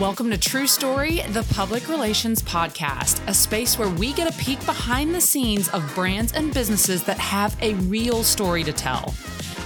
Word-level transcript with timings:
Welcome 0.00 0.30
to 0.30 0.38
True 0.38 0.66
Story, 0.66 1.20
the 1.32 1.42
public 1.52 1.86
relations 1.86 2.42
podcast, 2.42 3.20
a 3.28 3.34
space 3.34 3.78
where 3.78 3.90
we 3.90 4.14
get 4.14 4.34
a 4.34 4.38
peek 4.38 4.64
behind 4.64 5.14
the 5.14 5.20
scenes 5.20 5.68
of 5.68 5.94
brands 5.94 6.32
and 6.32 6.54
businesses 6.54 7.02
that 7.02 7.18
have 7.18 7.54
a 7.60 7.74
real 7.74 8.22
story 8.22 8.64
to 8.64 8.72
tell. 8.72 9.14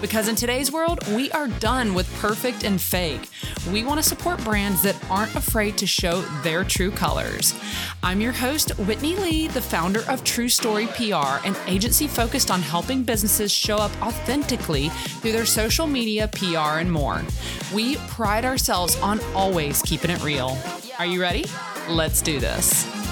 Because 0.04 0.29
in 0.29 0.37
today's 0.37 0.71
world, 0.71 0.99
we 1.15 1.31
are 1.33 1.49
done 1.49 1.94
with 1.94 2.15
perfect 2.21 2.62
and 2.62 2.79
fake. 2.79 3.31
We 3.72 3.85
want 3.85 4.03
to 4.03 4.06
support 4.06 4.44
brands 4.44 4.83
that 4.83 5.03
aren't 5.08 5.35
afraid 5.35 5.79
to 5.79 5.87
show 5.87 6.21
their 6.42 6.62
true 6.62 6.90
colors. 6.90 7.54
I'm 8.03 8.21
your 8.21 8.33
host, 8.33 8.79
Whitney 8.80 9.17
Lee, 9.17 9.48
the 9.48 9.62
founder 9.62 10.03
of 10.06 10.22
True 10.22 10.51
Story 10.51 10.88
PR, 10.88 11.40
an 11.47 11.56
agency 11.67 12.06
focused 12.06 12.51
on 12.51 12.61
helping 12.61 13.03
businesses 13.03 13.51
show 13.51 13.79
up 13.79 13.93
authentically 14.03 14.90
through 14.90 15.33
their 15.33 15.47
social 15.47 15.87
media, 15.87 16.29
PR, 16.29 16.80
and 16.80 16.93
more. 16.93 17.23
We 17.73 17.97
pride 17.97 18.45
ourselves 18.45 19.01
on 19.01 19.21
always 19.34 19.80
keeping 19.80 20.11
it 20.11 20.23
real. 20.23 20.59
Are 20.98 21.07
you 21.07 21.19
ready? 21.19 21.47
Let's 21.89 22.21
do 22.21 22.39
this. 22.39 23.04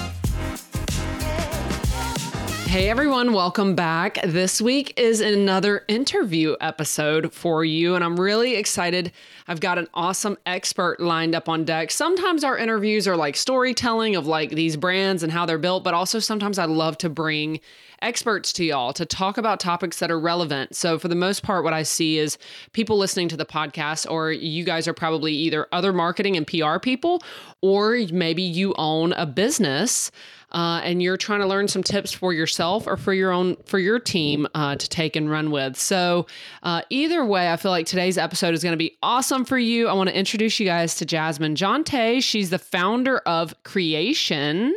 Hey 2.73 2.89
everyone, 2.89 3.33
welcome 3.33 3.75
back. 3.75 4.17
This 4.23 4.59
week 4.59 4.99
is 4.99 5.21
another 5.21 5.85
interview 5.87 6.55
episode 6.59 7.31
for 7.31 7.63
you, 7.63 7.93
and 7.93 8.03
I'm 8.03 8.19
really 8.19 8.55
excited. 8.55 9.11
I've 9.47 9.59
got 9.59 9.77
an 9.77 9.87
awesome 9.93 10.39
expert 10.47 10.99
lined 10.99 11.35
up 11.35 11.47
on 11.47 11.65
deck. 11.65 11.91
Sometimes 11.91 12.43
our 12.43 12.57
interviews 12.57 13.07
are 13.07 13.15
like 13.15 13.35
storytelling 13.35 14.15
of 14.15 14.25
like 14.25 14.49
these 14.49 14.75
brands 14.75 15.21
and 15.21 15.31
how 15.31 15.45
they're 15.45 15.59
built, 15.59 15.83
but 15.83 15.93
also 15.93 16.17
sometimes 16.17 16.57
I 16.57 16.65
love 16.65 16.97
to 16.97 17.09
bring 17.09 17.59
experts 18.01 18.51
to 18.53 18.65
y'all 18.65 18.91
to 18.93 19.05
talk 19.05 19.37
about 19.37 19.59
topics 19.59 19.99
that 19.99 20.09
are 20.09 20.19
relevant. 20.19 20.75
So, 20.75 20.97
for 20.97 21.07
the 21.07 21.15
most 21.15 21.43
part, 21.43 21.63
what 21.63 21.73
I 21.73 21.83
see 21.83 22.17
is 22.17 22.39
people 22.73 22.97
listening 22.97 23.27
to 23.29 23.37
the 23.37 23.45
podcast, 23.45 24.09
or 24.09 24.31
you 24.31 24.63
guys 24.63 24.87
are 24.87 24.93
probably 24.93 25.33
either 25.33 25.67
other 25.71 25.93
marketing 25.93 26.35
and 26.37 26.47
PR 26.47 26.79
people, 26.79 27.21
or 27.61 27.99
maybe 28.11 28.41
you 28.41 28.73
own 28.79 29.13
a 29.13 29.27
business 29.27 30.09
uh, 30.53 30.81
and 30.83 31.01
you're 31.01 31.17
trying 31.17 31.39
to 31.39 31.47
learn 31.47 31.67
some 31.67 31.83
tips 31.83 32.11
for 32.11 32.33
yourself 32.33 32.87
or 32.87 32.97
for 32.97 33.13
your 33.13 33.31
own 33.31 33.55
for 33.65 33.79
your 33.79 33.99
team 33.99 34.47
uh, 34.53 34.75
to 34.75 34.89
take 34.89 35.15
and 35.15 35.29
run 35.29 35.51
with. 35.51 35.77
So 35.77 36.27
uh, 36.61 36.81
either 36.89 37.25
way, 37.25 37.51
I 37.51 37.57
feel 37.57 37.71
like 37.71 37.85
today's 37.85 38.17
episode 38.17 38.53
is 38.53 38.63
going 38.63 38.73
to 38.73 38.77
be 38.77 38.97
awesome 39.01 39.45
for 39.45 39.57
you. 39.57 39.87
I 39.87 39.93
want 39.93 40.09
to 40.09 40.17
introduce 40.17 40.59
you 40.59 40.65
guys 40.65 40.95
to 40.95 41.05
Jasmine 41.05 41.55
Jonte. 41.55 42.23
She's 42.23 42.49
the 42.49 42.59
founder 42.59 43.19
of 43.19 43.53
Cre8tion. 43.63 44.71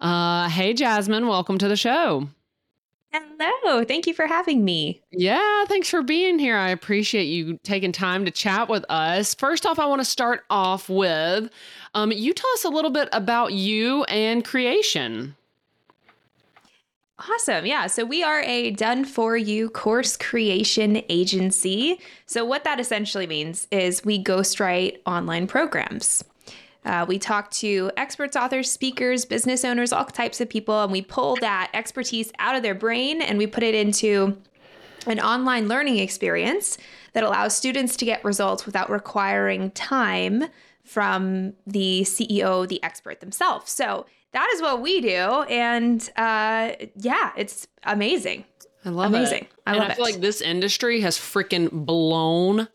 Uh, 0.00 0.48
hey, 0.48 0.74
Jasmine, 0.74 1.26
welcome 1.28 1.58
to 1.58 1.68
the 1.68 1.76
show. 1.76 2.28
Hello. 3.12 3.84
Thank 3.84 4.06
you 4.06 4.14
for 4.14 4.26
having 4.26 4.64
me. 4.64 5.02
Yeah, 5.10 5.64
thanks 5.66 5.90
for 5.90 6.02
being 6.02 6.38
here. 6.38 6.56
I 6.56 6.70
appreciate 6.70 7.24
you 7.24 7.58
taking 7.62 7.92
time 7.92 8.24
to 8.24 8.30
chat 8.30 8.68
with 8.68 8.84
us. 8.88 9.34
First 9.34 9.66
off, 9.66 9.78
I 9.78 9.86
want 9.86 10.00
to 10.00 10.04
start 10.04 10.44
off 10.48 10.88
with 10.88 11.50
um, 11.94 12.10
you 12.10 12.32
tell 12.32 12.50
us 12.54 12.64
a 12.64 12.70
little 12.70 12.90
bit 12.90 13.08
about 13.12 13.52
you 13.52 14.04
and 14.04 14.44
Cre8tion. 14.44 15.34
Awesome. 17.18 17.66
Yeah. 17.66 17.86
So 17.86 18.04
we 18.04 18.22
are 18.22 18.40
a 18.40 18.70
done 18.72 19.04
for 19.04 19.36
you 19.36 19.68
course 19.70 20.16
creation 20.16 21.02
agency. 21.08 22.00
So, 22.26 22.44
what 22.44 22.64
that 22.64 22.80
essentially 22.80 23.26
means 23.26 23.68
is 23.70 24.04
we 24.04 24.22
ghostwrite 24.22 24.98
online 25.06 25.46
programs. 25.46 26.24
Uh, 26.84 27.04
we 27.06 27.18
talk 27.18 27.50
to 27.50 27.90
experts, 27.96 28.36
authors, 28.36 28.70
speakers, 28.70 29.24
business 29.24 29.64
owners, 29.64 29.92
all 29.92 30.04
types 30.04 30.40
of 30.40 30.48
people, 30.48 30.82
and 30.82 30.90
we 30.90 31.02
pull 31.02 31.36
that 31.36 31.70
expertise 31.74 32.32
out 32.38 32.56
of 32.56 32.62
their 32.62 32.74
brain 32.74 33.22
and 33.22 33.38
we 33.38 33.46
put 33.46 33.62
it 33.62 33.74
into 33.74 34.36
an 35.06 35.20
online 35.20 35.68
learning 35.68 35.98
experience 35.98 36.78
that 37.12 37.22
allows 37.22 37.56
students 37.56 37.96
to 37.96 38.04
get 38.04 38.24
results 38.24 38.66
without 38.66 38.90
requiring 38.90 39.70
time 39.72 40.44
from 40.84 41.52
the 41.66 42.02
CEO, 42.02 42.66
the 42.66 42.82
expert 42.82 43.20
themselves. 43.20 43.70
So 43.70 44.06
that 44.32 44.50
is 44.54 44.62
what 44.62 44.80
we 44.80 45.00
do. 45.00 45.42
And 45.48 46.02
uh, 46.16 46.72
yeah, 46.96 47.32
it's 47.36 47.68
amazing. 47.84 48.44
I 48.84 48.88
love 48.88 49.12
amazing. 49.12 49.44
it. 49.44 49.48
Amazing. 49.48 49.48
I 49.66 49.72
love 49.72 49.82
and 49.82 49.92
I 49.92 49.94
feel 49.94 50.04
it. 50.06 50.12
like 50.12 50.20
this 50.20 50.40
industry 50.40 51.00
has 51.00 51.16
freaking 51.16 51.70
blown 51.70 52.68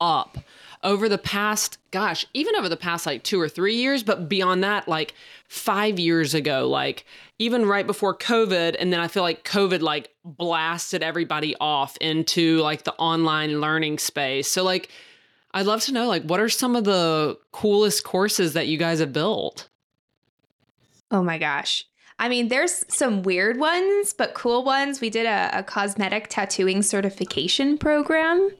up 0.00 0.38
over 0.82 1.08
the 1.08 1.18
past, 1.18 1.78
gosh, 1.90 2.26
even 2.34 2.56
over 2.56 2.68
the 2.68 2.76
past 2.76 3.06
like 3.06 3.22
two 3.22 3.40
or 3.40 3.48
three 3.48 3.76
years, 3.76 4.02
but 4.02 4.28
beyond 4.28 4.64
that, 4.64 4.88
like 4.88 5.14
five 5.48 5.98
years 5.98 6.34
ago, 6.34 6.68
like 6.68 7.04
even 7.38 7.66
right 7.66 7.86
before 7.86 8.16
COVID. 8.16 8.76
And 8.78 8.92
then 8.92 9.00
I 9.00 9.08
feel 9.08 9.22
like 9.22 9.44
COVID 9.44 9.80
like 9.80 10.10
blasted 10.24 11.02
everybody 11.02 11.54
off 11.60 11.96
into 11.98 12.58
like 12.58 12.84
the 12.84 12.94
online 12.94 13.60
learning 13.60 13.98
space. 13.98 14.48
So, 14.48 14.64
like, 14.64 14.88
I'd 15.54 15.66
love 15.66 15.82
to 15.82 15.92
know, 15.92 16.08
like, 16.08 16.24
what 16.24 16.40
are 16.40 16.48
some 16.48 16.74
of 16.74 16.84
the 16.84 17.38
coolest 17.52 18.04
courses 18.04 18.54
that 18.54 18.68
you 18.68 18.78
guys 18.78 19.00
have 19.00 19.12
built? 19.12 19.68
Oh 21.10 21.22
my 21.22 21.38
gosh. 21.38 21.84
I 22.18 22.28
mean, 22.28 22.48
there's 22.48 22.84
some 22.88 23.22
weird 23.22 23.58
ones, 23.58 24.14
but 24.14 24.34
cool 24.34 24.64
ones. 24.64 25.00
We 25.00 25.10
did 25.10 25.26
a, 25.26 25.50
a 25.58 25.62
cosmetic 25.62 26.28
tattooing 26.28 26.82
certification 26.82 27.76
program. 27.76 28.50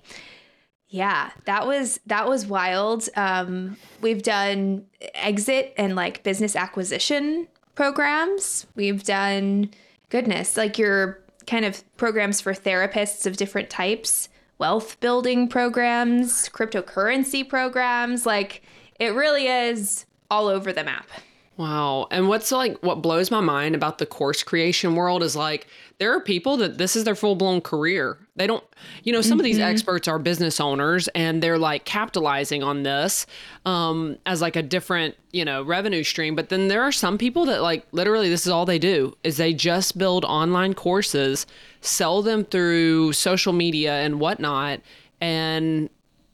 Yeah, 0.93 1.31
that 1.47 1.67
was 1.67 2.01
that 2.05 2.29
was 2.29 2.47
wild. 2.47 3.09
Um, 3.17 3.79
we've 4.03 4.23
done 4.23 4.85
exit 5.15 5.73
and 5.79 5.97
like 5.97 6.23
business 6.23 6.55
acquisition 6.55 7.49
programs. 7.75 8.67
We've 8.75 9.03
done 9.03 9.71
goodness, 10.11 10.59
like 10.59 10.79
your 10.79 11.19
kind 11.47 11.65
of 11.65 11.83
programs 11.97 12.43
for 12.43 12.53
therapists 12.53 13.27
of 13.27 13.39
different 13.39 13.71
types 13.71 14.29
wealth 14.59 15.01
building 15.01 15.49
programs, 15.49 16.51
cryptocurrency 16.51 17.49
programs. 17.49 18.27
Like 18.27 18.63
it 19.01 19.15
really 19.15 19.47
is 19.47 20.05
all 20.31 20.47
over 20.47 20.75
the 20.75 20.85
map. 20.85 21.09
Wow. 21.57 22.07
And 22.11 22.29
what's 22.29 22.53
like 22.53 22.79
what 22.83 23.01
blows 23.01 23.31
my 23.31 23.41
mind 23.41 23.75
about 23.75 23.97
the 23.97 24.05
course 24.05 24.43
creation 24.43 24.95
world 24.95 25.23
is 25.23 25.35
like 25.35 25.69
there 25.97 26.15
are 26.15 26.21
people 26.21 26.59
that 26.59 26.77
this 26.77 26.97
is 26.97 27.05
their 27.05 27.15
full 27.15 27.35
blown 27.35 27.63
career. 27.63 28.19
They 28.35 28.47
don't, 28.47 28.65
you 29.05 29.13
know, 29.13 29.21
some 29.21 29.33
mm-hmm. 29.33 29.41
of 29.41 29.45
these 29.45 29.59
mm-hmm. 29.59 29.71
experts 29.71 30.09
are 30.09 30.19
business 30.19 30.59
owners 30.59 31.07
and 31.09 31.43
they're 31.43 31.59
like 31.59 31.85
capitalizing 31.85 32.63
on 32.63 32.83
this 32.83 33.27
um, 33.67 34.17
as 34.25 34.41
like 34.41 34.57
a 34.57 34.63
different, 34.63 35.17
you 35.33 35.45
know, 35.45 35.63
revenue 35.63 36.03
stream. 36.03 36.35
But 36.35 36.49
then 36.49 36.69
there 36.69 36.83
are 36.83 36.93
some 36.93 37.19
people 37.19 37.45
that 37.45 37.61
like 37.61 37.87
literally 37.93 38.31
this 38.31 38.47
is 38.47 38.53
all 38.53 38.65
they 38.65 38.79
do 38.79 39.15
is 39.23 39.37
they 39.37 39.53
just 39.53 39.99
build 39.99 40.25
online 40.25 40.73
courses, 40.73 41.47
sell 41.83 42.23
them 42.23 42.45
through 42.45 43.13
social 43.13 43.53
media 43.53 44.01
and 44.01 44.19
whatnot, 44.19 44.81
and 45.21 45.91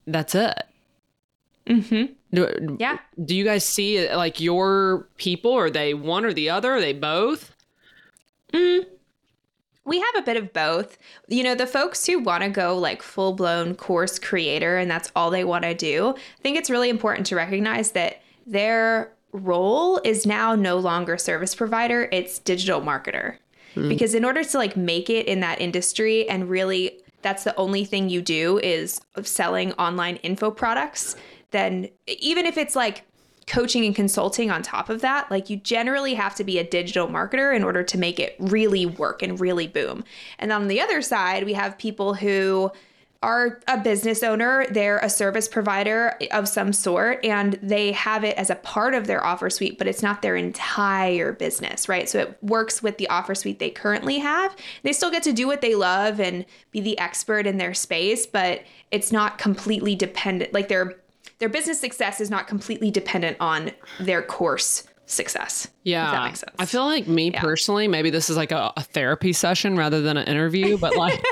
that's 0.07 0.37
it. 0.37 0.63
Mm-hmm. 1.67 2.13
Do, 2.33 2.77
yeah. 2.79 2.99
Do 3.25 3.35
you 3.35 3.45
guys 3.45 3.65
see 3.65 4.09
like 4.15 4.41
your 4.41 5.09
people? 5.17 5.53
Are 5.53 5.71
they 5.71 5.95
one 5.95 6.25
or 6.25 6.33
the 6.33 6.51
other? 6.51 6.75
Are 6.75 6.81
they 6.81 6.93
both? 6.93 7.55
Mm, 8.53 8.87
we 9.89 9.99
have 9.99 10.15
a 10.17 10.23
bit 10.23 10.37
of 10.37 10.53
both. 10.53 10.99
You 11.27 11.43
know, 11.43 11.55
the 11.55 11.67
folks 11.67 12.07
who 12.07 12.21
want 12.21 12.45
to 12.45 12.51
go 12.51 12.77
like 12.77 13.03
full 13.03 13.33
blown 13.33 13.75
course 13.75 14.19
creator 14.19 14.79
and 14.79 14.91
that's 14.91 15.11
all 15.17 15.31
they 15.31 15.45
want 15.45 15.65
to 15.65 15.75
do, 15.75 16.15
I 16.17 16.43
think 16.43 16.57
it's 16.57 16.71
really 16.71 16.91
important 16.91 17.27
to 17.29 17.37
recognize 17.37 17.93
that 17.93 18.23
their 18.47 19.13
role 19.33 20.01
is 20.05 20.27
now 20.27 20.55
no 20.55 20.79
longer 20.79 21.19
service 21.19 21.55
provider, 21.55 22.09
it's 22.13 22.39
digital 22.39 22.81
marketer. 22.81 23.37
Mm. 23.75 23.89
Because 23.89 24.15
in 24.15 24.25
order 24.25 24.45
to 24.45 24.59
like 24.59 24.77
make 24.77 25.11
it 25.11 25.27
in 25.27 25.41
that 25.41 25.61
industry 25.61 26.29
and 26.29 26.49
really 26.49 27.01
that's 27.23 27.45
the 27.45 27.57
only 27.57 27.85
thing 27.85 28.09
you 28.09 28.23
do 28.23 28.59
is 28.59 29.01
selling 29.23 29.73
online 29.73 30.17
info 30.17 30.51
products 30.51 31.17
then 31.51 31.89
even 32.07 32.47
if 32.47 32.57
it's 32.59 32.77
like 32.77 33.05
coaching 33.49 33.85
and 33.85 33.97
consulting 33.97 34.51
on 34.51 34.63
top 34.63 34.89
of 34.89 35.01
that, 35.01 35.31
like 35.31 35.51
you 35.51 35.57
generally 35.57 36.15
have 36.15 36.35
to 36.37 36.45
be 36.45 36.59
a 36.59 36.65
digital 36.65 37.09
marketer 37.09 37.55
in 37.57 37.65
order 37.65 37.83
to 37.83 37.99
make 37.99 38.21
it 38.21 38.37
really 38.39 38.87
work 38.87 39.23
and 39.23 39.41
really 39.41 39.67
boom. 39.67 40.05
And 40.39 40.53
on 40.53 40.69
the 40.69 40.81
other 40.81 41.03
side, 41.03 41.45
we 41.45 41.55
have 41.55 41.79
people 41.79 42.15
who 42.15 42.71
are 43.21 43.61
a 43.67 43.77
business 43.77 44.23
owner, 44.23 44.65
they're 44.71 44.99
a 44.99 45.11
service 45.11 45.49
provider 45.49 46.17
of 46.31 46.47
some 46.47 46.73
sort, 46.73 47.25
and 47.25 47.59
they 47.61 47.91
have 47.91 48.23
it 48.23 48.37
as 48.37 48.49
a 48.49 48.55
part 48.55 48.95
of 48.95 49.09
their 49.09 49.25
offer 49.27 49.51
suite, 49.51 49.77
but 49.77 49.89
it's 49.89 50.05
not 50.05 50.23
their 50.23 50.37
entire 50.37 51.33
business, 51.33 51.89
right? 51.89 52.09
So 52.09 52.21
it 52.21 52.39
works 52.43 52.81
with 52.81 52.97
the 52.99 53.09
offer 53.09 53.35
suite 53.35 53.59
they 53.59 53.71
currently 53.71 54.19
have. 54.19 54.55
They 54.85 54.93
still 54.93 55.11
get 55.11 55.25
to 55.25 55.33
do 55.33 55.49
what 55.49 55.63
they 55.63 55.75
love 55.75 56.21
and 56.21 56.47
be 56.71 56.81
the 56.81 56.97
expert 57.01 57.45
in 57.45 57.59
their 57.59 57.75
space, 57.75 58.25
but 58.25 58.63
it's 58.93 59.11
not 59.11 59.37
completely 59.37 59.97
dependent. 59.97 60.53
Like 60.53 60.69
they're 60.69 60.95
their 61.39 61.49
business 61.49 61.81
success 61.81 62.21
is 62.21 62.31
not 62.31 62.47
completely 62.47 62.91
dependent 62.91 63.37
on 63.41 63.71
their 64.01 64.23
course 64.23 64.85
success. 65.07 65.69
Yeah. 65.85 66.11
that 66.11 66.25
makes 66.25 66.41
sense. 66.41 66.55
I 66.59 66.67
feel 66.67 66.85
like 66.85 67.07
me 67.07 67.31
yeah. 67.31 67.41
personally, 67.41 67.89
maybe 67.89 68.11
this 68.11 68.29
is 68.29 68.37
like 68.37 68.53
a, 68.53 68.73
a 68.77 68.83
therapy 68.83 69.33
session 69.33 69.77
rather 69.77 70.01
than 70.01 70.17
an 70.17 70.27
interview, 70.29 70.77
but 70.77 70.97
like 70.97 71.23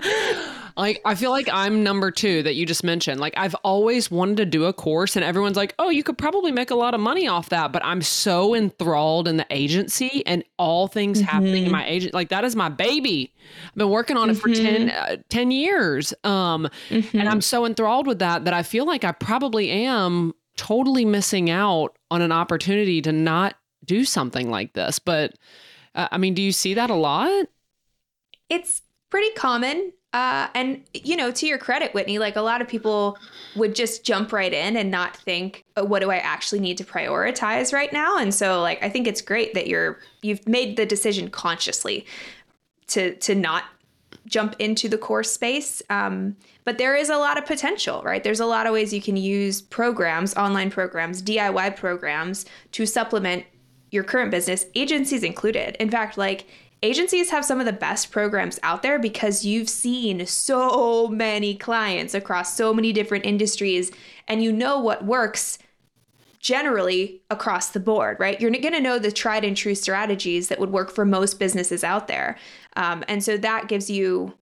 Like 0.78 1.00
I 1.04 1.16
feel 1.16 1.30
like 1.30 1.48
I'm 1.52 1.82
number 1.82 2.12
two 2.12 2.44
that 2.44 2.54
you 2.54 2.64
just 2.64 2.84
mentioned. 2.84 3.20
Like 3.20 3.34
I've 3.36 3.56
always 3.56 4.12
wanted 4.12 4.36
to 4.36 4.44
do 4.46 4.64
a 4.66 4.72
course, 4.72 5.16
and 5.16 5.24
everyone's 5.24 5.56
like, 5.56 5.74
"Oh, 5.80 5.90
you 5.90 6.04
could 6.04 6.16
probably 6.16 6.52
make 6.52 6.70
a 6.70 6.76
lot 6.76 6.94
of 6.94 7.00
money 7.00 7.26
off 7.26 7.48
that." 7.48 7.72
But 7.72 7.84
I'm 7.84 8.00
so 8.00 8.54
enthralled 8.54 9.26
in 9.26 9.38
the 9.38 9.46
agency 9.50 10.22
and 10.24 10.44
all 10.56 10.86
things 10.86 11.18
mm-hmm. 11.18 11.28
happening 11.28 11.66
in 11.66 11.72
my 11.72 11.84
agent. 11.84 12.14
Like 12.14 12.28
that 12.28 12.44
is 12.44 12.54
my 12.54 12.68
baby. 12.68 13.34
I've 13.66 13.74
been 13.74 13.90
working 13.90 14.16
on 14.16 14.28
mm-hmm. 14.28 14.36
it 14.36 14.40
for 14.40 14.54
10, 14.54 14.88
mm-hmm. 14.88 15.14
uh, 15.14 15.16
10 15.28 15.50
years, 15.50 16.14
um, 16.22 16.68
mm-hmm. 16.90 17.18
and 17.18 17.28
I'm 17.28 17.40
so 17.40 17.66
enthralled 17.66 18.06
with 18.06 18.20
that 18.20 18.44
that 18.44 18.54
I 18.54 18.62
feel 18.62 18.86
like 18.86 19.02
I 19.02 19.10
probably 19.10 19.70
am 19.70 20.32
totally 20.56 21.04
missing 21.04 21.50
out 21.50 21.98
on 22.10 22.22
an 22.22 22.30
opportunity 22.30 23.02
to 23.02 23.10
not 23.10 23.56
do 23.84 24.04
something 24.04 24.48
like 24.48 24.74
this. 24.74 25.00
But 25.00 25.34
uh, 25.96 26.06
I 26.12 26.18
mean, 26.18 26.34
do 26.34 26.42
you 26.42 26.52
see 26.52 26.74
that 26.74 26.88
a 26.88 26.94
lot? 26.94 27.46
It's 28.48 28.82
pretty 29.10 29.30
common. 29.34 29.92
Uh, 30.14 30.48
and 30.54 30.82
you 30.94 31.16
know, 31.16 31.30
to 31.30 31.46
your 31.46 31.58
credit, 31.58 31.92
Whitney, 31.92 32.18
like 32.18 32.36
a 32.36 32.40
lot 32.40 32.62
of 32.62 32.68
people 32.68 33.18
would 33.56 33.74
just 33.74 34.04
jump 34.04 34.32
right 34.32 34.52
in 34.52 34.76
and 34.76 34.90
not 34.90 35.16
think, 35.16 35.64
oh, 35.76 35.84
what 35.84 36.00
do 36.00 36.10
I 36.10 36.16
actually 36.16 36.60
need 36.60 36.78
to 36.78 36.84
prioritize 36.84 37.72
right 37.74 37.92
now? 37.92 38.16
And 38.16 38.34
so, 38.34 38.62
like, 38.62 38.82
I 38.82 38.88
think 38.88 39.06
it's 39.06 39.20
great 39.20 39.52
that 39.54 39.66
you're 39.66 39.98
you've 40.22 40.46
made 40.48 40.76
the 40.76 40.86
decision 40.86 41.28
consciously 41.28 42.06
to 42.88 43.14
to 43.16 43.34
not 43.34 43.64
jump 44.26 44.56
into 44.58 44.88
the 44.88 44.98
course 44.98 45.30
space. 45.30 45.82
Um, 45.90 46.36
but 46.64 46.78
there 46.78 46.96
is 46.96 47.10
a 47.10 47.16
lot 47.16 47.38
of 47.38 47.46
potential, 47.46 48.02
right? 48.02 48.22
There's 48.22 48.40
a 48.40 48.46
lot 48.46 48.66
of 48.66 48.72
ways 48.72 48.92
you 48.92 49.02
can 49.02 49.16
use 49.16 49.60
programs, 49.60 50.34
online 50.36 50.70
programs, 50.70 51.22
DIY 51.22 51.76
programs 51.76 52.46
to 52.72 52.86
supplement 52.86 53.44
your 53.90 54.04
current 54.04 54.30
business, 54.30 54.66
agencies 54.74 55.22
included. 55.22 55.76
In 55.80 55.90
fact, 55.90 56.18
like 56.18 56.46
agencies 56.82 57.30
have 57.30 57.44
some 57.44 57.60
of 57.60 57.66
the 57.66 57.72
best 57.72 58.10
programs 58.10 58.58
out 58.62 58.82
there 58.82 58.98
because 58.98 59.44
you've 59.44 59.68
seen 59.68 60.24
so 60.26 61.08
many 61.08 61.54
clients 61.54 62.14
across 62.14 62.56
so 62.56 62.72
many 62.72 62.92
different 62.92 63.26
industries 63.26 63.90
and 64.26 64.42
you 64.42 64.52
know 64.52 64.78
what 64.78 65.04
works 65.04 65.58
generally 66.40 67.20
across 67.30 67.70
the 67.70 67.80
board, 67.80 68.16
right? 68.20 68.40
You're 68.40 68.50
going 68.50 68.74
to 68.74 68.80
know 68.80 68.98
the 68.98 69.10
tried 69.10 69.44
and 69.44 69.56
true 69.56 69.74
strategies 69.74 70.48
that 70.48 70.60
would 70.60 70.70
work 70.70 70.90
for 70.90 71.04
most 71.04 71.38
businesses 71.38 71.82
out 71.82 72.06
there. 72.06 72.38
Um, 72.76 73.04
and 73.08 73.22
so 73.22 73.36
that 73.38 73.68
gives 73.68 73.90
you 73.90 74.34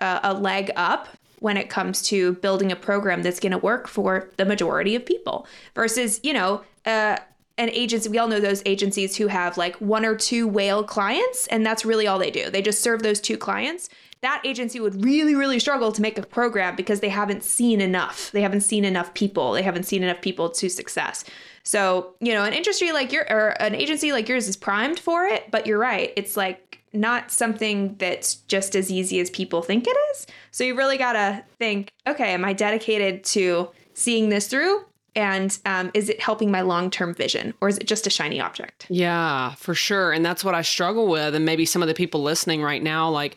a, 0.00 0.20
a 0.24 0.34
leg 0.34 0.70
up 0.76 1.08
when 1.38 1.56
it 1.56 1.70
comes 1.70 2.02
to 2.02 2.32
building 2.34 2.72
a 2.72 2.76
program 2.76 3.22
that's 3.22 3.38
going 3.38 3.52
to 3.52 3.58
work 3.58 3.86
for 3.86 4.30
the 4.38 4.44
majority 4.44 4.96
of 4.96 5.06
people 5.06 5.46
versus, 5.74 6.18
you 6.22 6.32
know, 6.32 6.62
uh, 6.84 7.16
an 7.58 7.70
agency, 7.70 8.08
we 8.08 8.18
all 8.18 8.28
know 8.28 8.40
those 8.40 8.62
agencies 8.66 9.16
who 9.16 9.28
have 9.28 9.56
like 9.56 9.76
one 9.76 10.04
or 10.04 10.14
two 10.14 10.46
whale 10.46 10.84
clients, 10.84 11.46
and 11.48 11.64
that's 11.64 11.84
really 11.84 12.06
all 12.06 12.18
they 12.18 12.30
do. 12.30 12.50
They 12.50 12.62
just 12.62 12.82
serve 12.82 13.02
those 13.02 13.20
two 13.20 13.38
clients. 13.38 13.88
That 14.20 14.42
agency 14.44 14.80
would 14.80 15.04
really, 15.04 15.34
really 15.34 15.58
struggle 15.58 15.92
to 15.92 16.02
make 16.02 16.18
a 16.18 16.22
program 16.22 16.76
because 16.76 17.00
they 17.00 17.08
haven't 17.08 17.44
seen 17.44 17.80
enough. 17.80 18.30
They 18.32 18.42
haven't 18.42 18.62
seen 18.62 18.84
enough 18.84 19.14
people. 19.14 19.52
They 19.52 19.62
haven't 19.62 19.84
seen 19.84 20.02
enough 20.02 20.20
people 20.20 20.50
to 20.50 20.68
success. 20.68 21.24
So, 21.62 22.14
you 22.20 22.32
know, 22.32 22.44
an 22.44 22.52
industry 22.52 22.92
like 22.92 23.12
your 23.12 23.26
or 23.30 23.48
an 23.60 23.74
agency 23.74 24.12
like 24.12 24.28
yours 24.28 24.48
is 24.48 24.56
primed 24.56 24.98
for 24.98 25.24
it, 25.24 25.50
but 25.50 25.66
you're 25.66 25.78
right. 25.78 26.12
It's 26.16 26.36
like 26.36 26.80
not 26.92 27.30
something 27.30 27.96
that's 27.96 28.36
just 28.36 28.74
as 28.74 28.90
easy 28.90 29.20
as 29.20 29.30
people 29.30 29.62
think 29.62 29.86
it 29.86 29.96
is. 30.12 30.26
So 30.50 30.64
you 30.64 30.76
really 30.76 30.96
got 30.96 31.12
to 31.12 31.44
think, 31.58 31.92
okay, 32.06 32.32
am 32.34 32.44
I 32.44 32.52
dedicated 32.52 33.24
to 33.24 33.70
seeing 33.94 34.28
this 34.28 34.48
through? 34.48 34.84
And 35.16 35.58
um, 35.64 35.90
is 35.94 36.08
it 36.08 36.20
helping 36.20 36.50
my 36.50 36.60
long-term 36.60 37.14
vision 37.14 37.54
or 37.60 37.68
is 37.68 37.78
it 37.78 37.86
just 37.86 38.06
a 38.06 38.10
shiny 38.10 38.40
object? 38.40 38.86
Yeah 38.88 39.54
for 39.54 39.74
sure. 39.74 40.12
And 40.12 40.24
that's 40.24 40.44
what 40.44 40.54
i 40.54 40.62
struggle 40.62 41.08
with 41.08 41.34
and 41.34 41.44
maybe 41.44 41.64
some 41.64 41.82
of 41.82 41.88
the 41.88 41.94
people 41.94 42.22
listening 42.22 42.62
right 42.62 42.82
now 42.82 43.08
like 43.08 43.36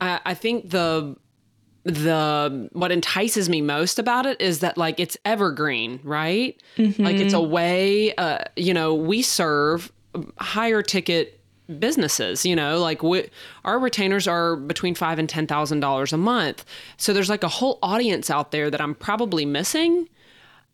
i, 0.00 0.20
I 0.24 0.34
think 0.34 0.70
the 0.70 1.16
the 1.84 2.68
what 2.72 2.92
entices 2.92 3.48
me 3.48 3.60
most 3.60 3.98
about 3.98 4.24
it 4.24 4.40
is 4.40 4.60
that 4.60 4.78
like 4.78 5.00
it's 5.00 5.16
evergreen 5.24 6.00
right? 6.04 6.60
Mm-hmm. 6.76 7.02
like 7.02 7.16
it's 7.16 7.34
a 7.34 7.40
way 7.40 8.14
uh 8.14 8.38
you 8.56 8.72
know 8.72 8.94
we 8.94 9.22
serve 9.22 9.92
higher 10.38 10.82
ticket 10.82 11.40
businesses 11.78 12.44
you 12.44 12.54
know? 12.54 12.78
Like 12.78 13.02
we, 13.02 13.28
our 13.64 13.78
retainers 13.78 14.28
are 14.28 14.56
between 14.56 14.94
five 14.94 15.18
and 15.18 15.28
ten 15.28 15.46
thousand 15.46 15.80
dollars 15.80 16.12
a 16.12 16.18
month. 16.18 16.64
So 16.96 17.12
there's 17.12 17.30
like 17.30 17.42
a 17.42 17.48
whole 17.48 17.78
audience 17.82 18.30
out 18.30 18.50
there 18.50 18.70
that 18.70 18.80
i'm 18.80 18.94
probably 18.94 19.44
missing 19.46 20.08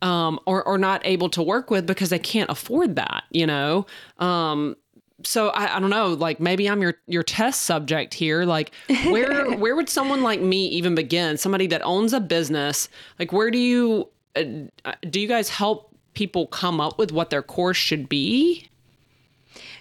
um, 0.02 0.38
or 0.46 0.62
or 0.64 0.78
not 0.78 1.00
able 1.04 1.28
to 1.30 1.42
work 1.42 1.70
with 1.70 1.86
because 1.86 2.10
they 2.10 2.18
can't 2.18 2.50
afford 2.50 2.96
that. 2.96 3.24
You 3.30 3.46
know. 3.46 3.86
Um, 4.18 4.76
so 5.24 5.48
I, 5.48 5.76
I 5.76 5.80
don't 5.80 5.90
know 5.90 6.08
like 6.08 6.40
maybe 6.40 6.68
i'm 6.68 6.80
your 6.80 6.94
your 7.06 7.22
test 7.22 7.62
subject 7.62 8.14
here 8.14 8.44
like 8.44 8.72
where 9.06 9.50
where 9.58 9.74
would 9.74 9.88
someone 9.88 10.22
like 10.22 10.40
me 10.40 10.66
even 10.68 10.94
begin 10.94 11.36
somebody 11.36 11.66
that 11.68 11.82
owns 11.84 12.12
a 12.12 12.20
business 12.20 12.88
like 13.18 13.32
where 13.32 13.50
do 13.50 13.58
you 13.58 14.08
uh, 14.36 14.92
do 15.10 15.20
you 15.20 15.28
guys 15.28 15.48
help 15.48 15.94
people 16.14 16.46
come 16.46 16.80
up 16.80 16.98
with 16.98 17.12
what 17.12 17.30
their 17.30 17.42
course 17.42 17.76
should 17.76 18.08
be 18.08 18.68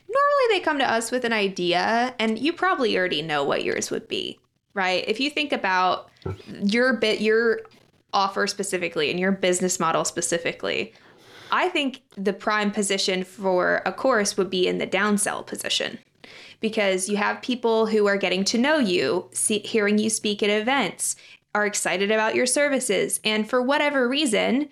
normally 0.07 0.47
they 0.49 0.59
come 0.59 0.79
to 0.79 0.89
us 0.89 1.11
with 1.11 1.23
an 1.23 1.33
idea 1.33 2.15
and 2.19 2.39
you 2.39 2.51
probably 2.51 2.97
already 2.97 3.21
know 3.21 3.43
what 3.43 3.63
yours 3.63 3.91
would 3.91 4.07
be 4.07 4.39
right 4.73 5.03
if 5.07 5.19
you 5.19 5.29
think 5.29 5.51
about 5.51 6.09
your 6.63 6.93
bit 6.93 7.21
your 7.21 7.61
offer 8.13 8.47
specifically 8.47 9.09
and 9.09 9.19
your 9.19 9.31
business 9.31 9.79
model 9.79 10.05
specifically, 10.05 10.93
I 11.51 11.69
think 11.69 12.01
the 12.15 12.33
prime 12.33 12.71
position 12.71 13.23
for 13.23 13.81
a 13.85 13.91
course 13.91 14.37
would 14.37 14.49
be 14.49 14.67
in 14.67 14.77
the 14.77 14.87
downsell 14.87 15.45
position 15.45 15.99
because 16.59 17.07
you 17.07 17.17
have 17.17 17.41
people 17.41 17.85
who 17.85 18.07
are 18.07 18.17
getting 18.17 18.43
to 18.45 18.57
know 18.57 18.77
you, 18.77 19.29
see, 19.31 19.59
hearing 19.59 19.97
you 19.97 20.09
speak 20.09 20.41
at 20.41 20.49
events, 20.49 21.15
are 21.53 21.65
excited 21.65 22.11
about 22.11 22.35
your 22.35 22.45
services, 22.45 23.19
and 23.23 23.49
for 23.49 23.61
whatever 23.61 24.07
reason, 24.07 24.69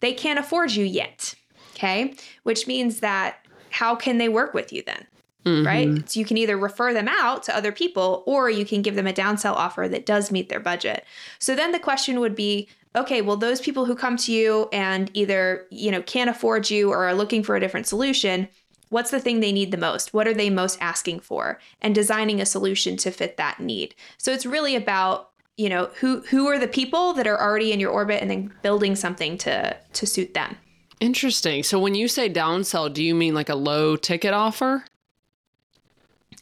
they 0.00 0.12
can't 0.12 0.38
afford 0.38 0.72
you 0.72 0.84
yet. 0.84 1.34
Okay. 1.74 2.14
Which 2.42 2.66
means 2.66 3.00
that 3.00 3.46
how 3.70 3.94
can 3.94 4.18
they 4.18 4.28
work 4.28 4.54
with 4.54 4.72
you 4.72 4.82
then? 4.84 5.06
Mm-hmm. 5.46 5.66
Right. 5.66 6.10
So 6.10 6.18
you 6.18 6.26
can 6.26 6.36
either 6.36 6.56
refer 6.56 6.92
them 6.92 7.08
out 7.08 7.44
to 7.44 7.56
other 7.56 7.70
people 7.70 8.24
or 8.26 8.50
you 8.50 8.66
can 8.66 8.82
give 8.82 8.96
them 8.96 9.06
a 9.06 9.12
downsell 9.12 9.54
offer 9.54 9.88
that 9.88 10.04
does 10.04 10.32
meet 10.32 10.48
their 10.48 10.60
budget. 10.60 11.04
So 11.38 11.54
then 11.54 11.70
the 11.70 11.78
question 11.78 12.18
would 12.18 12.34
be 12.34 12.68
okay, 12.96 13.20
well, 13.20 13.36
those 13.36 13.60
people 13.60 13.84
who 13.84 13.94
come 13.94 14.16
to 14.16 14.32
you 14.32 14.68
and 14.72 15.10
either, 15.12 15.66
you 15.70 15.90
know, 15.90 16.02
can't 16.02 16.30
afford 16.30 16.70
you 16.70 16.90
or 16.90 17.06
are 17.06 17.14
looking 17.14 17.42
for 17.42 17.54
a 17.54 17.60
different 17.60 17.86
solution, 17.86 18.48
what's 18.88 19.10
the 19.10 19.20
thing 19.20 19.40
they 19.40 19.52
need 19.52 19.70
the 19.70 19.76
most? 19.76 20.14
What 20.14 20.26
are 20.26 20.34
they 20.34 20.48
most 20.48 20.78
asking 20.80 21.20
for? 21.20 21.60
And 21.82 21.94
designing 21.94 22.40
a 22.40 22.46
solution 22.46 22.96
to 22.98 23.10
fit 23.10 23.36
that 23.36 23.60
need. 23.60 23.94
So 24.16 24.32
it's 24.32 24.46
really 24.46 24.74
about 24.74 25.30
you 25.56 25.70
know 25.70 25.86
who 26.00 26.20
who 26.22 26.46
are 26.48 26.58
the 26.58 26.68
people 26.68 27.14
that 27.14 27.26
are 27.26 27.40
already 27.40 27.72
in 27.72 27.80
your 27.80 27.90
orbit 27.90 28.20
and 28.20 28.30
then 28.30 28.52
building 28.62 28.94
something 28.94 29.38
to 29.38 29.74
to 29.94 30.06
suit 30.06 30.34
them 30.34 30.56
interesting 31.00 31.62
so 31.62 31.78
when 31.78 31.94
you 31.94 32.08
say 32.08 32.28
downsell 32.28 32.92
do 32.92 33.02
you 33.02 33.14
mean 33.14 33.34
like 33.34 33.48
a 33.48 33.54
low 33.54 33.96
ticket 33.96 34.34
offer 34.34 34.84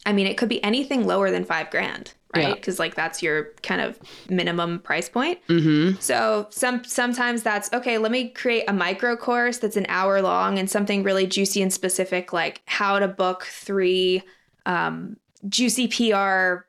i 0.05 0.13
mean 0.13 0.27
it 0.27 0.37
could 0.37 0.49
be 0.49 0.63
anything 0.63 1.05
lower 1.05 1.31
than 1.31 1.43
five 1.43 1.69
grand 1.69 2.13
right? 2.35 2.55
Because 2.55 2.75
yeah. 2.75 2.81
like 2.81 2.95
that's 2.95 3.23
your 3.23 3.51
kind 3.63 3.81
of 3.81 3.99
minimum 4.29 4.79
price 4.79 5.09
point. 5.09 5.39
Mm-hmm. 5.47 5.99
So 5.99 6.47
some 6.49 6.83
sometimes 6.83 7.43
that's 7.43 7.71
okay. 7.73 7.97
Let 7.97 8.11
me 8.11 8.29
create 8.29 8.65
a 8.67 8.73
micro 8.73 9.15
course 9.15 9.57
that's 9.57 9.77
an 9.77 9.85
hour 9.89 10.21
long 10.21 10.59
and 10.59 10.69
something 10.69 11.03
really 11.03 11.27
juicy 11.27 11.61
and 11.61 11.71
specific, 11.71 12.33
like 12.33 12.61
how 12.65 12.99
to 12.99 13.07
book 13.07 13.43
three 13.43 14.21
um, 14.65 15.17
juicy 15.47 15.87
PR. 15.87 16.65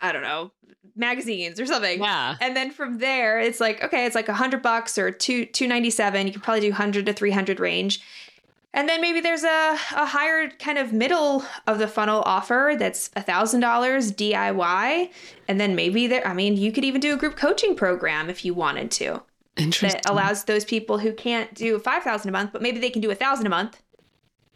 I 0.00 0.12
don't 0.12 0.22
know 0.22 0.52
magazines 0.94 1.58
or 1.58 1.66
something. 1.66 2.02
Yeah. 2.02 2.36
And 2.40 2.54
then 2.54 2.70
from 2.70 2.98
there, 2.98 3.40
it's 3.40 3.60
like 3.60 3.82
okay, 3.82 4.06
it's 4.06 4.14
like 4.14 4.28
a 4.28 4.34
hundred 4.34 4.62
bucks 4.62 4.98
or 4.98 5.10
two 5.10 5.46
two 5.46 5.66
ninety 5.66 5.90
seven. 5.90 6.26
You 6.26 6.32
can 6.32 6.42
probably 6.42 6.60
do 6.60 6.72
hundred 6.72 7.06
to 7.06 7.12
three 7.12 7.30
hundred 7.30 7.60
range. 7.60 8.00
And 8.74 8.88
then 8.88 9.00
maybe 9.00 9.20
there's 9.20 9.44
a, 9.44 9.76
a 9.94 10.06
higher 10.06 10.48
kind 10.48 10.78
of 10.78 10.92
middle 10.92 11.44
of 11.66 11.78
the 11.78 11.86
funnel 11.86 12.22
offer 12.24 12.74
that's 12.78 13.10
$1,000 13.10 13.60
DIY. 13.60 15.10
And 15.46 15.60
then 15.60 15.74
maybe 15.74 16.06
there, 16.06 16.26
I 16.26 16.32
mean, 16.32 16.56
you 16.56 16.72
could 16.72 16.84
even 16.84 17.00
do 17.00 17.12
a 17.12 17.16
group 17.16 17.36
coaching 17.36 17.76
program 17.76 18.30
if 18.30 18.44
you 18.44 18.54
wanted 18.54 18.90
to. 18.92 19.22
Interesting. 19.58 20.00
That 20.02 20.10
allows 20.10 20.44
those 20.44 20.64
people 20.64 20.98
who 20.98 21.12
can't 21.12 21.52
do 21.52 21.78
5000 21.78 22.28
a 22.28 22.32
month, 22.32 22.50
but 22.52 22.62
maybe 22.62 22.80
they 22.80 22.88
can 22.88 23.02
do 23.02 23.08
1000 23.08 23.46
a 23.46 23.50
month. 23.50 23.82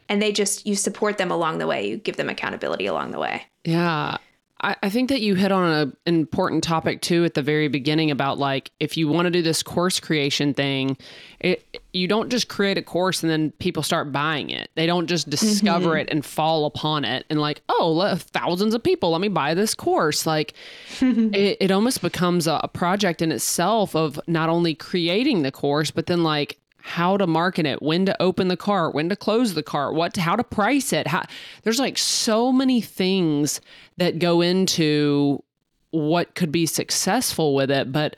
And 0.08 0.22
they 0.22 0.32
just, 0.32 0.66
you 0.66 0.76
support 0.76 1.18
them 1.18 1.30
along 1.30 1.58
the 1.58 1.66
way. 1.66 1.86
You 1.86 1.96
give 1.98 2.16
them 2.16 2.30
accountability 2.30 2.86
along 2.86 3.10
the 3.10 3.18
way. 3.18 3.44
Yeah. 3.64 4.16
I, 4.62 4.76
I 4.82 4.88
think 4.88 5.08
that 5.10 5.20
you 5.20 5.34
hit 5.34 5.52
on 5.52 5.70
an 5.70 5.96
important 6.06 6.64
topic 6.64 7.02
too 7.02 7.24
at 7.24 7.34
the 7.34 7.42
very 7.42 7.68
beginning 7.68 8.10
about 8.10 8.38
like 8.38 8.70
if 8.80 8.96
you 8.96 9.08
want 9.08 9.26
to 9.26 9.30
do 9.30 9.42
this 9.42 9.62
course 9.62 10.00
creation 10.00 10.54
thing, 10.54 10.96
it, 11.40 11.80
you 11.96 12.06
don't 12.06 12.30
just 12.30 12.48
create 12.48 12.78
a 12.78 12.82
course 12.82 13.22
and 13.22 13.30
then 13.30 13.50
people 13.52 13.82
start 13.82 14.12
buying 14.12 14.50
it. 14.50 14.70
They 14.74 14.86
don't 14.86 15.06
just 15.06 15.28
discover 15.30 15.90
mm-hmm. 15.90 16.00
it 16.00 16.08
and 16.10 16.24
fall 16.24 16.66
upon 16.66 17.04
it 17.04 17.24
and 17.30 17.40
like, 17.40 17.62
oh, 17.68 18.14
thousands 18.16 18.74
of 18.74 18.82
people, 18.82 19.10
let 19.10 19.20
me 19.20 19.28
buy 19.28 19.54
this 19.54 19.74
course. 19.74 20.26
Like 20.26 20.54
it, 21.00 21.56
it 21.60 21.70
almost 21.70 22.02
becomes 22.02 22.46
a, 22.46 22.60
a 22.62 22.68
project 22.68 23.22
in 23.22 23.32
itself 23.32 23.96
of 23.96 24.20
not 24.26 24.48
only 24.48 24.74
creating 24.74 25.42
the 25.42 25.52
course, 25.52 25.90
but 25.90 26.06
then 26.06 26.22
like 26.22 26.58
how 26.78 27.16
to 27.16 27.26
market 27.26 27.66
it, 27.66 27.82
when 27.82 28.06
to 28.06 28.22
open 28.22 28.46
the 28.46 28.56
cart, 28.56 28.94
when 28.94 29.08
to 29.08 29.16
close 29.16 29.54
the 29.54 29.62
cart, 29.62 29.94
what 29.94 30.14
to, 30.14 30.20
how 30.20 30.36
to 30.36 30.44
price 30.44 30.92
it. 30.92 31.08
How, 31.08 31.24
there's 31.64 31.80
like 31.80 31.98
so 31.98 32.52
many 32.52 32.80
things 32.80 33.60
that 33.96 34.20
go 34.20 34.40
into 34.40 35.42
what 35.90 36.34
could 36.36 36.52
be 36.52 36.66
successful 36.66 37.54
with 37.56 37.72
it, 37.72 37.90
but 37.90 38.14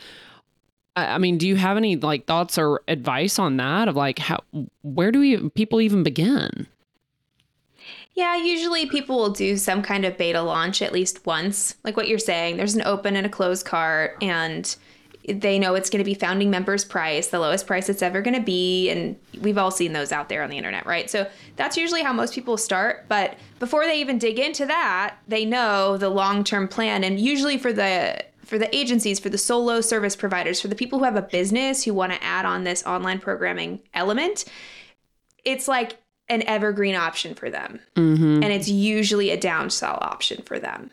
I 1.07 1.19
mean, 1.19 1.39
do 1.39 1.47
you 1.47 1.57
have 1.57 1.77
any 1.77 1.97
like 1.97 2.27
thoughts 2.27 2.59
or 2.59 2.83
advice 2.89 3.39
on 3.39 3.57
that 3.59 3.89
of 3.89 3.97
like 3.97 4.19
how 4.19 4.41
where 4.83 5.13
do 5.13 5.21
we 5.21 5.51
people 5.51 5.81
even 5.81 6.03
begin? 6.03 6.67
Yeah, 8.15 8.37
usually 8.37 8.87
people 8.87 9.17
will 9.17 9.31
do 9.31 9.57
some 9.57 9.81
kind 9.81 10.05
of 10.05 10.19
beta 10.19 10.43
launch 10.43 10.83
at 10.83 10.93
least 10.93 11.25
once. 11.25 11.77
Like 11.85 11.97
what 11.97 12.09
you're 12.09 12.19
saying, 12.19 12.57
there's 12.57 12.75
an 12.75 12.83
open 12.83 13.15
and 13.15 13.25
a 13.25 13.29
closed 13.29 13.65
cart 13.65 14.17
and 14.21 14.75
they 15.29 15.59
know 15.59 15.75
it's 15.75 15.91
going 15.91 15.99
to 15.99 16.05
be 16.05 16.15
founding 16.15 16.51
members 16.51 16.85
price 16.85 17.29
the 17.29 17.39
lowest 17.39 17.67
price 17.67 17.89
it's 17.89 18.03
ever 18.03 18.23
going 18.23 18.35
to 18.35 18.43
be 18.43 18.89
and 18.91 19.17
we've 19.43 19.59
all 19.59 19.71
seen 19.71 19.93
those 19.93 20.11
out 20.11 20.29
there 20.29 20.43
on 20.43 20.49
the 20.49 20.57
internet 20.57 20.87
right 20.87 21.11
so 21.11 21.27
that's 21.57 21.77
usually 21.77 22.03
how 22.03 22.13
most 22.13 22.33
people 22.33 22.57
start 22.57 23.05
but 23.09 23.37
before 23.59 23.85
they 23.85 24.01
even 24.01 24.19
dig 24.19 24.39
into 24.39 24.65
that 24.65 25.17
they 25.29 25.45
know 25.45 25.97
the 25.99 26.09
long-term 26.09 26.67
plan 26.67 27.05
and 27.05 27.21
usually 27.21 27.59
for 27.59 27.73
the 27.73 28.19
for 28.49 28.59
the 28.59 28.75
agencies 28.75 29.19
for 29.21 29.29
the 29.29 29.39
solo 29.39 29.81
service 29.81 30.17
providers 30.17 30.61
for 30.61 30.69
the 30.69 30.75
people 30.75 30.99
who 30.99 31.05
have 31.05 31.17
a 31.17 31.23
business 31.23 31.85
who 31.85 31.95
want 31.95 32.13
to 32.13 32.25
add 32.25 32.45
on 32.45 32.65
this 32.65 32.85
online 32.85 33.21
programming 33.21 33.81
element 33.95 34.45
it's 35.45 35.69
like 35.69 35.99
an 36.29 36.43
evergreen 36.47 36.95
option 36.95 37.35
for 37.35 37.51
them 37.51 37.81
Mm-hmm. 37.95 38.43
and 38.43 38.53
it's 38.53 38.69
usually 38.69 39.31
a 39.31 39.39
downsell 39.39 40.01
option 40.03 40.43
for 40.43 40.59
them 40.59 40.91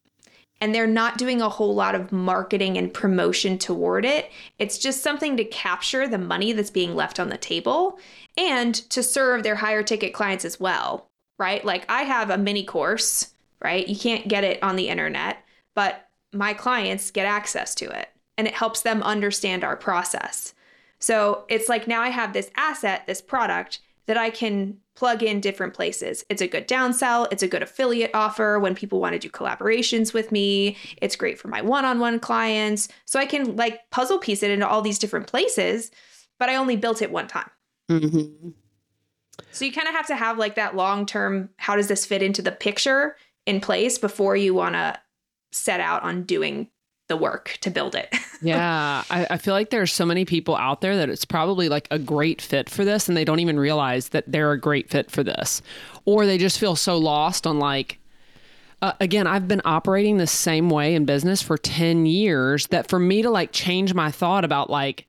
and 0.62 0.74
they're 0.74 0.88
not 0.88 1.18
doing 1.18 1.42
a 1.42 1.50
whole 1.50 1.76
lot 1.76 1.96
of 1.96 2.12
marketing 2.12 2.78
and 2.78 2.94
promotion 2.94 3.58
toward 3.58 4.06
it. 4.06 4.32
It's 4.58 4.78
just 4.78 5.04
something 5.04 5.36
to 5.36 5.44
capture 5.44 6.08
the 6.08 6.18
money 6.18 6.54
that's 6.54 6.72
being 6.72 6.96
left 6.96 7.20
on 7.20 7.28
the 7.28 7.38
table 7.38 8.00
and 8.38 8.74
to 8.90 9.04
serve 9.04 9.44
their 9.44 9.56
higher 9.56 9.84
ticket 9.84 10.14
clients 10.14 10.46
as 10.46 10.58
well, 10.58 11.10
right? 11.38 11.64
Like 11.66 11.86
I 11.90 12.04
have 12.04 12.30
a 12.30 12.38
mini 12.38 12.64
course, 12.64 13.34
right? 13.62 13.86
You 13.86 13.98
can't 13.98 14.30
get 14.30 14.46
it 14.46 14.64
on 14.64 14.78
the 14.78 14.88
internet, 14.88 15.44
but 15.76 16.08
my 16.36 16.54
clients 16.54 17.12
get 17.12 17.25
access 17.25 17.74
to 17.75 17.89
it 17.89 18.10
and 18.38 18.48
it 18.48 18.54
helps 18.54 18.82
them 18.82 19.01
understand 19.04 19.63
our 19.63 19.77
process. 19.77 20.54
So 21.00 21.46
it's 21.50 21.70
like 21.70 21.88
now 21.88 22.01
I 22.01 22.10
have 22.10 22.34
this 22.34 22.51
asset, 22.56 23.06
this 23.08 23.22
product 23.22 23.80
that 24.08 24.18
I 24.18 24.30
can 24.30 24.77
plug 24.96 25.24
in 25.24 25.42
different 25.42 25.74
places. 25.74 26.24
It's 26.30 26.42
a 26.42 26.48
good 26.48 26.68
downsell, 26.68 27.27
it's 27.32 27.44
a 27.44 27.48
good 27.48 27.63
affiliate 27.63 28.12
offer 28.13 28.60
when 28.60 28.75
people 28.75 29.00
want 29.00 29.13
to 29.13 29.20
do 29.20 29.30
collaborations 29.30 30.13
with 30.13 30.32
me. 30.32 30.77
It's 31.01 31.15
great 31.15 31.39
for 31.39 31.48
my 31.48 31.62
one-on-one 31.62 32.20
clients. 32.20 32.88
So 33.06 33.20
I 33.20 33.25
can 33.25 33.56
like 33.56 33.89
puzzle 33.89 34.20
piece 34.20 34.44
it 34.44 34.51
into 34.51 34.68
all 34.68 34.82
these 34.82 35.00
different 35.00 35.27
places, 35.27 35.92
but 36.39 36.50
I 36.50 36.56
only 36.56 36.75
built 36.75 37.01
it 37.01 37.12
one 37.12 37.27
time. 37.27 37.50
Mm-hmm. 37.89 38.50
So 39.51 39.65
you 39.65 39.72
kind 39.72 39.88
of 39.88 39.96
have 39.96 40.08
to 40.08 40.15
have 40.15 40.38
like 40.38 40.56
that 40.56 40.75
long-term 40.75 41.50
how 41.58 41.75
does 41.75 41.88
this 41.88 42.06
fit 42.06 42.24
into 42.24 42.42
the 42.42 42.51
picture 42.51 43.18
in 43.46 43.60
place 43.60 43.98
before 43.98 44.36
you 44.36 44.54
want 44.54 44.75
to 44.75 44.98
set 45.56 45.80
out 45.80 46.04
on 46.04 46.24
doing 46.24 46.70
the 47.08 47.18
work 47.18 47.58
to 47.62 47.70
build 47.70 47.96
it. 47.96 48.14
yeah, 48.42 49.04
I, 49.10 49.28
I 49.30 49.38
feel 49.38 49.54
like 49.54 49.70
there's 49.70 49.94
so 49.94 50.06
many 50.06 50.26
people 50.26 50.56
out 50.56 50.82
there 50.82 50.96
that 50.98 51.10
it's 51.10 51.26
probably 51.26 51.70
like 51.70 51.88
a 51.92 52.00
great 52.00 52.42
fit 52.42 52.70
for 52.70 52.84
this, 52.84 53.08
and 53.08 53.16
they 53.16 53.26
don't 53.26 53.40
even 53.40 53.60
realize 53.60 54.10
that 54.10 54.24
they're 54.28 54.52
a 54.52 54.60
great 54.60 54.90
fit 54.90 55.12
for 55.12 55.24
this, 55.24 55.62
or 56.06 56.26
they 56.26 56.38
just 56.38 56.60
feel 56.60 56.76
so 56.76 56.98
lost 56.98 57.46
on 57.46 57.60
like. 57.60 58.00
Uh, 58.82 58.92
again, 59.00 59.26
I've 59.26 59.48
been 59.48 59.62
operating 59.64 60.18
the 60.18 60.28
same 60.28 60.70
way 60.70 60.96
in 60.96 61.06
business 61.06 61.42
for 61.42 61.58
10 61.58 62.06
years 62.06 62.68
that 62.68 62.90
for 62.90 63.00
me 63.00 63.22
to 63.22 63.30
like 63.30 63.54
change 63.54 63.94
my 63.94 64.12
thought 64.12 64.44
about 64.44 64.70
like 64.70 65.08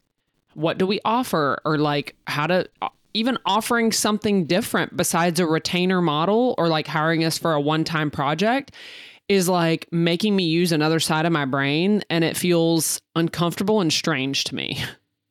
what 0.54 0.78
do 0.78 0.86
we 0.86 1.00
offer 1.04 1.58
or 1.64 1.76
like 1.76 2.14
how 2.28 2.46
to 2.46 2.66
uh, 2.80 2.88
even 3.12 3.36
offering 3.44 3.92
something 3.92 4.44
different 4.44 4.96
besides 4.96 5.40
a 5.40 5.46
retainer 5.46 6.00
model 6.00 6.54
or 6.58 6.68
like 6.68 6.86
hiring 6.86 7.24
us 7.24 7.36
for 7.36 7.54
a 7.54 7.60
one-time 7.60 8.10
project 8.10 8.72
is 9.28 9.48
like 9.48 9.88
making 9.90 10.36
me 10.36 10.44
use 10.44 10.72
another 10.72 11.00
side 11.00 11.26
of 11.26 11.32
my 11.32 11.44
brain 11.44 12.02
and 12.10 12.22
it 12.22 12.36
feels 12.36 13.00
uncomfortable 13.14 13.80
and 13.80 13.92
strange 13.92 14.44
to 14.44 14.54
me. 14.54 14.82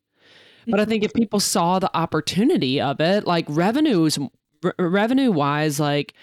but 0.68 0.80
I 0.80 0.86
think 0.86 1.04
if 1.04 1.14
people 1.14 1.40
saw 1.40 1.80
the 1.80 1.96
opportunity 1.96 2.82
of 2.82 3.00
it, 3.00 3.26
like 3.26 3.46
revenues 3.48 4.20
re- 4.62 4.72
revenue 4.78 5.32
wise 5.32 5.80
like 5.80 6.14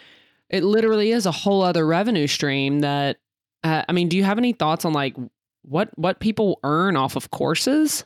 it 0.51 0.63
literally 0.63 1.13
is 1.13 1.25
a 1.25 1.33
whole 1.33 1.63
other 1.63 1.87
revenue 1.87 2.27
stream 2.27 2.81
that 2.81 3.19
uh, 3.65 3.85
I 3.89 3.93
mean, 3.93 4.09
do 4.09 4.17
you 4.17 4.25
have 4.25 4.39
any 4.39 4.53
thoughts 4.53 4.85
on 4.85 4.93
like 4.93 5.17
what 5.63 5.97
what 5.97 6.21
people 6.21 6.59
earn 6.65 6.97
off 6.97 7.17
of 7.17 7.31
courses? 7.31 8.05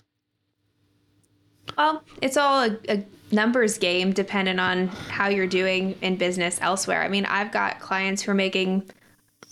Well, 1.77 2.03
it's 2.23 2.37
all 2.37 2.65
a, 2.65 2.79
a 2.89 3.05
numbers 3.33 3.79
game 3.79 4.13
depending 4.13 4.59
on 4.59 4.89
how 4.89 5.29
you're 5.29 5.47
doing 5.47 5.97
in 6.01 6.17
business 6.17 6.59
elsewhere. 6.61 7.03
I 7.03 7.09
mean, 7.09 7.27
I've 7.27 7.51
got 7.51 7.81
clients 7.81 8.23
who 8.23 8.31
are 8.31 8.35
making 8.35 8.89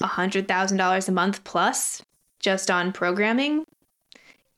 $100,000 0.01 1.09
a 1.09 1.13
month 1.13 1.45
plus 1.45 2.03
just 2.41 2.71
on 2.71 2.93
programming. 2.93 3.65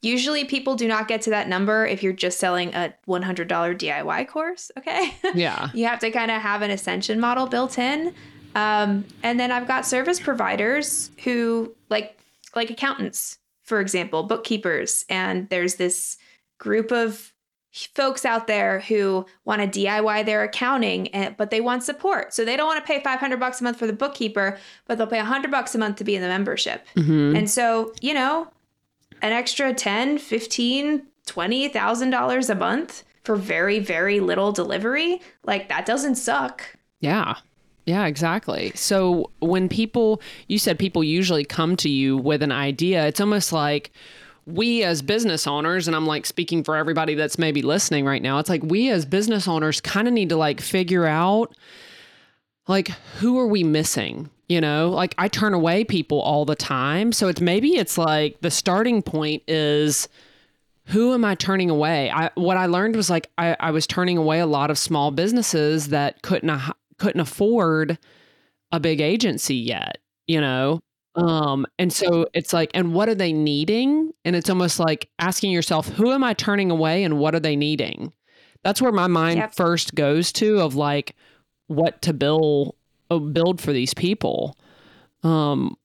Usually 0.02 0.44
people 0.44 0.76
do 0.76 0.86
not 0.86 1.08
get 1.08 1.22
to 1.22 1.30
that 1.30 1.48
number 1.48 1.86
if 1.86 2.02
you're 2.02 2.12
just 2.12 2.38
selling 2.38 2.74
a 2.74 2.94
$100 3.08 3.46
DIY 3.48 4.28
course, 4.28 4.70
okay? 4.78 5.14
Yeah. 5.34 5.70
you 5.74 5.86
have 5.86 5.98
to 6.00 6.10
kind 6.10 6.30
of 6.30 6.40
have 6.42 6.62
an 6.62 6.70
ascension 6.70 7.18
model 7.18 7.46
built 7.46 7.78
in. 7.78 8.14
Um, 8.54 9.04
and 9.22 9.38
then 9.38 9.52
I've 9.52 9.66
got 9.66 9.84
service 9.86 10.18
providers 10.20 11.10
who 11.24 11.74
like 11.90 12.18
like 12.54 12.70
accountants, 12.70 13.38
for 13.62 13.80
example, 13.80 14.22
bookkeepers, 14.22 15.04
and 15.10 15.46
there's 15.50 15.74
this 15.74 16.16
group 16.58 16.90
of 16.90 17.34
folks 17.94 18.24
out 18.24 18.46
there 18.46 18.80
who 18.80 19.26
want 19.44 19.60
to 19.60 19.80
DIY 19.80 20.24
their 20.24 20.42
accounting, 20.42 21.08
and, 21.08 21.36
but 21.36 21.50
they 21.50 21.60
want 21.60 21.82
support. 21.82 22.32
So 22.32 22.44
they 22.44 22.56
don't 22.56 22.66
want 22.66 22.84
to 22.84 22.86
pay 22.86 23.02
500 23.02 23.38
bucks 23.38 23.60
a 23.60 23.64
month 23.64 23.78
for 23.78 23.86
the 23.86 23.92
bookkeeper, 23.92 24.58
but 24.86 24.96
they'll 24.98 25.06
pay 25.06 25.18
100 25.18 25.50
bucks 25.50 25.74
a 25.74 25.78
month 25.78 25.96
to 25.96 26.04
be 26.04 26.16
in 26.16 26.22
the 26.22 26.28
membership. 26.28 26.86
Mhm. 26.96 27.36
And 27.36 27.50
so, 27.50 27.92
you 28.00 28.14
know, 28.14 28.48
an 29.22 29.32
extra 29.32 29.72
10, 29.74 30.18
15, 30.18 31.02
20,000 31.26 32.10
dollars 32.10 32.48
a 32.48 32.54
month 32.54 33.04
for 33.24 33.36
very 33.36 33.78
very 33.80 34.20
little 34.20 34.52
delivery, 34.52 35.20
like 35.44 35.68
that 35.68 35.84
doesn't 35.84 36.14
suck. 36.14 36.62
Yeah. 37.00 37.34
Yeah, 37.84 38.06
exactly. 38.06 38.72
So 38.74 39.30
when 39.40 39.68
people, 39.68 40.20
you 40.48 40.58
said 40.58 40.76
people 40.78 41.04
usually 41.04 41.44
come 41.44 41.76
to 41.76 41.88
you 41.88 42.16
with 42.16 42.42
an 42.42 42.50
idea, 42.52 43.06
it's 43.06 43.20
almost 43.20 43.52
like 43.52 43.92
we 44.46 44.84
as 44.84 45.02
business 45.02 45.46
owners, 45.46 45.88
and 45.88 45.96
I'm 45.96 46.06
like 46.06 46.24
speaking 46.24 46.62
for 46.62 46.76
everybody 46.76 47.14
that's 47.14 47.38
maybe 47.38 47.62
listening 47.62 48.04
right 48.04 48.22
now, 48.22 48.38
it's 48.38 48.48
like 48.48 48.62
we 48.62 48.90
as 48.90 49.04
business 49.04 49.48
owners 49.48 49.80
kind 49.80 50.06
of 50.06 50.14
need 50.14 50.28
to 50.28 50.36
like 50.36 50.60
figure 50.60 51.06
out 51.06 51.54
like 52.68 52.88
who 53.18 53.38
are 53.38 53.46
we 53.46 53.64
missing? 53.64 54.30
You 54.48 54.60
know, 54.60 54.90
like 54.90 55.14
I 55.18 55.26
turn 55.26 55.54
away 55.54 55.84
people 55.84 56.20
all 56.20 56.44
the 56.44 56.54
time. 56.54 57.10
So 57.10 57.26
it's 57.26 57.40
maybe 57.40 57.76
it's 57.76 57.98
like 57.98 58.40
the 58.40 58.50
starting 58.50 59.02
point 59.02 59.42
is 59.48 60.08
who 60.86 61.12
am 61.14 61.24
I 61.24 61.34
turning 61.34 61.68
away? 61.68 62.10
I 62.10 62.30
what 62.36 62.56
I 62.56 62.66
learned 62.66 62.94
was 62.94 63.10
like 63.10 63.28
I, 63.38 63.56
I 63.58 63.72
was 63.72 63.86
turning 63.88 64.16
away 64.16 64.38
a 64.38 64.46
lot 64.46 64.70
of 64.70 64.78
small 64.78 65.10
businesses 65.10 65.88
that 65.88 66.22
couldn't 66.22 66.60
couldn't 66.98 67.20
afford 67.20 67.98
a 68.70 68.78
big 68.78 69.00
agency 69.00 69.56
yet, 69.56 69.98
you 70.28 70.40
know. 70.40 70.80
Um, 71.16 71.66
and 71.78 71.92
so 71.92 72.28
it's 72.34 72.52
like, 72.52 72.70
and 72.74 72.92
what 72.92 73.08
are 73.08 73.14
they 73.14 73.32
needing? 73.32 74.12
And 74.24 74.36
it's 74.36 74.50
almost 74.50 74.78
like 74.78 75.08
asking 75.18 75.50
yourself, 75.50 75.88
who 75.88 76.12
am 76.12 76.22
I 76.22 76.34
turning 76.34 76.70
away 76.70 77.04
and 77.04 77.18
what 77.18 77.34
are 77.34 77.40
they 77.40 77.56
needing? 77.56 78.12
That's 78.62 78.82
where 78.82 78.92
my 78.92 79.06
mind 79.06 79.38
Yep. 79.38 79.54
first 79.54 79.94
goes 79.94 80.32
to 80.34 80.60
of 80.60 80.74
like 80.74 81.14
what 81.68 82.02
to 82.02 82.12
build 82.12 82.74
uh, 83.10 83.18
build 83.18 83.60
for 83.60 83.72
these 83.72 83.94
people. 83.94 84.56
Um, 85.22 85.76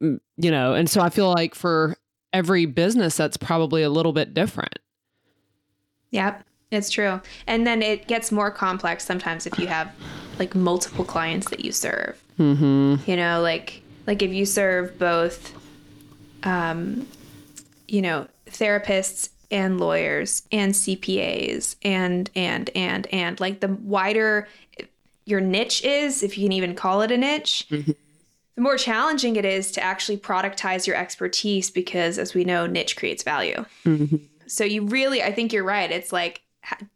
you 0.00 0.50
know, 0.50 0.74
and 0.74 0.88
so 0.88 1.00
I 1.00 1.10
feel 1.10 1.32
like 1.32 1.54
for 1.54 1.96
every 2.32 2.66
business 2.66 3.16
that's 3.16 3.36
probably 3.36 3.82
a 3.82 3.90
little 3.90 4.12
bit 4.12 4.34
different. 4.34 4.78
Yep, 6.10 6.44
it's 6.70 6.90
true. 6.90 7.20
And 7.46 7.66
then 7.66 7.82
it 7.82 8.06
gets 8.06 8.32
more 8.32 8.50
complex 8.50 9.04
sometimes 9.04 9.46
if 9.46 9.58
you 9.58 9.66
have 9.66 9.92
like 10.38 10.54
multiple 10.54 11.04
clients 11.04 11.50
that 11.50 11.64
you 11.64 11.72
serve. 11.72 12.22
Mm-hmm. 12.38 13.10
You 13.10 13.16
know, 13.16 13.40
like 13.42 13.82
like 14.08 14.22
if 14.22 14.32
you 14.32 14.44
serve 14.44 14.98
both 14.98 15.54
um 16.42 17.06
you 17.86 18.02
know, 18.02 18.26
therapists 18.46 19.30
and 19.50 19.80
lawyers 19.80 20.42
and 20.52 20.74
CPAs 20.74 21.76
and 21.82 22.30
and 22.34 22.68
and 22.74 23.06
and 23.12 23.38
like 23.40 23.60
the 23.60 23.68
wider 23.68 24.46
your 25.24 25.40
niche 25.40 25.82
is, 25.84 26.22
if 26.22 26.36
you 26.36 26.44
can 26.46 26.52
even 26.52 26.74
call 26.74 27.00
it 27.02 27.10
a 27.10 27.16
niche, 27.16 27.66
Mhm. 27.70 27.94
the 28.56 28.60
more 28.62 28.76
challenging 28.76 29.36
it 29.36 29.44
is 29.44 29.72
to 29.72 29.80
actually 29.82 30.18
productize 30.18 30.86
your 30.86 30.96
expertise 30.96 31.70
because 31.70 32.18
as 32.18 32.34
we 32.34 32.44
know, 32.44 32.66
niche 32.66 32.96
creates 32.96 33.22
value. 33.22 33.64
Mm-hmm. 33.86 34.16
So 34.46 34.64
you 34.64 34.84
really, 34.86 35.22
I 35.22 35.32
think 35.32 35.52
you're 35.52 35.64
right. 35.64 35.90
It's 35.90 36.12
like 36.12 36.42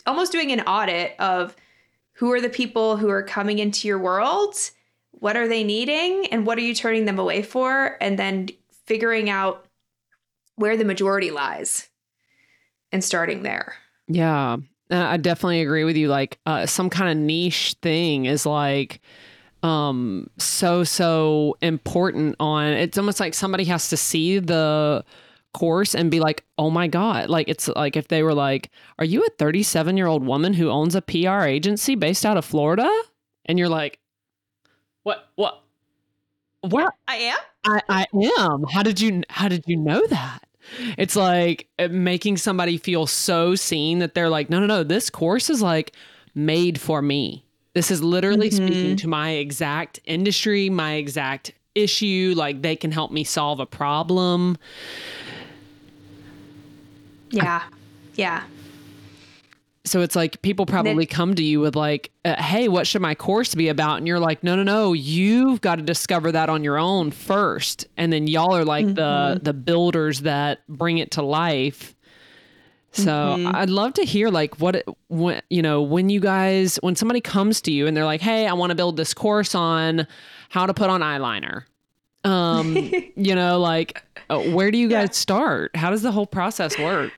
almost 0.06 0.32
doing 0.32 0.50
an 0.52 0.60
audit 0.62 1.14
of 1.18 1.54
who 2.14 2.30
are 2.32 2.40
the 2.40 2.48
people 2.50 2.96
who 2.98 3.08
are 3.10 3.22
coming 3.22 3.58
into 3.58 3.88
your 3.88 3.98
world, 3.98 4.54
what 5.22 5.36
are 5.36 5.46
they 5.46 5.62
needing, 5.62 6.26
and 6.32 6.44
what 6.44 6.58
are 6.58 6.62
you 6.62 6.74
turning 6.74 7.04
them 7.04 7.16
away 7.16 7.44
for, 7.44 7.96
and 8.00 8.18
then 8.18 8.48
figuring 8.86 9.30
out 9.30 9.64
where 10.56 10.76
the 10.76 10.84
majority 10.84 11.30
lies 11.30 11.88
and 12.90 13.04
starting 13.04 13.44
there. 13.44 13.74
Yeah. 14.08 14.56
I 14.90 15.16
definitely 15.18 15.60
agree 15.60 15.84
with 15.84 15.96
you. 15.96 16.08
Like 16.08 16.40
uh, 16.44 16.66
some 16.66 16.90
kind 16.90 17.08
of 17.08 17.16
niche 17.24 17.76
thing 17.80 18.24
is 18.24 18.44
like 18.44 19.00
um 19.62 20.26
so 20.38 20.82
so 20.82 21.56
important 21.62 22.34
on 22.40 22.66
it's 22.66 22.98
almost 22.98 23.20
like 23.20 23.32
somebody 23.32 23.62
has 23.62 23.90
to 23.90 23.96
see 23.96 24.40
the 24.40 25.04
course 25.54 25.94
and 25.94 26.10
be 26.10 26.18
like 26.18 26.44
oh 26.58 26.68
my 26.68 26.88
god 26.88 27.30
like 27.30 27.48
it's 27.48 27.68
like 27.68 27.96
if 27.96 28.08
they 28.08 28.24
were 28.24 28.34
like 28.34 28.70
are 28.98 29.04
you 29.04 29.22
a 29.22 29.28
37 29.38 29.96
year 29.96 30.08
old 30.08 30.26
woman 30.26 30.52
who 30.52 30.68
owns 30.68 30.96
a 30.96 31.00
pr 31.00 31.44
agency 31.44 31.94
based 31.94 32.26
out 32.26 32.36
of 32.36 32.44
florida 32.44 32.90
and 33.46 33.56
you're 33.56 33.68
like 33.68 34.00
what 35.02 35.28
what 35.34 35.62
what 36.62 36.94
I 37.08 37.16
am. 37.16 37.38
I, 37.64 37.80
I 37.88 38.06
am. 38.38 38.64
How 38.64 38.82
did 38.82 39.00
you 39.00 39.22
how 39.28 39.48
did 39.48 39.64
you 39.66 39.76
know 39.76 40.06
that? 40.08 40.40
It's 40.96 41.16
like 41.16 41.68
uh, 41.78 41.88
making 41.88 42.36
somebody 42.36 42.78
feel 42.78 43.06
so 43.06 43.54
seen 43.54 43.98
that 43.98 44.14
they're 44.14 44.28
like, 44.28 44.48
no, 44.48 44.60
no, 44.60 44.66
no, 44.66 44.84
this 44.84 45.10
course 45.10 45.50
is 45.50 45.60
like 45.60 45.92
made 46.34 46.80
for 46.80 47.02
me. 47.02 47.44
This 47.74 47.90
is 47.90 48.02
literally 48.02 48.48
mm-hmm. 48.48 48.66
speaking 48.66 48.96
to 48.96 49.08
my 49.08 49.30
exact 49.30 50.00
industry, 50.04 50.70
my 50.70 50.94
exact 50.94 51.52
issue. 51.74 52.34
Like 52.36 52.62
they 52.62 52.76
can 52.76 52.92
help 52.92 53.10
me 53.10 53.24
solve 53.24 53.60
a 53.60 53.66
problem. 53.66 54.56
Yeah. 57.30 57.62
Yeah 58.14 58.42
so 59.84 60.00
it's 60.00 60.14
like 60.14 60.40
people 60.42 60.64
probably 60.64 61.06
come 61.06 61.34
to 61.34 61.42
you 61.42 61.60
with 61.60 61.74
like 61.74 62.10
uh, 62.24 62.40
hey 62.40 62.68
what 62.68 62.86
should 62.86 63.02
my 63.02 63.14
course 63.14 63.54
be 63.54 63.68
about 63.68 63.98
and 63.98 64.06
you're 64.06 64.20
like 64.20 64.42
no 64.42 64.54
no 64.54 64.62
no 64.62 64.92
you've 64.92 65.60
got 65.60 65.76
to 65.76 65.82
discover 65.82 66.30
that 66.32 66.48
on 66.48 66.62
your 66.62 66.78
own 66.78 67.10
first 67.10 67.86
and 67.96 68.12
then 68.12 68.26
y'all 68.26 68.54
are 68.54 68.64
like 68.64 68.86
mm-hmm. 68.86 68.94
the 68.94 69.40
the 69.42 69.52
builders 69.52 70.20
that 70.20 70.60
bring 70.68 70.98
it 70.98 71.10
to 71.10 71.22
life 71.22 71.94
so 72.92 73.10
mm-hmm. 73.10 73.56
i'd 73.56 73.70
love 73.70 73.92
to 73.94 74.04
hear 74.04 74.28
like 74.28 74.60
what 74.60 74.84
when 75.08 75.40
you 75.50 75.62
know 75.62 75.82
when 75.82 76.08
you 76.08 76.20
guys 76.20 76.76
when 76.82 76.94
somebody 76.94 77.20
comes 77.20 77.60
to 77.60 77.72
you 77.72 77.86
and 77.86 77.96
they're 77.96 78.04
like 78.04 78.20
hey 78.20 78.46
i 78.46 78.52
want 78.52 78.70
to 78.70 78.76
build 78.76 78.96
this 78.96 79.14
course 79.14 79.54
on 79.54 80.06
how 80.48 80.66
to 80.66 80.74
put 80.74 80.90
on 80.90 81.00
eyeliner 81.00 81.64
um 82.24 82.76
you 83.16 83.34
know 83.34 83.58
like 83.58 84.02
uh, 84.30 84.38
where 84.38 84.70
do 84.70 84.78
you 84.78 84.88
guys 84.88 85.08
yeah. 85.08 85.12
start 85.12 85.74
how 85.74 85.90
does 85.90 86.02
the 86.02 86.12
whole 86.12 86.26
process 86.26 86.78
work 86.78 87.12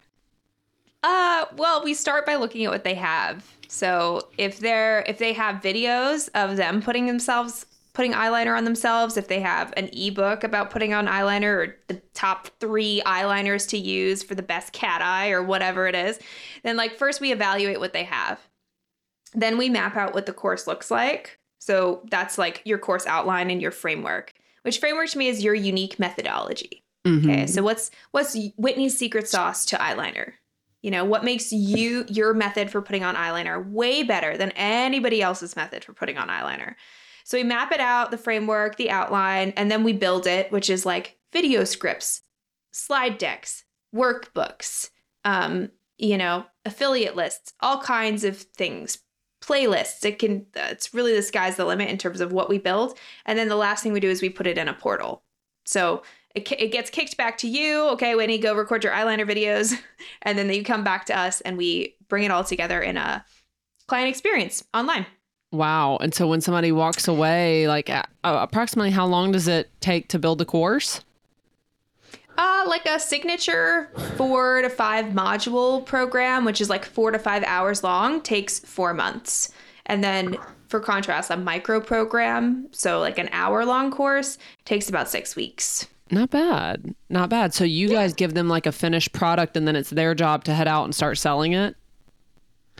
uh, 1.04 1.44
well, 1.58 1.84
we 1.84 1.92
start 1.92 2.24
by 2.24 2.36
looking 2.36 2.64
at 2.64 2.70
what 2.70 2.82
they 2.82 2.94
have. 2.94 3.44
So 3.68 4.28
if 4.38 4.58
they're 4.58 5.04
if 5.06 5.18
they 5.18 5.34
have 5.34 5.62
videos 5.62 6.30
of 6.34 6.56
them 6.56 6.80
putting 6.80 7.06
themselves 7.06 7.66
putting 7.92 8.12
eyeliner 8.12 8.56
on 8.56 8.64
themselves, 8.64 9.16
if 9.18 9.28
they 9.28 9.40
have 9.40 9.72
an 9.76 9.88
ebook 9.92 10.42
about 10.42 10.70
putting 10.70 10.94
on 10.94 11.06
eyeliner 11.06 11.54
or 11.54 11.76
the 11.88 12.00
top 12.14 12.48
three 12.58 13.02
eyeliners 13.04 13.68
to 13.68 13.78
use 13.78 14.22
for 14.22 14.34
the 14.34 14.42
best 14.42 14.72
cat 14.72 15.02
eye 15.02 15.30
or 15.30 15.42
whatever 15.42 15.86
it 15.86 15.94
is, 15.94 16.18
then 16.62 16.76
like 16.76 16.96
first 16.96 17.20
we 17.20 17.32
evaluate 17.32 17.78
what 17.78 17.92
they 17.92 18.04
have. 18.04 18.40
Then 19.34 19.58
we 19.58 19.68
map 19.68 19.96
out 19.96 20.14
what 20.14 20.24
the 20.24 20.32
course 20.32 20.66
looks 20.66 20.90
like. 20.90 21.38
So 21.60 22.02
that's 22.10 22.38
like 22.38 22.62
your 22.64 22.78
course 22.78 23.06
outline 23.06 23.50
and 23.50 23.60
your 23.60 23.70
framework, 23.70 24.32
which 24.62 24.78
framework 24.78 25.10
to 25.10 25.18
me 25.18 25.28
is 25.28 25.44
your 25.44 25.54
unique 25.54 25.98
methodology. 25.98 26.82
Mm-hmm. 27.06 27.30
Okay. 27.30 27.46
So 27.46 27.62
what's 27.62 27.90
what's 28.12 28.36
Whitney's 28.56 28.96
secret 28.96 29.28
sauce 29.28 29.66
to 29.66 29.76
eyeliner? 29.76 30.32
You 30.84 30.90
know, 30.90 31.02
what 31.02 31.24
makes 31.24 31.50
you 31.50 32.04
your 32.08 32.34
method 32.34 32.70
for 32.70 32.82
putting 32.82 33.04
on 33.04 33.14
eyeliner 33.14 33.66
way 33.70 34.02
better 34.02 34.36
than 34.36 34.50
anybody 34.50 35.22
else's 35.22 35.56
method 35.56 35.82
for 35.82 35.94
putting 35.94 36.18
on 36.18 36.28
eyeliner? 36.28 36.74
So 37.24 37.38
we 37.38 37.42
map 37.42 37.72
it 37.72 37.80
out, 37.80 38.10
the 38.10 38.18
framework, 38.18 38.76
the 38.76 38.90
outline, 38.90 39.54
and 39.56 39.70
then 39.70 39.82
we 39.82 39.94
build 39.94 40.26
it, 40.26 40.52
which 40.52 40.68
is 40.68 40.84
like 40.84 41.16
video 41.32 41.64
scripts, 41.64 42.20
slide 42.70 43.16
decks, 43.16 43.64
workbooks, 43.96 44.90
um, 45.24 45.70
you 45.96 46.18
know, 46.18 46.44
affiliate 46.66 47.16
lists, 47.16 47.54
all 47.60 47.80
kinds 47.80 48.22
of 48.22 48.36
things, 48.36 48.98
playlists. 49.42 50.04
It 50.04 50.18
can 50.18 50.44
it's 50.54 50.92
really 50.92 51.14
the 51.14 51.22
sky's 51.22 51.56
the 51.56 51.64
limit 51.64 51.88
in 51.88 51.96
terms 51.96 52.20
of 52.20 52.30
what 52.30 52.50
we 52.50 52.58
build. 52.58 52.98
And 53.24 53.38
then 53.38 53.48
the 53.48 53.56
last 53.56 53.82
thing 53.82 53.94
we 53.94 54.00
do 54.00 54.10
is 54.10 54.20
we 54.20 54.28
put 54.28 54.46
it 54.46 54.58
in 54.58 54.68
a 54.68 54.74
portal. 54.74 55.22
So 55.64 56.02
it, 56.34 56.50
it 56.52 56.72
gets 56.72 56.90
kicked 56.90 57.16
back 57.16 57.38
to 57.38 57.48
you. 57.48 57.88
Okay, 57.90 58.14
Whitney, 58.14 58.38
go 58.38 58.54
record 58.54 58.82
your 58.84 58.92
eyeliner 58.92 59.28
videos. 59.28 59.74
And 60.22 60.38
then 60.38 60.50
you 60.52 60.64
come 60.64 60.84
back 60.84 61.06
to 61.06 61.18
us 61.18 61.40
and 61.42 61.56
we 61.56 61.96
bring 62.08 62.24
it 62.24 62.30
all 62.30 62.44
together 62.44 62.80
in 62.80 62.96
a 62.96 63.24
client 63.86 64.08
experience 64.08 64.64
online. 64.74 65.06
Wow. 65.52 65.98
And 65.98 66.14
so 66.14 66.26
when 66.26 66.40
somebody 66.40 66.72
walks 66.72 67.08
away, 67.08 67.68
like 67.68 67.88
uh, 67.88 68.02
approximately 68.22 68.90
how 68.90 69.06
long 69.06 69.32
does 69.32 69.48
it 69.48 69.70
take 69.80 70.08
to 70.08 70.18
build 70.18 70.40
a 70.40 70.44
course? 70.44 71.02
Uh, 72.36 72.64
like 72.66 72.86
a 72.86 72.98
signature 72.98 73.90
four 74.16 74.62
to 74.62 74.68
five 74.68 75.06
module 75.06 75.84
program, 75.84 76.44
which 76.44 76.60
is 76.60 76.68
like 76.68 76.84
four 76.84 77.10
to 77.10 77.18
five 77.18 77.44
hours 77.44 77.84
long, 77.84 78.20
takes 78.20 78.58
four 78.58 78.92
months. 78.92 79.52
And 79.86 80.02
then 80.02 80.36
for 80.68 80.80
contrast, 80.80 81.30
a 81.30 81.36
micro 81.36 81.80
program, 81.80 82.68
so 82.72 82.98
like 82.98 83.18
an 83.18 83.28
hour 83.30 83.64
long 83.64 83.90
course, 83.90 84.38
takes 84.64 84.88
about 84.88 85.08
six 85.08 85.36
weeks. 85.36 85.86
Not 86.10 86.30
bad. 86.30 86.94
Not 87.08 87.30
bad. 87.30 87.54
So 87.54 87.64
you 87.64 87.88
yeah. 87.88 87.94
guys 87.94 88.12
give 88.12 88.34
them 88.34 88.48
like 88.48 88.66
a 88.66 88.72
finished 88.72 89.12
product 89.12 89.56
and 89.56 89.66
then 89.66 89.76
it's 89.76 89.90
their 89.90 90.14
job 90.14 90.44
to 90.44 90.54
head 90.54 90.68
out 90.68 90.84
and 90.84 90.94
start 90.94 91.18
selling 91.18 91.52
it? 91.52 91.76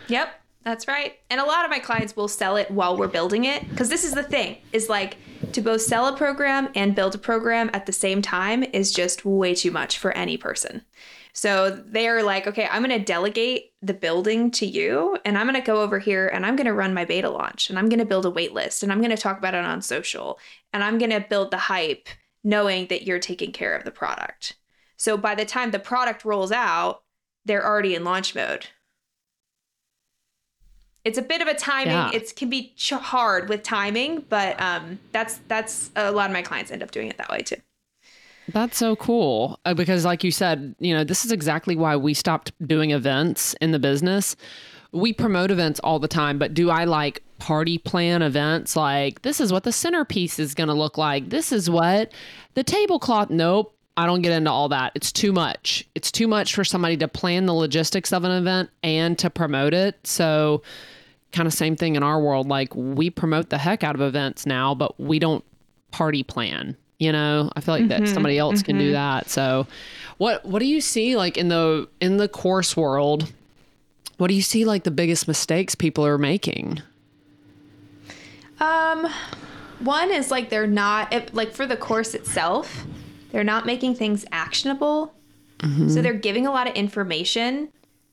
Yep. 0.08 0.40
That's 0.64 0.88
right. 0.88 1.18
And 1.28 1.40
a 1.40 1.44
lot 1.44 1.64
of 1.64 1.70
my 1.70 1.78
clients 1.78 2.16
will 2.16 2.28
sell 2.28 2.56
it 2.56 2.70
while 2.70 2.96
we're 2.96 3.06
building 3.06 3.44
it 3.44 3.68
because 3.68 3.90
this 3.90 4.02
is 4.02 4.12
the 4.12 4.22
thing 4.22 4.56
is 4.72 4.88
like 4.88 5.18
to 5.52 5.60
both 5.60 5.82
sell 5.82 6.06
a 6.06 6.16
program 6.16 6.70
and 6.74 6.94
build 6.94 7.14
a 7.14 7.18
program 7.18 7.70
at 7.74 7.84
the 7.84 7.92
same 7.92 8.22
time 8.22 8.62
is 8.62 8.90
just 8.90 9.26
way 9.26 9.54
too 9.54 9.70
much 9.70 9.98
for 9.98 10.12
any 10.12 10.38
person. 10.38 10.82
So 11.34 11.70
they're 11.70 12.22
like, 12.22 12.46
okay, 12.46 12.66
I'm 12.70 12.82
going 12.82 12.98
to 12.98 13.04
delegate 13.04 13.72
the 13.82 13.92
building 13.92 14.50
to 14.52 14.66
you 14.66 15.18
and 15.24 15.37
I'm 15.37 15.46
going 15.46 15.60
to 15.60 15.66
go 15.66 15.82
over 15.82 15.98
here 15.98 16.28
and 16.28 16.46
I'm 16.46 16.56
going 16.56 16.66
to 16.66 16.72
run 16.72 16.94
my 16.94 17.04
beta 17.04 17.28
launch 17.28 17.68
and 17.68 17.78
I'm 17.78 17.88
going 17.88 17.98
to 17.98 18.06
build 18.06 18.24
a 18.24 18.30
wait 18.30 18.54
list 18.54 18.82
and 18.82 18.90
I'm 18.90 19.00
going 19.00 19.10
to 19.10 19.16
talk 19.16 19.37
about 19.37 19.54
it 19.54 19.64
on 19.64 19.82
social 19.82 20.38
and 20.72 20.82
I'm 20.82 20.96
going 20.96 21.10
to 21.10 21.20
build 21.20 21.50
the 21.50 21.58
hype 21.58 22.08
knowing 22.44 22.87
that 22.88 23.02
you're 23.02 23.18
taking 23.18 23.50
care 23.50 23.74
of 23.74 23.85
the 23.85 23.90
product. 23.90 24.57
So 24.96 25.16
by 25.16 25.35
the 25.35 25.44
time 25.44 25.70
the 25.70 25.78
product 25.78 26.24
rolls 26.24 26.52
out, 26.52 27.02
they're 27.44 27.66
already 27.66 27.94
in 27.94 28.04
launch 28.04 28.35
mode. 28.35 28.66
It's 31.04 31.18
a 31.18 31.22
bit 31.22 31.42
of 31.42 31.48
a 31.48 31.54
timing. 31.54 31.92
Yeah. 31.92 32.11
It 32.12 32.35
can 32.37 32.48
be 32.48 32.72
ch- 32.76 32.90
hard 32.90 33.48
with 33.48 33.62
timing, 33.62 34.24
but 34.28 34.59
um, 34.61 34.98
that's 35.12 35.40
that's 35.48 35.90
a 35.96 36.12
lot 36.12 36.30
of 36.30 36.33
my 36.33 36.42
clients 36.42 36.70
end 36.70 36.83
up 36.83 36.90
doing 36.90 37.09
it 37.09 37.18
that 37.18 37.28
way 37.28 37.42
too. 37.42 37.57
That's 38.48 38.76
so 38.76 38.96
cool 38.96 39.59
uh, 39.64 39.74
because, 39.74 40.04
like 40.04 40.22
you 40.24 40.30
said, 40.30 40.74
you 40.78 40.94
know, 40.94 41.04
this 41.04 41.24
is 41.24 41.33
exactly 41.33 41.76
why 41.76 41.96
we 41.96 42.14
stopped 42.14 42.52
doing 42.66 42.90
events 42.90 43.54
in 43.61 43.72
the 43.72 43.78
business. 43.78 44.37
We 44.92 45.12
promote 45.12 45.50
events 45.50 45.80
all 45.80 45.98
the 45.98 46.09
time, 46.09 46.38
but 46.38 46.54
do 46.54 46.70
I 46.70 46.85
like 46.85 47.22
party 47.38 47.79
plan 47.79 48.23
events 48.23 48.77
like 48.77 49.23
this 49.23 49.40
is 49.40 49.53
what 49.53 49.64
the 49.64 49.73
centerpiece 49.73 50.38
is 50.38 50.55
going 50.55 50.68
to 50.68 50.75
look 50.75 50.99
like. 50.99 51.31
This 51.31 51.53
is 51.53 51.68
what 51.68 52.12
the 52.55 52.64
tablecloth. 52.64 53.31
Nope. 53.31 53.75
I 53.97 54.07
don't 54.07 54.23
get 54.23 54.33
into 54.33 54.51
all 54.51 54.68
that. 54.70 54.92
It's 54.97 55.12
too 55.12 55.33
much. 55.33 55.87
It's 55.94 56.11
too 56.11 56.27
much 56.27 56.55
for 56.55 56.64
somebody 56.64 56.97
to 56.97 57.07
plan 57.07 57.47
the 57.47 57.55
logistics 57.55 58.12
of 58.12 58.25
an 58.25 58.33
event 58.33 58.70
and 58.83 59.16
to 59.20 59.31
promote 59.31 59.73
it. 59.73 60.05
So, 60.05 60.62
kind 61.31 61.47
of 61.47 61.53
same 61.53 61.77
thing 61.77 61.94
in 61.94 62.03
our 62.03 62.20
world. 62.20 62.49
Like, 62.49 62.75
we 62.75 63.09
promote 63.09 63.51
the 63.51 63.59
heck 63.59 63.85
out 63.85 63.94
of 63.94 64.01
events 64.01 64.47
now, 64.47 64.75
but 64.75 64.99
we 64.99 65.20
don't 65.20 65.44
party 65.92 66.25
plan. 66.25 66.77
You 66.99 67.12
know, 67.12 67.51
I 67.55 67.61
feel 67.61 67.75
like 67.75 67.85
mm-hmm, 67.85 68.05
that 68.05 68.09
somebody 68.09 68.37
else 68.38 68.61
mm-hmm. 68.61 68.66
can 68.66 68.79
do 68.79 68.85
mm-hmm. 68.87 68.92
that. 68.94 69.31
So, 69.31 69.66
what 70.18 70.44
what 70.44 70.59
do 70.59 70.66
you 70.66 70.81
see 70.81 71.16
like 71.16 71.37
in 71.37 71.49
the 71.49 71.88
in 72.01 72.16
the 72.16 72.29
course 72.29 72.77
world? 72.77 73.33
What 74.16 74.29
do 74.29 74.35
you 74.35 74.42
see 74.42 74.64
like 74.64 74.85
the 74.85 74.90
biggest 74.90 75.29
mistakes 75.29 75.75
people 75.75 76.07
are 76.07 76.18
making? 76.18 76.83
Um, 78.64 79.11
one 79.81 80.12
is 80.12 80.31
like 80.31 80.50
they're 80.50 80.66
not 80.66 81.35
like 81.35 81.53
for 81.53 81.66
the 81.66 81.77
course 81.77 82.14
itself, 82.14 82.85
they're 83.31 83.44
not 83.44 83.66
making 83.66 83.94
things 83.96 84.24
actionable. 84.33 85.14
Mm-hmm. 85.59 85.88
So 85.88 86.03
they're 86.03 86.14
giving 86.14 86.46
a 86.46 86.53
lot 86.53 86.66
of 86.66 86.74
information, 86.74 87.70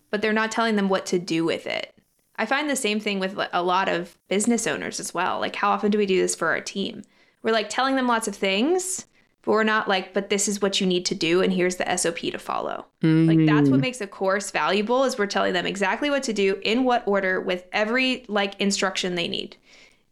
but 0.10 0.22
they're 0.22 0.34
not 0.34 0.52
telling 0.52 0.76
them 0.76 0.90
what 0.90 1.06
to 1.08 1.20
do 1.20 1.46
with 1.46 1.68
it. 1.68 1.94
I 2.38 2.46
find 2.46 2.70
the 2.70 2.76
same 2.76 3.00
thing 3.00 3.20
with 3.20 3.38
a 3.54 3.62
lot 3.62 3.88
of 3.88 4.18
business 4.28 4.66
owners 4.66 5.00
as 5.00 5.14
well. 5.14 5.40
Like, 5.40 5.56
how 5.56 5.70
often 5.70 5.92
do 5.92 5.98
we 5.98 6.06
do 6.06 6.20
this 6.20 6.36
for 6.36 6.48
our 6.48 6.62
team? 6.62 7.04
We're 7.44 7.52
like 7.52 7.70
telling 7.70 7.96
them 7.96 8.08
lots 8.08 8.28
of 8.28 8.36
things, 8.36 9.06
but 9.44 9.52
we're 9.52 9.64
not 9.64 9.88
like, 9.88 10.14
but 10.14 10.30
this 10.30 10.48
is 10.48 10.62
what 10.62 10.82
you 10.82 10.88
need 10.88 11.06
to 11.08 11.16
do, 11.16 11.42
and 11.42 11.54
here's 11.54 11.76
the 11.76 11.98
SOP 11.98 12.20
to 12.20 12.38
follow. 12.38 12.86
Mm-hmm. 13.04 13.28
Like, 13.28 13.46
that's 13.48 13.70
what 13.70 13.80
makes 13.80 14.02
a 14.02 14.08
course 14.08 14.50
valuable 14.50 15.04
is 15.04 15.18
we're 15.18 15.28
telling 15.28 15.54
them 15.54 15.68
exactly 15.68 16.10
what 16.10 16.24
to 16.24 16.34
do 16.34 16.60
in 16.64 16.84
what 16.84 17.04
order 17.06 17.40
with 17.42 17.66
every 17.72 18.26
like 18.28 18.60
instruction 18.60 19.16
they 19.16 19.28
need 19.28 19.56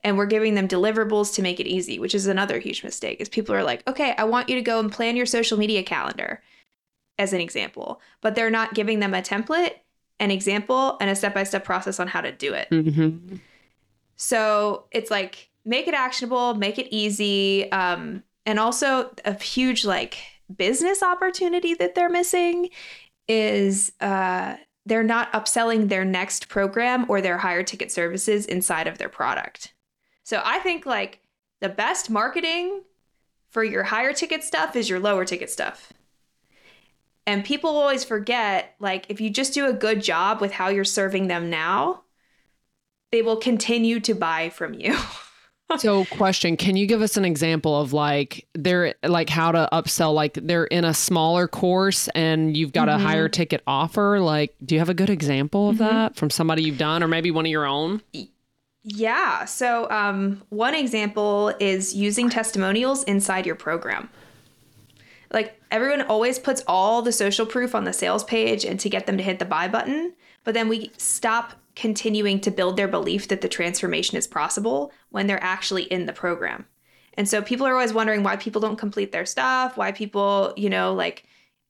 and 0.04 0.18
we're 0.18 0.26
giving 0.26 0.56
them 0.56 0.68
deliverables 0.68 1.34
to 1.34 1.42
make 1.42 1.60
it 1.60 1.68
easy 1.68 2.00
which 2.00 2.16
is 2.16 2.28
another 2.28 2.60
huge 2.60 2.84
mistake 2.84 3.20
is 3.20 3.30
people 3.30 3.54
are 3.54 3.64
like 3.64 3.88
okay 3.88 4.14
i 4.18 4.24
want 4.24 4.50
you 4.50 4.56
to 4.56 4.62
go 4.62 4.80
and 4.80 4.92
plan 4.92 5.16
your 5.16 5.26
social 5.26 5.58
media 5.58 5.84
calendar 5.84 6.42
as 7.20 7.34
an 7.34 7.42
example. 7.42 8.02
But 8.22 8.34
they're 8.34 8.50
not 8.50 8.74
giving 8.74 9.00
them 9.00 9.14
a 9.14 9.22
template 9.22 9.74
an 10.22 10.32
example 10.32 10.98
and 11.00 11.10
a 11.10 11.16
step-by-step 11.16 11.64
process 11.64 11.98
on 11.98 12.08
how 12.08 12.20
to 12.20 12.32
do 12.32 12.54
it. 12.54 12.70
Mm-hmm. 12.72 13.38
so 14.18 14.86
it's 14.92 15.10
like 15.10 15.50
make 15.64 15.88
it 15.88 15.94
actionable 15.94 16.56
make 16.56 16.78
it 16.78 16.88
easy 16.94 17.72
um, 17.72 18.24
and 18.46 18.60
also 18.60 19.12
a 19.24 19.34
huge 19.42 19.86
like 19.86 20.18
business 20.54 21.02
opportunity 21.02 21.74
that 21.74 21.96
they're 21.96 22.10
missing 22.10 22.70
is 23.30 23.94
uh, 24.02 24.58
they're 24.86 25.04
not 25.04 25.32
upselling 25.32 25.88
their 25.88 26.04
next 26.04 26.50
program 26.50 27.06
or 27.08 27.22
their 27.22 27.38
higher 27.38 27.64
ticket 27.64 27.90
services 27.90 28.46
inside 28.46 28.88
of 28.88 28.98
their 28.98 29.10
product 29.10 29.74
so 30.30 30.44
I 30.46 30.60
think 30.60 30.86
like 30.86 31.22
the 31.60 31.70
best 31.70 32.08
marketing 32.12 32.84
for 33.50 33.64
your 33.64 33.82
higher 33.82 34.14
ticket 34.14 34.44
stuff 34.44 34.76
is 34.76 34.88
your 34.88 35.00
lower 35.00 35.26
ticket 35.26 35.50
stuff. 35.50 35.92
And 37.26 37.44
people 37.44 37.72
always 37.72 38.04
forget 38.04 38.76
like 38.80 39.08
if 39.10 39.20
you 39.20 39.32
just 39.32 39.56
do 39.56 39.66
a 39.66 39.74
good 39.74 40.04
job 40.04 40.40
with 40.40 40.52
how 40.52 40.68
you're 40.68 40.86
serving 40.86 41.30
them 41.30 41.50
now, 41.50 42.04
they 43.12 43.24
will 43.24 43.38
continue 43.38 44.00
to 44.02 44.14
buy 44.14 44.52
from 44.52 44.76
you. 44.76 44.96
so 45.80 46.06
question 46.06 46.56
can 46.56 46.76
you 46.76 46.86
give 46.86 47.02
us 47.02 47.18
an 47.18 47.26
example 47.26 47.82
of 47.82 47.94
like 47.94 48.48
they're 48.54 48.94
like 49.02 49.30
how 49.30 49.52
to 49.52 49.68
upsell 49.74 50.14
like 50.14 50.36
they're 50.44 50.66
in 50.66 50.86
a 50.86 50.94
smaller 50.94 51.48
course 51.48 52.08
and 52.10 52.56
you've 52.56 52.74
got 52.74 52.88
mm-hmm. 52.88 53.04
a 53.04 53.08
higher 53.08 53.30
ticket 53.30 53.62
offer 53.68 54.20
like 54.20 54.56
do 54.66 54.74
you 54.74 54.80
have 54.80 54.90
a 54.90 54.96
good 54.96 55.12
example 55.12 55.70
of 55.70 55.76
mm-hmm. 55.76 55.86
that 55.86 56.16
from 56.16 56.32
somebody 56.32 56.64
you've 56.64 56.80
done 56.80 57.04
or 57.04 57.08
maybe 57.08 57.30
one 57.30 57.46
of 57.46 57.52
your 57.52 57.68
own 57.68 58.02
yeah 58.84 59.46
so 59.46 59.90
um, 59.90 60.42
one 60.50 60.74
example 60.74 61.54
is 61.60 61.94
using 61.94 62.30
testimonials 62.30 63.04
inside 63.04 63.46
your 63.46 63.56
program 63.56 64.10
like 65.32 65.62
everyone 65.70 66.02
always 66.04 66.40
puts 66.40 66.64
all 66.68 67.02
the 67.02 67.12
social 67.12 67.46
proof 67.46 67.76
on 67.76 67.84
the 67.84 67.94
sales 67.94 68.24
page 68.24 68.66
and 68.66 68.80
to 68.80 68.90
get 68.90 69.06
them 69.06 69.18
to 69.18 69.24
hit 69.24 69.40
the 69.40 69.46
buy 69.46 69.68
button 69.68 70.14
but 70.44 70.54
then 70.54 70.70
we 70.70 70.92
stop 70.98 71.54
continuing 71.80 72.42
to 72.42 72.52
build 72.52 72.76
their 72.76 72.90
belief 72.90 73.30
that 73.30 73.40
the 73.40 73.48
transformation 73.48 74.18
is 74.18 74.28
possible 74.28 74.92
when 75.12 75.28
they're 75.28 75.44
actually 75.44 75.84
in 75.84 76.06
the 76.06 76.12
program. 76.12 76.66
And 77.14 77.28
so 77.28 77.42
people 77.42 77.66
are 77.66 77.74
always 77.74 77.94
wondering 77.94 78.22
why 78.22 78.36
people 78.36 78.60
don't 78.60 78.76
complete 78.76 79.14
their 79.14 79.26
stuff, 79.26 79.78
why 79.78 79.94
people, 79.94 80.54
you 80.58 80.70
know, 80.70 80.94
like 80.94 81.24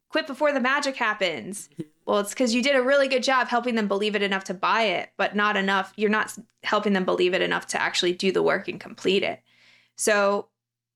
quit 0.09 0.25
before 0.25 0.51
the 0.51 0.59
magic 0.59 0.95
happens. 0.95 1.69
Well, 2.09 2.21
it's 2.21 2.31
because 2.31 2.55
you 2.55 2.63
did 2.63 2.75
a 2.75 2.81
really 2.81 3.07
good 3.07 3.21
job 3.21 3.49
helping 3.49 3.75
them 3.75 3.87
believe 3.87 4.15
it 4.15 4.23
enough 4.23 4.45
to 4.45 4.55
buy 4.55 4.81
it, 4.81 5.11
but 5.15 5.35
not 5.35 5.55
enough. 5.55 5.93
You're 5.95 6.09
not 6.09 6.35
helping 6.63 6.93
them 6.93 7.05
believe 7.05 7.35
it 7.35 7.41
enough 7.43 7.67
to 7.67 7.79
actually 7.79 8.13
do 8.13 8.31
the 8.31 8.41
work 8.41 8.67
and 8.67 8.79
complete 8.79 9.21
it. 9.21 9.43
So, 9.95 10.47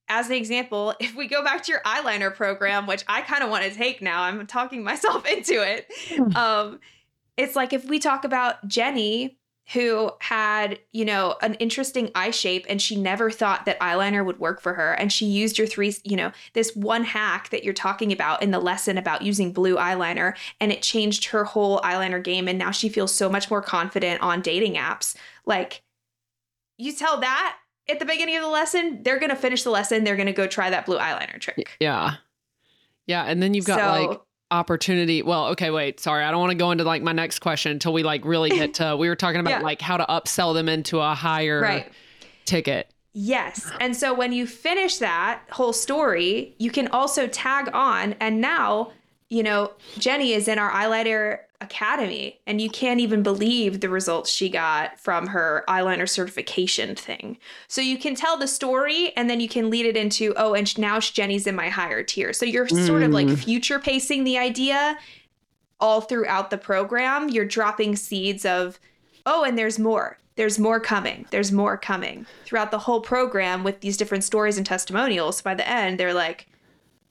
as 0.09 0.31
an 0.31 0.33
example, 0.35 0.95
if 0.99 1.15
we 1.15 1.27
go 1.27 1.43
back 1.43 1.61
to 1.65 1.71
your 1.71 1.81
eyeliner 1.81 2.33
program, 2.33 2.87
which 2.87 3.03
I 3.07 3.21
kind 3.21 3.43
of 3.43 3.51
want 3.51 3.63
to 3.63 3.69
take 3.69 4.01
now, 4.01 4.23
I'm 4.23 4.47
talking 4.47 4.83
myself 4.83 5.27
into 5.27 5.61
it. 5.61 5.85
Hmm. 6.09 6.35
Um, 6.35 6.79
it's 7.37 7.55
like 7.55 7.73
if 7.73 7.85
we 7.85 7.99
talk 7.99 8.23
about 8.25 8.67
Jenny, 8.67 9.37
who 9.71 10.11
had, 10.19 10.77
you 10.91 11.05
know, 11.05 11.35
an 11.41 11.53
interesting 11.55 12.11
eye 12.15 12.31
shape 12.31 12.65
and 12.67 12.81
she 12.81 12.97
never 12.97 13.31
thought 13.31 13.65
that 13.65 13.79
eyeliner 13.79 14.25
would 14.25 14.39
work 14.39 14.59
for 14.59 14.73
her. 14.73 14.93
And 14.93 15.11
she 15.11 15.25
used 15.25 15.57
your 15.57 15.67
three, 15.67 15.95
you 16.03 16.17
know, 16.17 16.33
this 16.53 16.75
one 16.75 17.05
hack 17.05 17.49
that 17.49 17.63
you're 17.63 17.73
talking 17.73 18.11
about 18.11 18.43
in 18.43 18.51
the 18.51 18.59
lesson 18.59 18.97
about 18.97 19.21
using 19.21 19.53
blue 19.53 19.77
eyeliner 19.77 20.35
and 20.59 20.71
it 20.71 20.81
changed 20.81 21.25
her 21.25 21.45
whole 21.45 21.79
eyeliner 21.79 22.21
game. 22.21 22.49
And 22.49 22.59
now 22.59 22.71
she 22.71 22.89
feels 22.89 23.15
so 23.15 23.29
much 23.29 23.49
more 23.49 23.61
confident 23.61 24.21
on 24.21 24.41
dating 24.41 24.73
apps. 24.73 25.15
Like, 25.45 25.81
you 26.77 26.91
tell 26.91 27.21
that 27.21 27.57
at 27.89 27.99
the 27.99 28.05
beginning 28.05 28.35
of 28.35 28.43
the 28.43 28.49
lesson, 28.49 29.01
they're 29.03 29.19
going 29.19 29.29
to 29.29 29.35
finish 29.35 29.63
the 29.63 29.69
lesson. 29.69 30.03
They're 30.03 30.17
going 30.17 30.27
to 30.27 30.33
go 30.33 30.45
try 30.45 30.71
that 30.71 30.85
blue 30.85 30.97
eyeliner 30.97 31.39
trick. 31.39 31.77
Yeah. 31.79 32.15
Yeah. 33.07 33.23
And 33.23 33.41
then 33.41 33.53
you've 33.53 33.65
got 33.65 33.79
so, 33.79 34.07
like, 34.07 34.19
opportunity 34.51 35.21
well 35.21 35.47
okay 35.47 35.71
wait 35.71 35.99
sorry 35.99 36.23
i 36.23 36.29
don't 36.29 36.39
want 36.39 36.51
to 36.51 36.57
go 36.57 36.69
into 36.71 36.83
like 36.83 37.01
my 37.01 37.11
next 37.11 37.39
question 37.39 37.71
until 37.71 37.91
we 37.91 38.03
like 38.03 38.23
really 38.23 38.49
get 38.49 38.75
to 38.75 38.95
we 38.95 39.09
were 39.09 39.15
talking 39.15 39.39
about 39.39 39.49
yeah. 39.49 39.59
like 39.59 39.81
how 39.81 39.97
to 39.97 40.05
upsell 40.05 40.53
them 40.53 40.69
into 40.69 40.99
a 40.99 41.15
higher 41.15 41.59
right. 41.59 41.91
ticket 42.45 42.91
yes 43.13 43.71
and 43.79 43.95
so 43.95 44.13
when 44.13 44.31
you 44.31 44.45
finish 44.45 44.97
that 44.97 45.41
whole 45.51 45.73
story 45.73 46.53
you 46.59 46.69
can 46.69 46.87
also 46.89 47.25
tag 47.27 47.69
on 47.73 48.13
and 48.19 48.41
now 48.41 48.91
you 49.29 49.41
know 49.41 49.71
jenny 49.97 50.33
is 50.33 50.47
in 50.47 50.59
our 50.59 50.69
eyeliner 50.71 51.39
academy 51.63 52.39
and 52.45 52.61
you 52.61 52.69
can't 52.69 52.99
even 52.99 53.23
believe 53.23 53.79
the 53.79 53.89
results 53.89 54.29
she 54.29 54.49
got 54.49 54.99
from 54.99 55.27
her 55.27 55.63
eyeliner 55.67 56.07
certification 56.07 56.95
thing. 56.95 57.37
So 57.67 57.81
you 57.81 57.97
can 57.97 58.15
tell 58.15 58.37
the 58.37 58.47
story 58.47 59.11
and 59.15 59.29
then 59.29 59.39
you 59.39 59.49
can 59.49 59.69
lead 59.69 59.85
it 59.85 59.97
into, 59.97 60.33
oh, 60.37 60.53
and 60.53 60.77
now 60.77 60.99
Jenny's 60.99 61.47
in 61.47 61.55
my 61.55 61.69
higher 61.69 62.03
tier. 62.03 62.33
So 62.33 62.45
you're 62.45 62.67
mm. 62.67 62.85
sort 62.85 63.03
of 63.03 63.11
like 63.11 63.27
mm. 63.27 63.37
future 63.37 63.79
pacing 63.79 64.23
the 64.23 64.37
idea 64.37 64.97
all 65.79 66.01
throughout 66.01 66.49
the 66.49 66.57
program. 66.57 67.29
You're 67.29 67.45
dropping 67.45 67.95
seeds 67.95 68.45
of, 68.45 68.79
oh, 69.25 69.43
and 69.43 69.57
there's 69.57 69.79
more. 69.79 70.17
There's 70.35 70.57
more 70.57 70.79
coming. 70.79 71.25
There's 71.29 71.51
more 71.51 71.77
coming 71.77 72.25
throughout 72.45 72.71
the 72.71 72.79
whole 72.79 73.01
program 73.01 73.63
with 73.63 73.81
these 73.81 73.97
different 73.97 74.23
stories 74.23 74.57
and 74.57 74.65
testimonials. 74.65 75.41
By 75.41 75.53
the 75.53 75.67
end, 75.67 75.99
they're 75.99 76.13
like, 76.13 76.47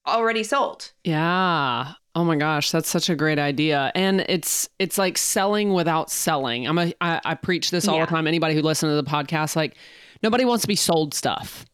already 0.07 0.43
sold. 0.43 0.91
Yeah. 1.05 1.93
Oh 2.15 2.25
my 2.25 2.37
gosh, 2.37 2.71
that's 2.71 2.91
such 2.91 3.09
a 3.09 3.17
great 3.17 3.39
idea. 3.39 3.91
And 3.95 4.21
it's 4.29 4.69
it's 4.79 4.99
like 4.99 5.17
selling 5.17 5.73
without 5.73 6.11
selling. 6.11 6.67
I'm 6.67 6.79
a 6.79 6.93
I, 7.01 7.21
I 7.25 7.35
preach 7.35 7.71
this 7.71 7.89
all 7.89 7.97
yeah. 7.97 8.05
the 8.05 8.11
time. 8.11 8.27
Anybody 8.27 8.55
who 8.55 8.61
listens 8.61 8.91
to 8.91 8.97
the 8.97 9.05
podcast, 9.05 9.57
like 9.57 9.77
nobody 10.23 10.45
wants 10.45 10.63
to 10.63 10.69
be 10.69 10.77
sold 10.77 11.15
stuff. 11.15 11.65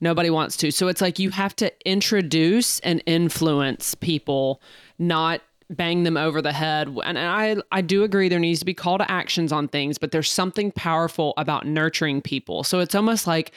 Nobody 0.00 0.28
wants 0.28 0.58
to. 0.58 0.70
So 0.70 0.88
it's 0.88 1.00
like 1.00 1.18
you 1.18 1.30
have 1.30 1.56
to 1.56 1.72
introduce 1.88 2.78
and 2.80 3.02
influence 3.06 3.94
people, 3.94 4.60
not 4.98 5.40
bang 5.70 6.02
them 6.02 6.18
over 6.18 6.42
the 6.42 6.52
head. 6.52 6.88
And, 6.88 7.16
and 7.16 7.18
I 7.18 7.56
I 7.72 7.80
do 7.80 8.04
agree 8.04 8.28
there 8.28 8.38
needs 8.38 8.58
to 8.58 8.66
be 8.66 8.74
call 8.74 8.98
to 8.98 9.10
actions 9.10 9.50
on 9.50 9.66
things, 9.66 9.96
but 9.96 10.10
there's 10.10 10.30
something 10.30 10.72
powerful 10.72 11.32
about 11.38 11.66
nurturing 11.66 12.20
people. 12.20 12.64
So 12.64 12.80
it's 12.80 12.94
almost 12.94 13.26
like 13.26 13.52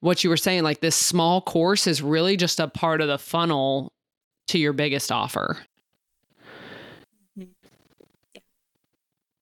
what 0.00 0.24
you 0.24 0.30
were 0.30 0.38
saying, 0.38 0.62
like 0.62 0.80
this 0.80 0.96
small 0.96 1.42
course 1.42 1.86
is 1.86 2.00
really 2.00 2.38
just 2.38 2.60
a 2.60 2.68
part 2.68 3.02
of 3.02 3.08
the 3.08 3.18
funnel 3.18 3.92
to 4.48 4.58
your 4.58 4.72
biggest 4.72 5.10
offer. 5.12 5.58
Mm-hmm. 7.38 7.50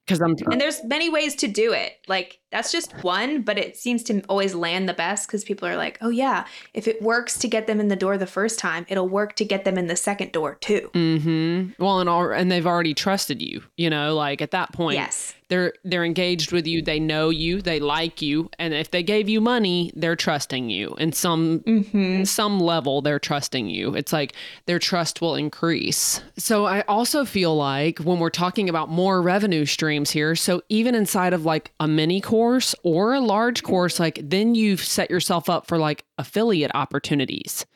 Because 0.06 0.20
I'm 0.20 0.34
and 0.50 0.60
there's 0.60 0.84
many 0.84 1.08
ways 1.08 1.34
to 1.36 1.48
do 1.48 1.72
it. 1.72 1.92
Like 2.08 2.40
that's 2.54 2.70
just 2.70 2.92
one, 3.02 3.42
but 3.42 3.58
it 3.58 3.76
seems 3.76 4.04
to 4.04 4.22
always 4.28 4.54
land 4.54 4.88
the 4.88 4.94
best 4.94 5.26
because 5.26 5.42
people 5.42 5.66
are 5.66 5.76
like, 5.76 5.98
oh 6.00 6.08
yeah, 6.08 6.46
if 6.72 6.86
it 6.86 7.02
works 7.02 7.36
to 7.40 7.48
get 7.48 7.66
them 7.66 7.80
in 7.80 7.88
the 7.88 7.96
door 7.96 8.16
the 8.16 8.28
first 8.28 8.60
time, 8.60 8.86
it'll 8.88 9.08
work 9.08 9.34
to 9.34 9.44
get 9.44 9.64
them 9.64 9.76
in 9.76 9.88
the 9.88 9.96
second 9.96 10.30
door 10.30 10.54
too. 10.60 10.88
Mm-hmm. 10.94 11.82
Well, 11.82 11.98
and 11.98 12.08
all, 12.08 12.30
and 12.30 12.52
they've 12.52 12.64
already 12.64 12.94
trusted 12.94 13.42
you. 13.42 13.64
You 13.76 13.90
know, 13.90 14.14
like 14.14 14.40
at 14.40 14.52
that 14.52 14.72
point, 14.72 14.94
yes 14.94 15.34
they're 15.48 15.72
they're 15.84 16.04
engaged 16.04 16.52
with 16.52 16.66
you 16.66 16.82
they 16.82 16.98
know 16.98 17.28
you 17.30 17.60
they 17.60 17.78
like 17.78 18.22
you 18.22 18.50
and 18.58 18.72
if 18.72 18.90
they 18.90 19.02
gave 19.02 19.28
you 19.28 19.40
money 19.40 19.92
they're 19.94 20.16
trusting 20.16 20.70
you 20.70 20.94
in 20.98 21.12
some 21.12 21.60
mm-hmm. 21.60 22.24
some 22.24 22.60
level 22.60 23.02
they're 23.02 23.18
trusting 23.18 23.68
you 23.68 23.94
it's 23.94 24.12
like 24.12 24.34
their 24.66 24.78
trust 24.78 25.20
will 25.20 25.34
increase 25.34 26.22
so 26.36 26.64
i 26.64 26.80
also 26.82 27.24
feel 27.24 27.54
like 27.56 27.98
when 27.98 28.18
we're 28.18 28.30
talking 28.30 28.68
about 28.68 28.88
more 28.88 29.20
revenue 29.20 29.66
streams 29.66 30.10
here 30.10 30.34
so 30.34 30.62
even 30.68 30.94
inside 30.94 31.32
of 31.32 31.44
like 31.44 31.72
a 31.78 31.86
mini 31.86 32.20
course 32.20 32.43
or 32.82 33.14
a 33.14 33.20
large 33.20 33.62
course 33.62 33.98
like 34.00 34.20
then 34.22 34.54
you've 34.54 34.82
set 34.82 35.10
yourself 35.10 35.48
up 35.48 35.66
for 35.66 35.78
like 35.78 36.04
affiliate 36.18 36.70
opportunities 36.74 37.66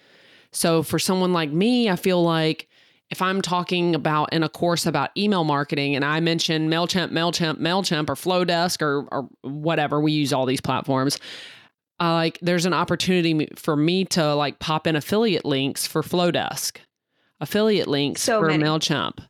so 0.53 0.83
for 0.83 0.99
someone 0.99 1.33
like 1.33 1.51
me 1.51 1.89
i 1.89 1.97
feel 1.97 2.23
like 2.23 2.69
if 3.11 3.23
I'm 3.23 3.41
talking 3.41 3.95
about 3.95 4.33
in 4.33 4.43
a 4.43 4.49
course 4.49 4.85
about 4.85 5.11
email 5.17 5.45
marketing 5.45 5.97
and 5.97 6.05
I 6.05 6.21
mention 6.21 6.69
MailChimp, 6.69 7.11
MailChimp, 7.11 7.59
MailChimp 7.59 8.11
or 8.11 8.15
Flodesk 8.15 8.83
or, 8.83 9.09
or 9.11 9.29
whatever, 9.43 10.01
we 10.01 10.13
use 10.13 10.33
all 10.33 10.45
these 10.45 10.61
platforms. 10.61 11.19
Uh, 12.01 12.13
like 12.13 12.39
there's 12.43 12.67
an 12.67 12.75
opportunity 12.75 13.49
for 13.57 13.77
me 13.77 14.05
to 14.05 14.35
like 14.35 14.59
pop 14.59 14.87
in 14.87 14.95
affiliate 14.95 15.45
links 15.45 15.87
for 15.87 16.03
Flodesk, 16.03 16.77
affiliate 17.41 17.89
links 17.89 18.23
so 18.23 18.41
for 18.41 18.49
many. 18.49 18.63
MailChimp. 18.63 19.27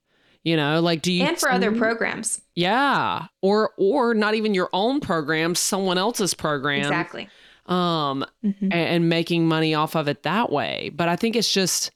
You 0.49 0.57
know, 0.57 0.81
like 0.81 1.03
do 1.03 1.13
you 1.13 1.25
And 1.25 1.39
for 1.39 1.53
other 1.53 1.71
programs. 1.73 2.41
Yeah. 2.55 3.27
Or 3.43 3.73
or 3.77 4.15
not 4.15 4.35
even 4.35 4.55
your 4.55 4.71
own 4.73 5.01
program, 5.01 5.55
someone 5.55 5.99
else's 5.99 6.33
program. 6.33 6.81
Exactly. 6.81 7.29
Um 7.67 8.25
mm-hmm. 8.43 8.65
and, 8.65 8.73
and 8.73 9.09
making 9.11 9.47
money 9.47 9.75
off 9.75 9.95
of 9.95 10.09
it 10.09 10.23
that 10.23 10.51
way. 10.51 10.91
But 10.95 11.09
I 11.09 11.17
think 11.17 11.37
it's 11.37 11.53
just 11.53 11.91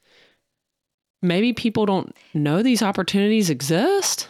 maybe 1.23 1.55
people 1.55 1.87
don't 1.87 2.15
know 2.35 2.63
these 2.63 2.83
opportunities 2.83 3.49
exist 3.49 4.29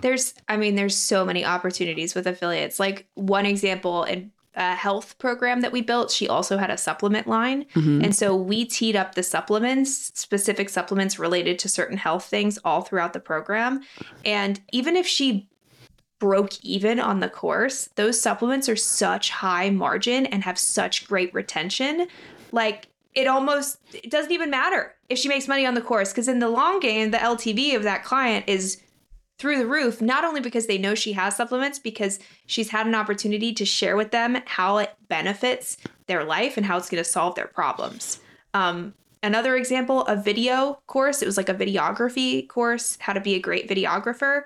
there's 0.00 0.32
i 0.48 0.56
mean 0.56 0.74
there's 0.74 0.96
so 0.96 1.24
many 1.24 1.44
opportunities 1.44 2.14
with 2.14 2.26
affiliates 2.26 2.80
like 2.80 3.06
one 3.14 3.44
example 3.44 4.04
in 4.04 4.30
a 4.54 4.74
health 4.74 5.18
program 5.18 5.60
that 5.62 5.72
we 5.72 5.80
built. 5.80 6.10
She 6.10 6.28
also 6.28 6.58
had 6.58 6.70
a 6.70 6.76
supplement 6.76 7.26
line. 7.26 7.64
Mm-hmm. 7.74 8.04
and 8.04 8.14
so 8.14 8.36
we 8.36 8.64
teed 8.64 8.96
up 8.96 9.14
the 9.14 9.22
supplements 9.22 10.12
specific 10.18 10.68
supplements 10.68 11.18
related 11.18 11.58
to 11.60 11.68
certain 11.68 11.96
health 11.96 12.24
things 12.24 12.58
all 12.64 12.82
throughout 12.82 13.12
the 13.12 13.20
program. 13.20 13.82
And 14.24 14.60
even 14.72 14.96
if 14.96 15.06
she 15.06 15.48
broke 16.18 16.52
even 16.64 17.00
on 17.00 17.18
the 17.18 17.28
course 17.28 17.88
those 17.96 18.20
supplements 18.20 18.68
are 18.68 18.76
such 18.76 19.30
high 19.30 19.70
margin 19.70 20.24
and 20.26 20.44
have 20.44 20.56
such 20.56 21.08
great 21.08 21.34
retention. 21.34 22.06
Like 22.52 22.88
it 23.14 23.26
almost 23.26 23.78
it 23.92 24.10
doesn't 24.10 24.32
even 24.32 24.50
matter 24.50 24.94
if 25.08 25.18
she 25.18 25.28
makes 25.28 25.48
money 25.48 25.66
on 25.66 25.74
the 25.74 25.80
course 25.80 26.12
because 26.12 26.28
in 26.28 26.38
the 26.38 26.48
long 26.48 26.80
game 26.80 27.10
the 27.10 27.18
ltv 27.18 27.74
of 27.74 27.82
that 27.82 28.04
client 28.04 28.44
is 28.46 28.80
through 29.42 29.58
the 29.58 29.66
roof 29.66 30.00
not 30.00 30.24
only 30.24 30.40
because 30.40 30.68
they 30.68 30.78
know 30.78 30.94
she 30.94 31.14
has 31.14 31.34
supplements 31.34 31.80
because 31.80 32.20
she's 32.46 32.70
had 32.70 32.86
an 32.86 32.94
opportunity 32.94 33.52
to 33.52 33.64
share 33.64 33.96
with 33.96 34.12
them 34.12 34.38
how 34.46 34.78
it 34.78 34.94
benefits 35.08 35.76
their 36.06 36.22
life 36.22 36.56
and 36.56 36.64
how 36.64 36.76
it's 36.76 36.88
going 36.88 37.02
to 37.02 37.10
solve 37.10 37.34
their 37.34 37.48
problems 37.48 38.20
um, 38.54 38.94
another 39.20 39.56
example 39.56 40.02
a 40.06 40.14
video 40.14 40.80
course 40.86 41.22
it 41.22 41.26
was 41.26 41.36
like 41.36 41.48
a 41.48 41.54
videography 41.54 42.46
course 42.46 42.96
how 43.00 43.12
to 43.12 43.20
be 43.20 43.34
a 43.34 43.40
great 43.40 43.68
videographer 43.68 44.44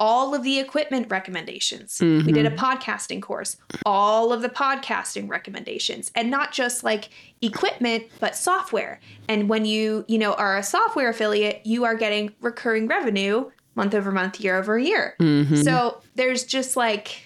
all 0.00 0.32
of 0.32 0.44
the 0.44 0.60
equipment 0.60 1.10
recommendations. 1.10 1.98
Mm-hmm. 1.98 2.26
We 2.26 2.32
did 2.32 2.46
a 2.46 2.50
mm-hmm. 2.50 2.64
podcasting 2.64 3.20
course, 3.20 3.56
all 3.84 4.32
of 4.32 4.42
the 4.42 4.48
podcasting 4.48 5.28
recommendations, 5.28 6.12
and 6.14 6.30
not 6.30 6.52
just 6.52 6.84
like 6.84 7.08
equipment, 7.42 8.04
but 8.20 8.36
software. 8.36 9.00
And 9.28 9.48
when 9.48 9.64
you, 9.64 10.04
you 10.06 10.18
know, 10.18 10.34
are 10.34 10.56
a 10.56 10.62
software 10.62 11.08
affiliate, 11.08 11.62
you 11.64 11.84
are 11.84 11.96
getting 11.96 12.32
recurring 12.40 12.86
revenue 12.86 13.50
month 13.78 13.94
over 13.94 14.12
month, 14.12 14.40
year 14.40 14.58
over 14.58 14.78
year. 14.78 15.14
Mm-hmm. 15.18 15.56
So 15.56 16.02
there's 16.16 16.44
just 16.44 16.76
like, 16.76 17.22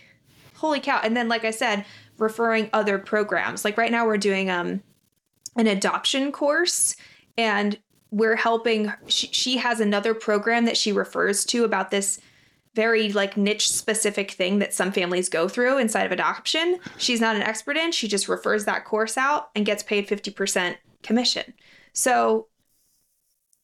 holy 0.54 0.78
cow. 0.78 1.00
And 1.02 1.16
then, 1.16 1.28
like 1.28 1.44
I 1.44 1.50
said, 1.50 1.84
referring 2.18 2.70
other 2.72 2.98
programs. 2.98 3.64
Like 3.64 3.76
right 3.76 3.90
now 3.90 4.06
we're 4.06 4.18
doing 4.18 4.48
um 4.48 4.82
an 5.56 5.66
adoption 5.66 6.32
course 6.32 6.96
and 7.36 7.78
we're 8.10 8.36
helping 8.36 8.92
she, 9.06 9.26
she 9.28 9.56
has 9.56 9.80
another 9.80 10.14
program 10.14 10.64
that 10.66 10.76
she 10.76 10.92
refers 10.92 11.44
to 11.46 11.64
about 11.64 11.90
this 11.90 12.20
very 12.74 13.12
like 13.12 13.36
niche 13.36 13.70
specific 13.70 14.30
thing 14.30 14.60
that 14.60 14.72
some 14.72 14.92
families 14.92 15.28
go 15.28 15.46
through 15.48 15.76
inside 15.78 16.06
of 16.06 16.12
adoption. 16.12 16.78
She's 16.96 17.20
not 17.20 17.36
an 17.36 17.42
expert 17.42 17.76
in, 17.76 17.92
she 17.92 18.08
just 18.08 18.28
refers 18.28 18.64
that 18.64 18.84
course 18.84 19.18
out 19.18 19.50
and 19.54 19.66
gets 19.66 19.82
paid 19.82 20.08
50% 20.08 20.76
commission. 21.02 21.52
So 21.92 22.46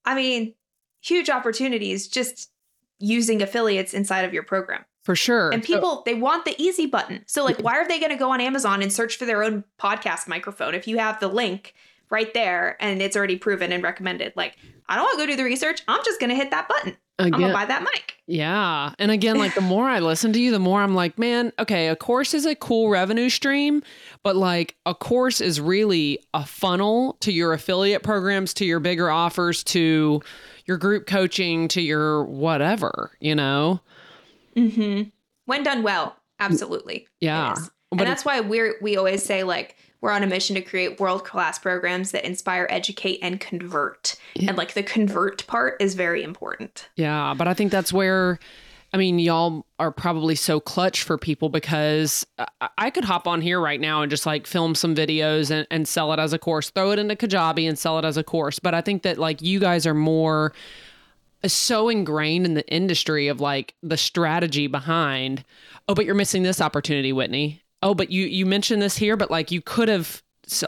I 0.05 0.14
mean, 0.14 0.55
huge 1.01 1.31
opportunities 1.31 2.09
just 2.09 2.51
using 2.99 3.43
affiliates 3.43 3.95
inside 3.95 4.25
of 4.25 4.33
your 4.33 4.43
program. 4.43 4.85
For 5.03 5.17
sure. 5.17 5.51
And 5.51 5.63
people, 5.63 6.03
they 6.05 6.15
want 6.15 6.45
the 6.45 6.55
easy 6.63 6.85
button. 6.85 7.25
So, 7.27 7.43
like, 7.43 7.59
why 7.61 7.79
are 7.79 7.89
they 7.89 7.99
going 7.99 8.11
to 8.11 8.17
go 8.19 8.31
on 8.31 8.43
Amazon 8.43 8.83
and 8.83 8.93
search 8.93 9.17
for 9.17 9.25
their 9.25 9.43
own 9.43 9.65
podcast 9.81 10.29
microphone 10.29 10.75
if 10.75 10.87
you 10.87 10.99
have 10.99 11.19
the 11.19 11.29
link 11.29 11.75
right 12.11 12.33
there 12.35 12.77
and 12.79 13.01
it's 13.01 13.17
already 13.17 13.37
proven 13.37 13.73
and 13.73 13.83
recommended? 13.83 14.35
Like, 14.37 14.57
I 14.87 14.97
don't 14.97 15.05
want 15.05 15.19
to 15.19 15.25
go 15.25 15.33
do 15.33 15.37
the 15.37 15.45
research. 15.45 15.83
I'm 15.89 16.05
just 16.05 16.21
going 16.21 16.29
to 16.31 16.37
hit 16.37 16.51
that 16.51 16.69
button. 16.69 16.97
Again, 17.21 17.35
I'm 17.35 17.41
going 17.41 17.53
to 17.53 17.57
buy 17.57 17.65
that 17.65 17.83
mic. 17.83 18.17
Yeah. 18.27 18.93
And 18.99 19.11
again, 19.11 19.39
like, 19.39 19.55
the 19.55 19.61
more 19.63 19.89
I 19.89 20.01
listen 20.01 20.35
to 20.35 20.39
you, 20.39 20.51
the 20.51 20.59
more 20.59 20.83
I'm 20.83 20.95
like, 20.95 21.19
man, 21.19 21.53
okay, 21.59 21.89
a 21.89 21.97
course 21.97 22.35
is 22.35 22.45
a 22.45 22.55
cool 22.55 22.91
revenue 22.91 23.31
stream, 23.31 23.83
but 24.23 24.37
like, 24.37 24.77
a 24.85 24.95
course 24.95 25.41
is 25.41 25.59
really 25.59 26.23
a 26.35 26.45
funnel 26.45 27.17
to 27.21 27.33
your 27.33 27.55
affiliate 27.55 28.03
programs, 28.03 28.53
to 28.55 28.67
your 28.67 28.79
bigger 28.79 29.11
offers, 29.11 29.65
to 29.65 30.21
your 30.68 30.76
group 30.76 31.07
coaching, 31.07 31.66
to 31.68 31.81
your 31.81 32.22
whatever, 32.24 33.11
you 33.18 33.35
know? 33.35 33.81
Mm-hmm. 34.54 35.09
When 35.46 35.62
done 35.64 35.83
well, 35.83 36.16
absolutely. 36.38 37.09
Yeah. 37.20 37.57
and 37.90 38.00
that's 38.00 38.24
why 38.24 38.40
we're 38.40 38.76
we 38.83 38.96
always 38.96 39.24
say 39.24 39.42
like 39.42 39.76
we're 40.00 40.12
on 40.12 40.22
a 40.22 40.26
mission 40.26 40.54
to 40.54 40.61
create 40.61 41.00
world 41.00 41.24
class 41.24 41.59
programs 41.59 42.12
that 42.12 42.24
inspire, 42.24 42.68
educate, 42.70 43.18
and 43.22 43.40
convert. 43.40 44.14
Yeah. 44.37 44.50
And 44.50 44.59
like 44.59 44.74
the 44.74 44.83
convert 44.83 45.46
part 45.46 45.81
is 45.81 45.94
very 45.94 46.22
important. 46.22 46.88
Yeah, 46.94 47.35
but 47.37 47.48
I 47.48 47.54
think 47.54 47.72
that's 47.72 47.92
where. 47.92 48.38
I 48.92 48.96
mean, 48.96 49.18
y'all 49.18 49.66
are 49.79 49.92
probably 49.92 50.35
so 50.35 50.61
clutch 50.61 51.03
for 51.03 51.18
people 51.18 51.51
because 51.51 52.27
I 52.79 52.88
could 52.88 53.05
hop 53.05 53.27
on 53.27 53.42
here 53.42 53.61
right 53.61 53.81
now 53.81 54.01
and 54.01 54.09
just 54.09 54.24
like 54.24 54.46
film 54.46 54.74
some 54.74 54.94
videos 54.94 55.51
and, 55.51 55.66
and 55.70 55.87
sell 55.87 56.12
it 56.14 56.18
as 56.18 56.33
a 56.33 56.38
course, 56.38 56.70
throw 56.70 56.90
it 56.92 56.98
into 56.98 57.14
Kajabi 57.14 57.68
and 57.68 57.79
sell 57.79 57.98
it 57.98 58.07
as 58.07 58.16
a 58.16 58.24
course. 58.24 58.59
But 58.59 58.72
I 58.72 58.81
think 58.81 59.03
that 59.03 59.18
like 59.18 59.42
you 59.42 59.61
guys 59.61 59.87
are 59.87 59.94
more 59.94 60.55
is 61.42 61.53
so 61.53 61.88
ingrained 61.88 62.46
in 62.46 62.55
the 62.55 62.66
industry 62.68 63.29
of 63.29 63.40
like 63.40 63.74
the 63.83 63.96
strategy 63.96 64.66
behind 64.66 65.44
oh 65.87 65.94
but 65.94 66.05
you're 66.05 66.14
missing 66.14 66.42
this 66.42 66.61
opportunity 66.61 67.12
whitney 67.12 67.62
oh 67.83 67.94
but 67.94 68.11
you 68.11 68.27
you 68.27 68.44
mentioned 68.44 68.83
this 68.83 68.96
here 68.96 69.16
but 69.16 69.31
like 69.31 69.51
you 69.51 69.61
could 69.61 69.88
have 69.88 70.22
so, 70.46 70.66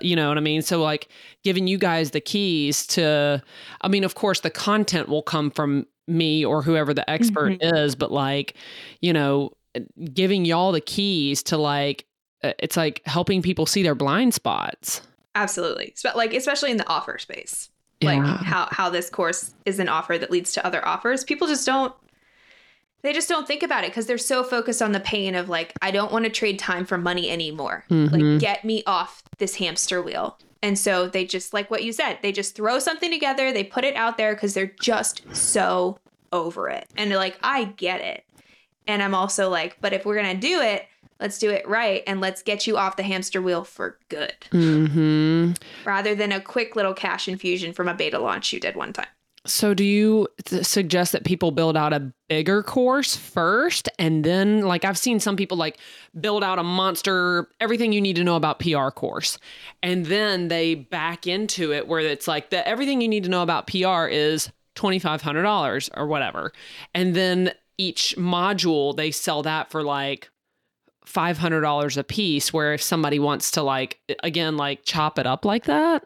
you 0.00 0.16
know 0.16 0.28
what 0.28 0.38
i 0.38 0.40
mean 0.40 0.62
so 0.62 0.82
like 0.82 1.08
giving 1.44 1.66
you 1.66 1.76
guys 1.78 2.12
the 2.12 2.20
keys 2.20 2.86
to 2.86 3.42
i 3.82 3.88
mean 3.88 4.04
of 4.04 4.14
course 4.14 4.40
the 4.40 4.50
content 4.50 5.08
will 5.08 5.22
come 5.22 5.50
from 5.50 5.86
me 6.06 6.44
or 6.44 6.62
whoever 6.62 6.92
the 6.92 7.08
expert 7.08 7.52
mm-hmm. 7.52 7.76
is 7.76 7.94
but 7.94 8.10
like 8.10 8.54
you 9.00 9.12
know 9.12 9.52
giving 10.12 10.44
y'all 10.44 10.72
the 10.72 10.80
keys 10.80 11.42
to 11.42 11.56
like 11.56 12.06
uh, 12.42 12.52
it's 12.58 12.76
like 12.76 13.00
helping 13.06 13.40
people 13.40 13.66
see 13.66 13.82
their 13.84 13.94
blind 13.94 14.34
spots. 14.34 15.00
Absolutely. 15.34 15.94
Like 16.14 16.34
especially 16.34 16.72
in 16.72 16.76
the 16.76 16.88
offer 16.88 17.16
space 17.18 17.70
like 18.04 18.22
how 18.22 18.68
how 18.70 18.90
this 18.90 19.10
course 19.10 19.54
is 19.64 19.78
an 19.78 19.88
offer 19.88 20.18
that 20.18 20.30
leads 20.30 20.52
to 20.54 20.66
other 20.66 20.86
offers. 20.86 21.24
People 21.24 21.46
just 21.46 21.66
don't 21.66 21.94
they 23.02 23.12
just 23.12 23.28
don't 23.28 23.48
think 23.48 23.62
about 23.62 23.84
it 23.84 23.90
because 23.90 24.06
they're 24.06 24.18
so 24.18 24.44
focused 24.44 24.80
on 24.80 24.92
the 24.92 25.00
pain 25.00 25.34
of 25.34 25.48
like 25.48 25.72
i 25.82 25.90
don't 25.90 26.12
want 26.12 26.24
to 26.24 26.30
trade 26.30 26.58
time 26.58 26.84
for 26.84 26.98
money 26.98 27.30
anymore. 27.30 27.84
Mm-hmm. 27.90 28.14
like 28.14 28.40
get 28.40 28.64
me 28.64 28.82
off 28.86 29.22
this 29.38 29.56
hamster 29.56 30.00
wheel 30.02 30.38
and 30.62 30.78
so 30.78 31.08
they 31.08 31.24
just 31.24 31.52
like 31.52 31.70
what 31.70 31.84
you 31.84 31.92
said 31.92 32.18
they 32.22 32.32
just 32.32 32.54
throw 32.54 32.78
something 32.78 33.10
together 33.10 33.52
they 33.52 33.64
put 33.64 33.84
it 33.84 33.96
out 33.96 34.16
there 34.16 34.34
because 34.34 34.54
they're 34.54 34.72
just 34.80 35.22
so 35.34 35.98
over 36.32 36.68
it. 36.68 36.88
And 36.96 37.10
they're 37.10 37.18
like 37.18 37.38
i 37.42 37.64
get 37.64 38.00
it. 38.00 38.24
And 38.86 39.02
i'm 39.02 39.14
also 39.14 39.48
like 39.50 39.76
but 39.80 39.92
if 39.92 40.04
we're 40.04 40.16
gonna 40.16 40.34
do 40.34 40.60
it 40.60 40.86
let's 41.20 41.38
do 41.38 41.50
it 41.50 41.66
right 41.68 42.02
and 42.06 42.20
let's 42.20 42.42
get 42.42 42.66
you 42.66 42.76
off 42.76 42.96
the 42.96 43.02
hamster 43.02 43.40
wheel 43.40 43.64
for 43.64 43.98
good. 44.08 44.34
Mm-hmm. 44.50 45.52
rather 45.84 46.14
than 46.14 46.32
a 46.32 46.40
quick 46.40 46.74
little 46.76 46.94
cash 46.94 47.28
infusion 47.28 47.72
from 47.72 47.88
a 47.88 47.94
beta 47.94 48.18
launch 48.18 48.52
you 48.52 48.60
did 48.60 48.76
one 48.76 48.92
time 48.92 49.06
so 49.44 49.74
do 49.74 49.84
you 49.84 50.28
th- 50.44 50.64
suggest 50.64 51.12
that 51.12 51.24
people 51.24 51.50
build 51.50 51.76
out 51.76 51.92
a 51.92 52.12
bigger 52.28 52.62
course 52.62 53.16
first 53.16 53.88
and 53.98 54.24
then 54.24 54.62
like 54.62 54.84
I've 54.84 54.98
seen 54.98 55.20
some 55.20 55.36
people 55.36 55.56
like 55.56 55.78
build 56.20 56.44
out 56.44 56.58
a 56.58 56.62
monster 56.62 57.48
everything 57.60 57.92
you 57.92 58.00
need 58.00 58.16
to 58.16 58.24
know 58.24 58.36
about 58.36 58.60
PR 58.60 58.90
course 58.90 59.38
and 59.82 60.06
then 60.06 60.48
they 60.48 60.74
back 60.74 61.26
into 61.26 61.72
it 61.72 61.88
where 61.88 62.00
it's 62.00 62.28
like 62.28 62.50
the 62.50 62.66
everything 62.66 63.00
you 63.00 63.08
need 63.08 63.24
to 63.24 63.30
know 63.30 63.42
about 63.42 63.66
PR 63.66 64.06
is 64.06 64.50
$2500 64.74 65.90
or 65.96 66.06
whatever. 66.06 66.52
And 66.94 67.14
then 67.14 67.52
each 67.78 68.14
module 68.18 68.94
they 68.96 69.10
sell 69.10 69.42
that 69.42 69.70
for 69.70 69.82
like 69.82 70.30
$500 71.06 71.96
a 71.96 72.04
piece 72.04 72.52
where 72.52 72.74
if 72.74 72.82
somebody 72.82 73.18
wants 73.18 73.50
to 73.52 73.62
like 73.62 73.98
again 74.22 74.56
like 74.56 74.84
chop 74.84 75.18
it 75.18 75.26
up 75.26 75.44
like 75.44 75.64
that 75.64 76.04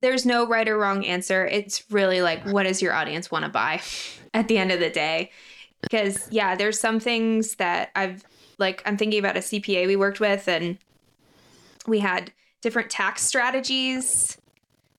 there's 0.00 0.24
no 0.24 0.46
right 0.46 0.68
or 0.68 0.78
wrong 0.78 1.04
answer. 1.04 1.46
It's 1.46 1.84
really 1.90 2.22
like 2.22 2.44
what 2.46 2.64
does 2.64 2.80
your 2.80 2.92
audience 2.92 3.30
want 3.30 3.44
to 3.44 3.50
buy 3.50 3.80
at 4.34 4.48
the 4.48 4.58
end 4.58 4.72
of 4.72 4.80
the 4.80 4.90
day? 4.90 5.30
Because 5.82 6.28
yeah 6.30 6.54
there's 6.54 6.78
some 6.78 6.98
things 6.98 7.54
that 7.56 7.90
i've 7.94 8.24
like 8.58 8.82
i'm 8.84 8.96
thinking 8.96 9.18
about 9.18 9.36
a 9.36 9.40
cpa 9.40 9.86
we 9.86 9.96
worked 9.96 10.20
with 10.20 10.48
and 10.48 10.78
we 11.86 12.00
had 12.00 12.32
different 12.60 12.90
tax 12.90 13.22
strategies 13.22 14.36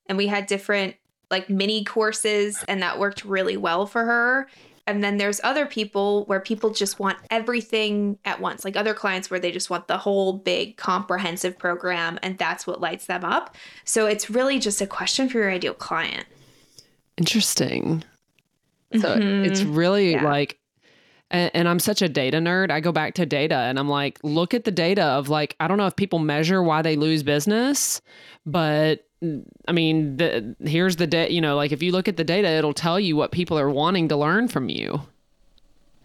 and 0.07 0.17
we 0.17 0.27
had 0.27 0.45
different 0.45 0.95
like 1.29 1.49
mini 1.49 1.83
courses 1.83 2.63
and 2.67 2.81
that 2.81 2.97
worked 2.97 3.25
really 3.25 3.57
well 3.57 3.85
for 3.85 4.05
her 4.05 4.47
and 4.89 5.03
then 5.03 5.17
there's 5.17 5.39
other 5.43 5.67
people 5.67 6.25
where 6.25 6.39
people 6.39 6.71
just 6.71 6.99
want 6.99 7.19
everything 7.29 8.17
at 8.25 8.41
once, 8.41 8.65
like 8.65 8.75
other 8.75 8.95
clients 8.95 9.29
where 9.29 9.39
they 9.39 9.51
just 9.51 9.69
want 9.69 9.87
the 9.87 9.99
whole 9.99 10.33
big 10.33 10.77
comprehensive 10.77 11.59
program 11.59 12.17
and 12.23 12.39
that's 12.39 12.65
what 12.65 12.81
lights 12.81 13.05
them 13.05 13.23
up. 13.23 13.55
So 13.85 14.07
it's 14.07 14.31
really 14.31 14.57
just 14.57 14.81
a 14.81 14.87
question 14.87 15.29
for 15.29 15.37
your 15.37 15.51
ideal 15.51 15.75
client. 15.75 16.25
Interesting. 17.17 18.03
So 18.99 19.15
mm-hmm. 19.15 19.45
it's 19.45 19.61
really 19.61 20.13
yeah. 20.13 20.23
like 20.23 20.57
and, 21.31 21.51
and, 21.53 21.69
I'm 21.69 21.77
such 21.77 22.01
a 22.01 22.09
data 22.09 22.37
nerd. 22.37 22.71
I 22.71 22.79
go 22.79 22.91
back 22.91 23.13
to 23.13 23.25
data 23.27 23.53
and 23.53 23.77
I'm 23.77 23.87
like, 23.87 24.17
look 24.23 24.55
at 24.55 24.63
the 24.63 24.71
data 24.71 25.03
of 25.03 25.29
like, 25.29 25.55
I 25.59 25.67
don't 25.67 25.77
know 25.77 25.85
if 25.85 25.95
people 25.95 26.17
measure 26.17 26.63
why 26.63 26.81
they 26.81 26.95
lose 26.95 27.21
business, 27.21 28.01
but 28.47 29.05
I 29.21 29.71
mean, 29.71 30.17
the, 30.17 30.55
here's 30.63 30.95
the 30.95 31.07
data. 31.07 31.33
You 31.33 31.41
know, 31.41 31.55
like 31.55 31.71
if 31.71 31.83
you 31.83 31.91
look 31.91 32.07
at 32.07 32.17
the 32.17 32.23
data, 32.23 32.47
it'll 32.47 32.73
tell 32.73 32.99
you 32.99 33.15
what 33.15 33.31
people 33.31 33.59
are 33.59 33.69
wanting 33.69 34.07
to 34.09 34.15
learn 34.15 34.47
from 34.47 34.69
you. 34.69 35.01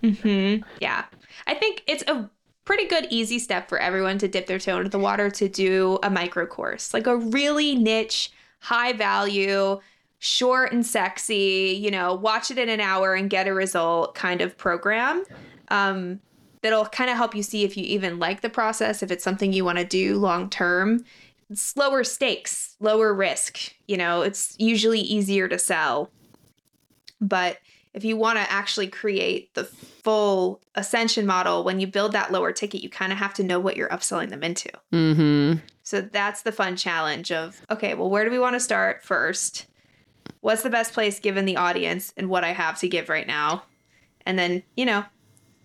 Hmm. 0.00 0.56
Yeah, 0.80 1.04
I 1.46 1.54
think 1.54 1.82
it's 1.86 2.04
a 2.08 2.28
pretty 2.64 2.86
good 2.86 3.06
easy 3.10 3.38
step 3.38 3.68
for 3.68 3.78
everyone 3.78 4.18
to 4.18 4.28
dip 4.28 4.46
their 4.46 4.58
toe 4.58 4.78
into 4.78 4.90
the 4.90 4.98
water 4.98 5.30
to 5.30 5.48
do 5.48 5.98
a 6.02 6.10
micro 6.10 6.46
course, 6.46 6.92
like 6.92 7.06
a 7.06 7.16
really 7.16 7.74
niche, 7.74 8.32
high 8.60 8.92
value, 8.92 9.80
short 10.18 10.72
and 10.72 10.84
sexy. 10.84 11.78
You 11.80 11.90
know, 11.90 12.14
watch 12.14 12.50
it 12.50 12.58
in 12.58 12.68
an 12.68 12.80
hour 12.80 13.14
and 13.14 13.30
get 13.30 13.46
a 13.46 13.54
result 13.54 14.14
kind 14.14 14.40
of 14.40 14.56
program. 14.58 15.24
Um, 15.68 16.20
that'll 16.62 16.86
kind 16.86 17.10
of 17.10 17.16
help 17.16 17.34
you 17.34 17.42
see 17.42 17.62
if 17.62 17.76
you 17.76 17.84
even 17.84 18.18
like 18.18 18.40
the 18.40 18.50
process, 18.50 19.02
if 19.02 19.10
it's 19.10 19.22
something 19.22 19.52
you 19.52 19.64
want 19.64 19.78
to 19.78 19.84
do 19.84 20.16
long 20.16 20.50
term 20.50 21.04
it's 21.50 21.76
lower 21.76 22.04
stakes, 22.04 22.76
lower 22.80 23.12
risk. 23.14 23.74
You 23.86 23.96
know, 23.96 24.22
it's 24.22 24.56
usually 24.58 25.00
easier 25.00 25.48
to 25.48 25.58
sell. 25.58 26.10
But 27.20 27.58
if 27.94 28.04
you 28.04 28.16
want 28.16 28.38
to 28.38 28.50
actually 28.50 28.88
create 28.88 29.54
the 29.54 29.64
full 29.64 30.60
ascension 30.74 31.26
model, 31.26 31.62
when 31.64 31.78
you 31.80 31.86
build 31.86 32.12
that 32.12 32.32
lower 32.32 32.52
ticket, 32.52 32.82
you 32.82 32.90
kind 32.90 33.12
of 33.12 33.18
have 33.18 33.34
to 33.34 33.44
know 33.44 33.60
what 33.60 33.76
you're 33.76 33.88
upselling 33.88 34.30
them 34.30 34.42
into. 34.42 34.70
Mm-hmm. 34.92 35.60
So 35.84 36.00
that's 36.00 36.42
the 36.42 36.52
fun 36.52 36.76
challenge 36.76 37.30
of 37.30 37.60
okay, 37.70 37.94
well, 37.94 38.10
where 38.10 38.24
do 38.24 38.30
we 38.30 38.38
want 38.38 38.54
to 38.54 38.60
start 38.60 39.04
first? 39.04 39.66
What's 40.40 40.62
the 40.62 40.70
best 40.70 40.92
place 40.92 41.20
given 41.20 41.44
the 41.44 41.56
audience 41.56 42.12
and 42.16 42.28
what 42.28 42.44
I 42.44 42.52
have 42.52 42.78
to 42.80 42.88
give 42.88 43.08
right 43.08 43.26
now? 43.26 43.64
And 44.26 44.38
then, 44.38 44.62
you 44.76 44.86
know, 44.86 45.04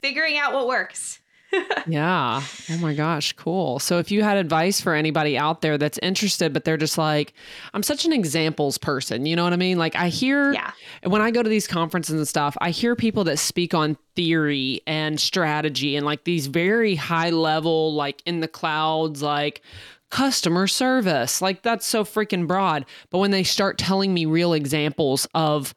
figuring 0.02 0.38
out 0.38 0.54
what 0.54 0.68
works 0.68 1.19
yeah. 1.88 2.42
Oh 2.70 2.78
my 2.78 2.94
gosh, 2.94 3.34
cool. 3.34 3.80
So 3.80 3.98
if 3.98 4.12
you 4.12 4.24
had 4.24 4.38
advice 4.38 4.80
for 4.80 4.94
anybody 4.94 5.38
out 5.38 5.62
there 5.62 5.78
that's 5.78 5.98
interested, 6.00 6.54
but 6.54 6.64
they're 6.64 6.78
just 6.78 6.98
like, 6.98 7.34
I'm 7.74 7.84
such 7.84 8.06
an 8.06 8.14
examples 8.14 8.78
person, 8.78 9.26
you 9.26 9.36
know 9.36 9.44
what 9.44 9.54
I 9.54 9.58
mean? 9.58 9.78
Like 9.78 9.96
I 9.96 10.10
hear 10.10 10.54
yeah. 10.54 10.72
when 11.04 11.22
I 11.22 11.32
go 11.32 11.42
to 11.42 11.50
these 11.50 11.68
conferences 11.68 12.16
and 12.16 12.28
stuff, 12.28 12.56
I 12.62 12.70
hear 12.70 12.96
people 12.96 13.24
that 13.26 13.38
speak 13.38 13.74
on 13.74 13.98
theory 14.16 14.82
and 14.86 15.20
strategy 15.20 15.96
and 15.96 16.06
like 16.06 16.24
these 16.24 16.48
very 16.48 16.96
high 16.96 17.32
level, 17.32 17.94
like 17.94 18.22
in 18.26 18.42
the 18.42 18.48
clouds, 18.48 19.22
like 19.22 19.62
customer 20.10 20.68
service. 20.68 21.42
Like 21.42 21.62
that's 21.64 21.86
so 21.86 22.04
freaking 22.04 22.48
broad. 22.48 22.86
But 23.10 23.20
when 23.20 23.32
they 23.32 23.44
start 23.44 23.78
telling 23.78 24.14
me 24.14 24.26
real 24.26 24.54
examples 24.54 25.28
of 25.34 25.74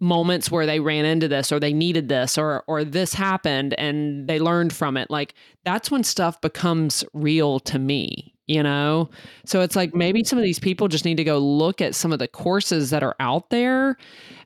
moments 0.00 0.50
where 0.50 0.66
they 0.66 0.80
ran 0.80 1.04
into 1.04 1.28
this 1.28 1.50
or 1.50 1.58
they 1.58 1.72
needed 1.72 2.08
this 2.08 2.38
or 2.38 2.62
or 2.66 2.84
this 2.84 3.14
happened 3.14 3.74
and 3.78 4.28
they 4.28 4.38
learned 4.38 4.72
from 4.72 4.96
it 4.96 5.10
like 5.10 5.34
that's 5.64 5.90
when 5.90 6.04
stuff 6.04 6.40
becomes 6.40 7.04
real 7.12 7.58
to 7.58 7.80
me 7.80 8.32
you 8.46 8.62
know 8.62 9.10
so 9.44 9.60
it's 9.60 9.74
like 9.74 9.94
maybe 9.94 10.22
some 10.22 10.38
of 10.38 10.44
these 10.44 10.60
people 10.60 10.86
just 10.86 11.04
need 11.04 11.16
to 11.16 11.24
go 11.24 11.38
look 11.38 11.80
at 11.80 11.96
some 11.96 12.12
of 12.12 12.20
the 12.20 12.28
courses 12.28 12.90
that 12.90 13.02
are 13.02 13.16
out 13.18 13.50
there 13.50 13.96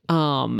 um 0.08 0.58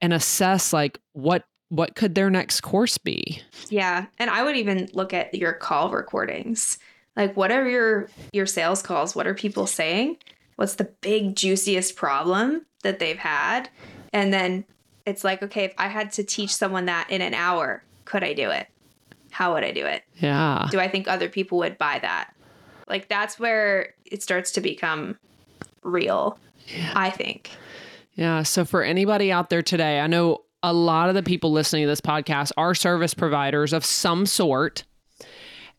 and 0.00 0.12
assess 0.12 0.72
like 0.72 0.98
what 1.12 1.44
what 1.72 1.94
could 1.94 2.14
their 2.14 2.28
next 2.28 2.60
course 2.60 2.98
be 2.98 3.40
Yeah, 3.70 4.06
and 4.18 4.28
I 4.28 4.42
would 4.42 4.56
even 4.56 4.90
look 4.92 5.14
at 5.14 5.34
your 5.34 5.54
call 5.54 5.90
recordings. 5.90 6.78
Like 7.16 7.34
what 7.34 7.50
are 7.50 7.66
your 7.66 8.08
your 8.32 8.44
sales 8.44 8.82
calls? 8.82 9.16
What 9.16 9.26
are 9.26 9.34
people 9.34 9.66
saying? 9.66 10.18
What's 10.56 10.74
the 10.74 10.92
big 11.00 11.34
juiciest 11.34 11.96
problem 11.96 12.66
that 12.82 12.98
they've 12.98 13.18
had? 13.18 13.70
And 14.12 14.32
then 14.32 14.64
it's 15.06 15.24
like, 15.24 15.42
okay, 15.42 15.64
if 15.64 15.74
I 15.78 15.88
had 15.88 16.12
to 16.12 16.24
teach 16.24 16.54
someone 16.54 16.84
that 16.86 17.10
in 17.10 17.20
an 17.22 17.34
hour, 17.34 17.82
could 18.04 18.22
I 18.22 18.32
do 18.34 18.50
it? 18.50 18.68
How 19.30 19.54
would 19.54 19.64
I 19.64 19.72
do 19.72 19.86
it? 19.86 20.04
yeah 20.18 20.66
Do 20.70 20.78
I 20.78 20.88
think 20.88 21.08
other 21.08 21.28
people 21.28 21.58
would 21.58 21.78
buy 21.78 21.98
that? 22.00 22.32
Like 22.88 23.08
that's 23.08 23.38
where 23.38 23.94
it 24.04 24.22
starts 24.22 24.50
to 24.52 24.60
become 24.60 25.18
real. 25.82 26.38
yeah. 26.68 26.92
I 26.94 27.10
think. 27.10 27.50
Yeah. 28.14 28.42
So 28.42 28.64
for 28.64 28.82
anybody 28.82 29.32
out 29.32 29.48
there 29.48 29.62
today, 29.62 30.00
I 30.00 30.06
know 30.06 30.42
a 30.62 30.72
lot 30.72 31.08
of 31.08 31.14
the 31.14 31.22
people 31.22 31.50
listening 31.50 31.84
to 31.84 31.88
this 31.88 32.00
podcast 32.00 32.52
are 32.56 32.74
service 32.74 33.14
providers 33.14 33.72
of 33.72 33.84
some 33.84 34.26
sort, 34.26 34.84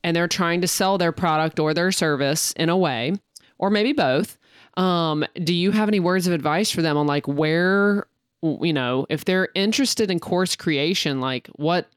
and 0.04 0.16
they're 0.16 0.28
trying 0.28 0.60
to 0.62 0.68
sell 0.68 0.98
their 0.98 1.12
product 1.12 1.60
or 1.60 1.74
their 1.74 1.92
service 1.92 2.52
in 2.54 2.70
a 2.70 2.76
way, 2.76 3.14
or 3.60 3.70
maybe 3.70 3.94
both. 3.94 4.38
Um, 4.76 5.24
do 5.44 5.54
you 5.54 5.72
have 5.72 5.88
any 5.88 6.00
words 6.00 6.26
of 6.28 6.34
advice 6.34 6.72
for 6.72 6.82
them 6.82 6.98
on 6.98 7.06
like 7.08 7.28
where, 7.28 8.08
you 8.44 8.74
know, 8.74 9.06
if 9.10 9.26
they're 9.26 9.50
interested 9.56 10.12
in 10.12 10.20
course 10.20 10.56
creation, 10.56 11.22
like 11.22 11.48
what, 11.56 11.90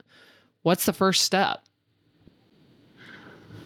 what's 0.63 0.87
the 0.87 0.93
first 0.93 1.23
step? 1.23 1.63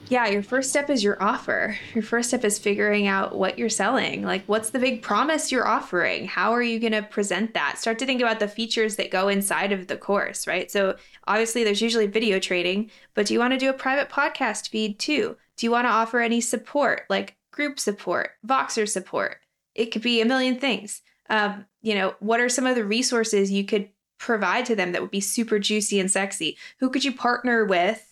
Yeah, 0.08 0.26
your 0.26 0.42
first 0.42 0.70
step 0.70 0.90
is 0.90 1.04
your 1.04 1.22
offer. 1.22 1.78
Your 1.94 2.02
first 2.02 2.30
step 2.30 2.44
is 2.44 2.58
figuring 2.58 3.06
out 3.06 3.38
what 3.38 3.60
you're 3.60 3.68
selling. 3.68 4.24
Like, 4.24 4.42
what's 4.46 4.70
the 4.70 4.80
big 4.80 5.02
promise 5.02 5.52
you're 5.52 5.68
offering? 5.68 6.26
How 6.26 6.50
are 6.50 6.62
you 6.62 6.80
going 6.80 6.94
to 6.94 7.02
present 7.02 7.54
that? 7.54 7.78
Start 7.78 8.00
to 8.00 8.06
think 8.06 8.20
about 8.20 8.40
the 8.40 8.48
features 8.48 8.96
that 8.96 9.12
go 9.12 9.28
inside 9.28 9.70
of 9.70 9.86
the 9.86 9.96
course, 9.96 10.48
right? 10.48 10.68
So, 10.68 10.96
obviously, 11.28 11.62
there's 11.62 11.80
usually 11.80 12.08
video 12.08 12.40
trading, 12.40 12.90
but 13.14 13.26
do 13.26 13.34
you 13.34 13.38
want 13.38 13.52
to 13.52 13.58
do 13.58 13.70
a 13.70 13.72
private 13.72 14.08
podcast 14.08 14.70
feed 14.70 14.98
too? 14.98 15.36
Do 15.56 15.66
you 15.66 15.70
want 15.70 15.84
to 15.84 15.92
offer 15.92 16.18
any 16.18 16.40
support, 16.40 17.02
like 17.08 17.36
group 17.52 17.78
support, 17.78 18.30
Voxer 18.44 18.88
support? 18.88 19.36
It 19.76 19.92
could 19.92 20.02
be 20.02 20.20
a 20.20 20.26
million 20.26 20.58
things. 20.58 21.02
Um, 21.30 21.64
you 21.80 21.94
know, 21.94 22.14
what 22.20 22.40
are 22.40 22.50
some 22.50 22.66
of 22.66 22.74
the 22.74 22.84
resources 22.84 23.50
you 23.50 23.64
could 23.64 23.88
provide 24.18 24.66
to 24.66 24.76
them 24.76 24.92
that 24.92 25.00
would 25.00 25.10
be 25.10 25.20
super 25.20 25.58
juicy 25.58 25.98
and 25.98 26.10
sexy? 26.10 26.58
Who 26.80 26.90
could 26.90 27.04
you 27.04 27.12
partner 27.12 27.64
with? 27.64 28.06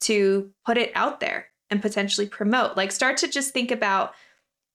to 0.00 0.50
put 0.64 0.78
it 0.78 0.92
out 0.94 1.20
there 1.20 1.48
and 1.70 1.82
potentially 1.82 2.26
promote. 2.26 2.76
Like 2.76 2.92
start 2.92 3.16
to 3.18 3.28
just 3.28 3.52
think 3.52 3.70
about 3.70 4.14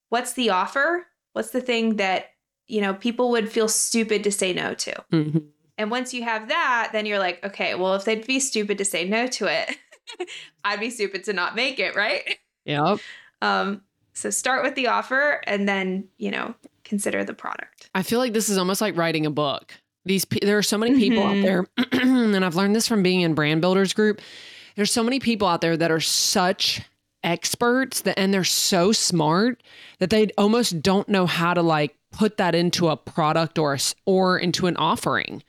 what's 0.09 0.33
the 0.33 0.49
offer? 0.49 1.05
What's 1.33 1.51
the 1.51 1.61
thing 1.61 1.97
that, 1.97 2.31
you 2.67 2.81
know, 2.81 2.93
people 2.93 3.31
would 3.31 3.49
feel 3.49 3.67
stupid 3.67 4.23
to 4.23 4.31
say 4.31 4.53
no 4.53 4.73
to. 4.73 5.03
Mm-hmm. 5.11 5.37
And 5.77 5.91
once 5.91 6.13
you 6.13 6.23
have 6.23 6.49
that, 6.49 6.89
then 6.91 7.05
you're 7.05 7.19
like, 7.19 7.43
okay, 7.43 7.75
well, 7.75 7.95
if 7.95 8.05
they'd 8.05 8.27
be 8.27 8.39
stupid 8.39 8.77
to 8.77 8.85
say 8.85 9.07
no 9.07 9.27
to 9.27 9.45
it, 9.45 9.77
I'd 10.63 10.79
be 10.79 10.89
stupid 10.89 11.23
to 11.25 11.33
not 11.33 11.55
make 11.55 11.79
it, 11.79 11.95
right? 11.95 12.37
Yep. 12.65 12.99
Um, 13.41 13.81
so 14.13 14.29
start 14.29 14.63
with 14.63 14.75
the 14.75 14.87
offer 14.87 15.41
and 15.47 15.67
then, 15.67 16.09
you 16.17 16.29
know, 16.29 16.53
consider 16.91 17.23
the 17.23 17.33
product. 17.33 17.89
I 17.95 18.03
feel 18.03 18.19
like 18.19 18.33
this 18.33 18.49
is 18.49 18.57
almost 18.57 18.81
like 18.81 18.97
writing 18.97 19.25
a 19.25 19.31
book. 19.31 19.73
These 20.03 20.25
there 20.41 20.57
are 20.57 20.63
so 20.63 20.77
many 20.77 20.97
people 20.99 21.23
Mhm. 21.23 21.29
out 21.39 21.41
there, 21.41 21.65
and 22.35 22.43
I've 22.45 22.55
learned 22.55 22.75
this 22.75 22.85
from 22.87 23.01
being 23.01 23.21
in 23.21 23.33
brand 23.33 23.61
builders 23.61 23.93
group. 23.93 24.19
There's 24.75 24.91
so 24.91 25.03
many 25.03 25.19
people 25.19 25.47
out 25.47 25.61
there 25.61 25.77
that 25.77 25.89
are 25.91 25.99
such 26.01 26.81
experts 27.23 28.01
that, 28.01 28.19
and 28.19 28.33
they're 28.33 28.43
so 28.43 28.91
smart 28.91 29.63
that 29.99 30.09
they 30.09 30.27
almost 30.37 30.81
don't 30.81 31.07
know 31.07 31.25
how 31.25 31.53
to 31.53 31.61
like 31.61 31.95
put 32.11 32.37
that 32.37 32.55
into 32.55 32.89
a 32.89 32.97
product 32.97 33.57
or 33.57 33.73
a 33.75 33.79
or 34.05 34.37
into 34.37 34.67
an 34.67 34.75
offering. 34.77 35.43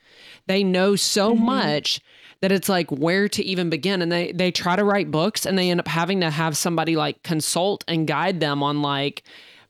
They 0.47 0.63
know 0.63 0.95
so 0.95 1.33
Mhm. 1.35 1.39
much 1.39 1.99
that 2.41 2.51
it's 2.51 2.69
like 2.69 2.89
where 2.91 3.27
to 3.29 3.43
even 3.43 3.69
begin 3.69 4.01
and 4.01 4.11
they 4.11 4.31
they 4.33 4.51
try 4.51 4.75
to 4.75 4.83
write 4.83 5.09
books 5.11 5.45
and 5.45 5.57
they 5.57 5.69
end 5.71 5.79
up 5.79 5.87
having 5.87 6.21
to 6.21 6.29
have 6.29 6.55
somebody 6.55 6.95
like 6.95 7.23
consult 7.23 7.83
and 7.87 8.07
guide 8.07 8.39
them 8.39 8.61
on 8.61 8.81
like 8.81 9.23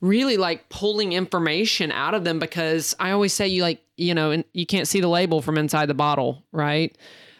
really 0.04 0.36
like 0.36 0.68
pulling 0.68 1.14
information 1.14 1.90
out 1.92 2.14
of 2.14 2.26
them 2.26 2.38
because 2.38 2.94
I 3.00 3.12
always 3.12 3.32
say 3.32 3.48
you 3.48 3.62
like 3.62 3.82
you 3.96 4.14
know 4.14 4.32
and 4.32 4.44
you 4.52 4.66
can't 4.66 4.88
see 4.88 5.00
the 5.00 5.08
label 5.08 5.42
from 5.42 5.58
inside 5.58 5.86
the 5.88 5.94
bottle 5.94 6.44
right 6.52 6.94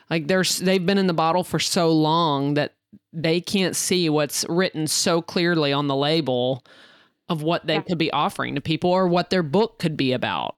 like 0.10 0.28
there's 0.28 0.60
they've 0.60 0.86
been 0.86 0.98
in 0.98 1.08
the 1.08 1.14
bottle 1.14 1.44
for 1.44 1.60
so 1.60 1.92
long 1.92 2.54
that 2.54 2.74
they 3.12 3.42
can't 3.42 3.76
see 3.76 4.10
what's 4.10 4.46
written 4.48 4.88
so 4.88 5.22
clearly 5.22 5.74
on 5.74 5.88
the 5.88 5.96
label 5.96 6.64
of 7.28 7.44
what 7.44 7.68
they 7.68 7.74
Yeah. 7.76 7.82
could 7.82 7.98
be 7.98 8.12
offering 8.14 8.56
to 8.56 8.62
people 8.62 8.92
or 8.92 9.08
what 9.10 9.30
their 9.30 9.44
book 9.44 9.78
could 9.78 9.98
be 9.98 10.14
about 10.14 10.56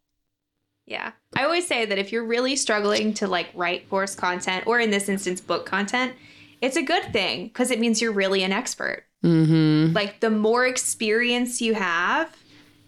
Yeah. 0.86 1.12
I 1.36 1.44
always 1.44 1.66
say 1.66 1.86
that 1.86 1.98
if 1.98 2.12
you're 2.12 2.24
really 2.26 2.56
struggling 2.56 3.16
to 3.16 3.28
like 3.28 3.48
write 3.56 3.90
course 3.90 4.14
content 4.14 4.68
or 4.68 4.80
in 4.80 4.92
this 4.92 5.10
instance 5.10 5.42
book 5.42 5.66
content, 5.66 6.14
it's 6.62 6.78
a 6.78 6.84
good 6.84 7.12
thing 7.12 7.48
because 7.48 7.72
it 7.72 7.80
means 7.80 8.00
you're 8.02 8.12
really 8.14 8.44
an 8.44 8.52
expert. 8.52 9.06
Mm-hmm 9.26 9.94
Like 9.94 10.20
the 10.20 10.30
more 10.30 10.66
experience 10.66 11.62
you 11.62 11.74
have, 11.74 12.36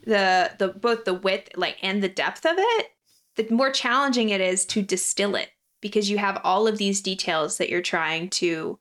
the 0.05 0.51
the 0.57 0.69
both 0.69 1.05
the 1.05 1.13
width 1.13 1.49
like 1.55 1.77
and 1.81 2.01
the 2.01 2.09
depth 2.09 2.45
of 2.45 2.55
it, 2.57 2.87
the 3.35 3.47
more 3.53 3.71
challenging 3.71 4.29
it 4.29 4.41
is 4.41 4.65
to 4.67 4.81
distill 4.81 5.35
it 5.35 5.49
because 5.81 6.09
you 6.09 6.17
have 6.17 6.41
all 6.43 6.67
of 6.67 6.77
these 6.77 7.01
details 7.01 7.57
that 7.57 7.69
you're 7.69 7.81
trying 7.81 8.29
to 8.29 8.79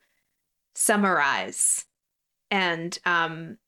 summarize. 0.75 1.85
And 2.51 2.99
um 3.05 3.59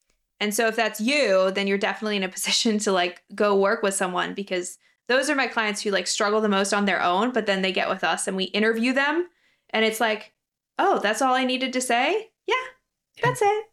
and 0.41 0.55
so 0.55 0.69
if 0.69 0.77
that's 0.77 1.01
you, 1.01 1.51
then 1.51 1.67
you're 1.67 1.79
definitely 1.79 2.17
in 2.17 2.23
a 2.23 2.29
position 2.39 2.79
to 2.81 2.93
like 2.93 3.23
go 3.35 3.57
work 3.57 3.83
with 3.83 3.95
someone 3.95 4.35
because 4.35 4.79
those 5.09 5.31
are 5.31 5.35
my 5.35 5.47
clients 5.47 5.81
who 5.83 5.91
like 5.91 6.07
struggle 6.07 6.41
the 6.41 6.49
most 6.49 6.75
on 6.75 6.85
their 6.85 7.03
own, 7.03 7.33
but 7.33 7.47
then 7.47 7.63
they 7.63 7.73
get 7.73 7.89
with 7.89 8.05
us 8.05 8.29
and 8.29 8.37
we 8.37 8.45
interview 8.45 8.93
them 8.93 9.29
and 9.71 9.85
it's 9.85 10.01
like, 10.01 10.33
"Oh, 10.79 11.01
that's 11.03 11.23
all 11.23 11.35
I 11.35 11.45
needed 11.45 11.73
to 11.75 11.81
say?" 11.81 12.31
Yeah. 12.47 12.55
That's 13.23 13.43
it. 13.43 13.65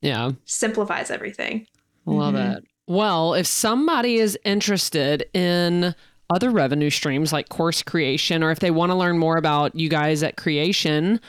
Yeah 0.00 0.32
Simplifies 0.44 1.10
everything. 1.10 1.66
Love 2.06 2.34
Mhm. 2.34 2.58
it. 2.58 2.64
Well, 2.86 3.34
if 3.34 3.46
somebody 3.46 4.16
is 4.16 4.38
interested 4.44 5.26
in 5.34 5.94
other 6.30 6.50
revenue 6.50 6.90
streams 6.90 7.32
like 7.32 7.48
course 7.48 7.82
creation, 7.82 8.42
or 8.42 8.50
if 8.50 8.60
they 8.60 8.70
want 8.70 8.90
to 8.90 8.96
learn 8.96 9.18
more 9.18 9.36
about 9.36 9.74
you 9.74 9.88
guys 9.88 10.22
at 10.22 10.36
Cre8tion, 10.36 11.20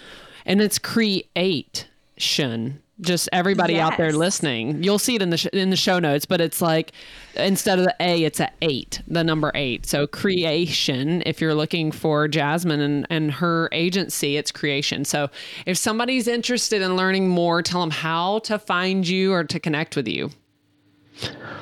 and 0.46 0.62
it's 0.62 0.80
Cre8tion. 0.80 2.80
Just 3.02 3.30
everybody 3.32 3.80
out 3.80 3.98
there 3.98 4.12
listening, 4.12 4.84
you'll 4.84 5.00
see 5.00 5.16
it 5.16 5.22
in 5.22 5.30
the 5.30 5.38
sh- 5.38 5.48
in 5.54 5.70
the 5.70 5.76
show 5.78 6.00
notes. 6.00 6.26
But 6.26 6.42
it's 6.42 6.62
like 6.62 6.92
instead 7.36 7.80
of 7.80 7.86
the 7.86 7.96
A, 8.00 8.24
it's 8.24 8.40
a 8.40 8.52
eight, 8.62 9.02
the 9.08 9.24
number 9.24 9.52
eight. 9.56 9.86
So 9.86 10.06
Cre8tion. 10.06 11.24
If 11.26 11.40
you're 11.40 11.56
looking 11.56 11.92
for 11.92 12.28
Jasmine 12.28 12.82
and 12.82 13.08
and 13.10 13.32
her 13.32 13.70
agency, 13.72 14.38
it's 14.38 14.52
Cre8tion. 14.52 15.06
So 15.06 15.30
if 15.66 15.78
somebody's 15.78 16.28
interested 16.28 16.82
in 16.82 16.96
learning 16.96 17.30
more, 17.30 17.62
tell 17.62 17.80
them 17.82 17.92
how 17.92 18.40
to 18.40 18.60
find 18.60 19.08
you 19.08 19.34
or 19.34 19.44
to 19.46 19.60
connect 19.60 19.96
with 19.96 20.08
you. 20.08 20.32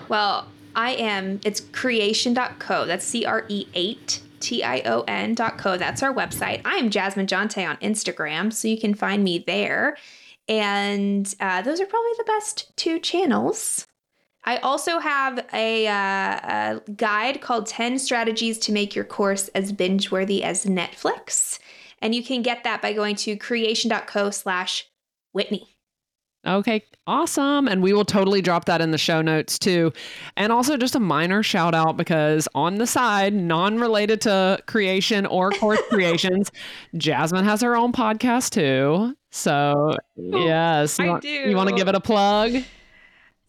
Well, 0.09 0.47
I 0.75 0.91
am, 0.91 1.39
it's 1.43 1.59
cre8tion.co. 1.59 2.85
That's 2.85 3.05
C 3.05 3.25
R 3.25 3.45
E 3.47 3.65
8 3.73 4.21
T 4.39 4.63
I 4.63 4.81
O 4.85 5.01
N 5.07 5.33
dot 5.33 5.57
co. 5.57 5.77
That's 5.77 6.03
our 6.03 6.13
website. 6.13 6.61
I 6.65 6.75
am 6.75 6.89
Jasmine 6.89 7.25
Jonte 7.27 7.67
on 7.67 7.77
Instagram, 7.77 8.53
so 8.53 8.67
you 8.67 8.79
can 8.79 8.93
find 8.93 9.23
me 9.23 9.39
there. 9.39 9.97
And 10.47 11.33
uh, 11.39 11.61
those 11.61 11.81
are 11.81 11.85
probably 11.85 12.11
the 12.17 12.23
best 12.25 12.75
two 12.77 12.99
channels. 12.99 13.85
I 14.43 14.57
also 14.57 14.99
have 14.99 15.45
a, 15.53 15.87
uh, 15.87 15.91
a 15.91 16.81
guide 16.95 17.41
called 17.41 17.67
10 17.67 17.99
Strategies 17.99 18.57
to 18.59 18.71
Make 18.71 18.95
Your 18.95 19.03
Course 19.03 19.49
as 19.49 19.73
Binge 19.73 20.09
Worthy 20.09 20.41
as 20.41 20.65
Netflix. 20.65 21.59
And 22.01 22.15
you 22.15 22.23
can 22.23 22.43
get 22.43 22.63
that 22.63 22.81
by 22.81 22.93
going 22.93 23.15
to 23.17 23.35
cre8tion.co 23.35 24.29
slash 24.29 24.87
Whitney. 25.33 25.76
Okay, 26.45 26.83
awesome. 27.07 27.67
And 27.67 27.81
we 27.81 27.93
will 27.93 28.05
totally 28.05 28.41
drop 28.41 28.65
that 28.65 28.79
in 28.79 28.91
the 28.91 28.97
show 28.97 29.21
notes 29.21 29.59
too. 29.59 29.91
And 30.37 30.51
also 30.51 30.77
just 30.77 30.95
a 30.95 30.99
minor 30.99 31.43
shout 31.43 31.75
out 31.75 31.97
because 31.97 32.47
on 32.55 32.75
the 32.75 32.87
side, 32.87 33.33
non 33.33 33.79
related 33.79 34.21
to 34.21 34.59
Cre8tion 34.67 35.27
or 35.29 35.51
course 35.51 35.81
creations, 35.89 36.51
Jasmine 36.95 37.45
has 37.45 37.61
her 37.61 37.75
own 37.75 37.91
podcast 37.91 38.51
too. 38.51 39.15
So, 39.29 39.97
oh, 40.33 40.45
yes, 40.45 40.97
you 40.99 41.05
I 41.05 41.09
want, 41.09 41.23
do. 41.23 41.29
You 41.29 41.55
want 41.55 41.69
to 41.69 41.75
give 41.75 41.87
it 41.87 41.95
a 41.95 41.99
plug? 41.99 42.63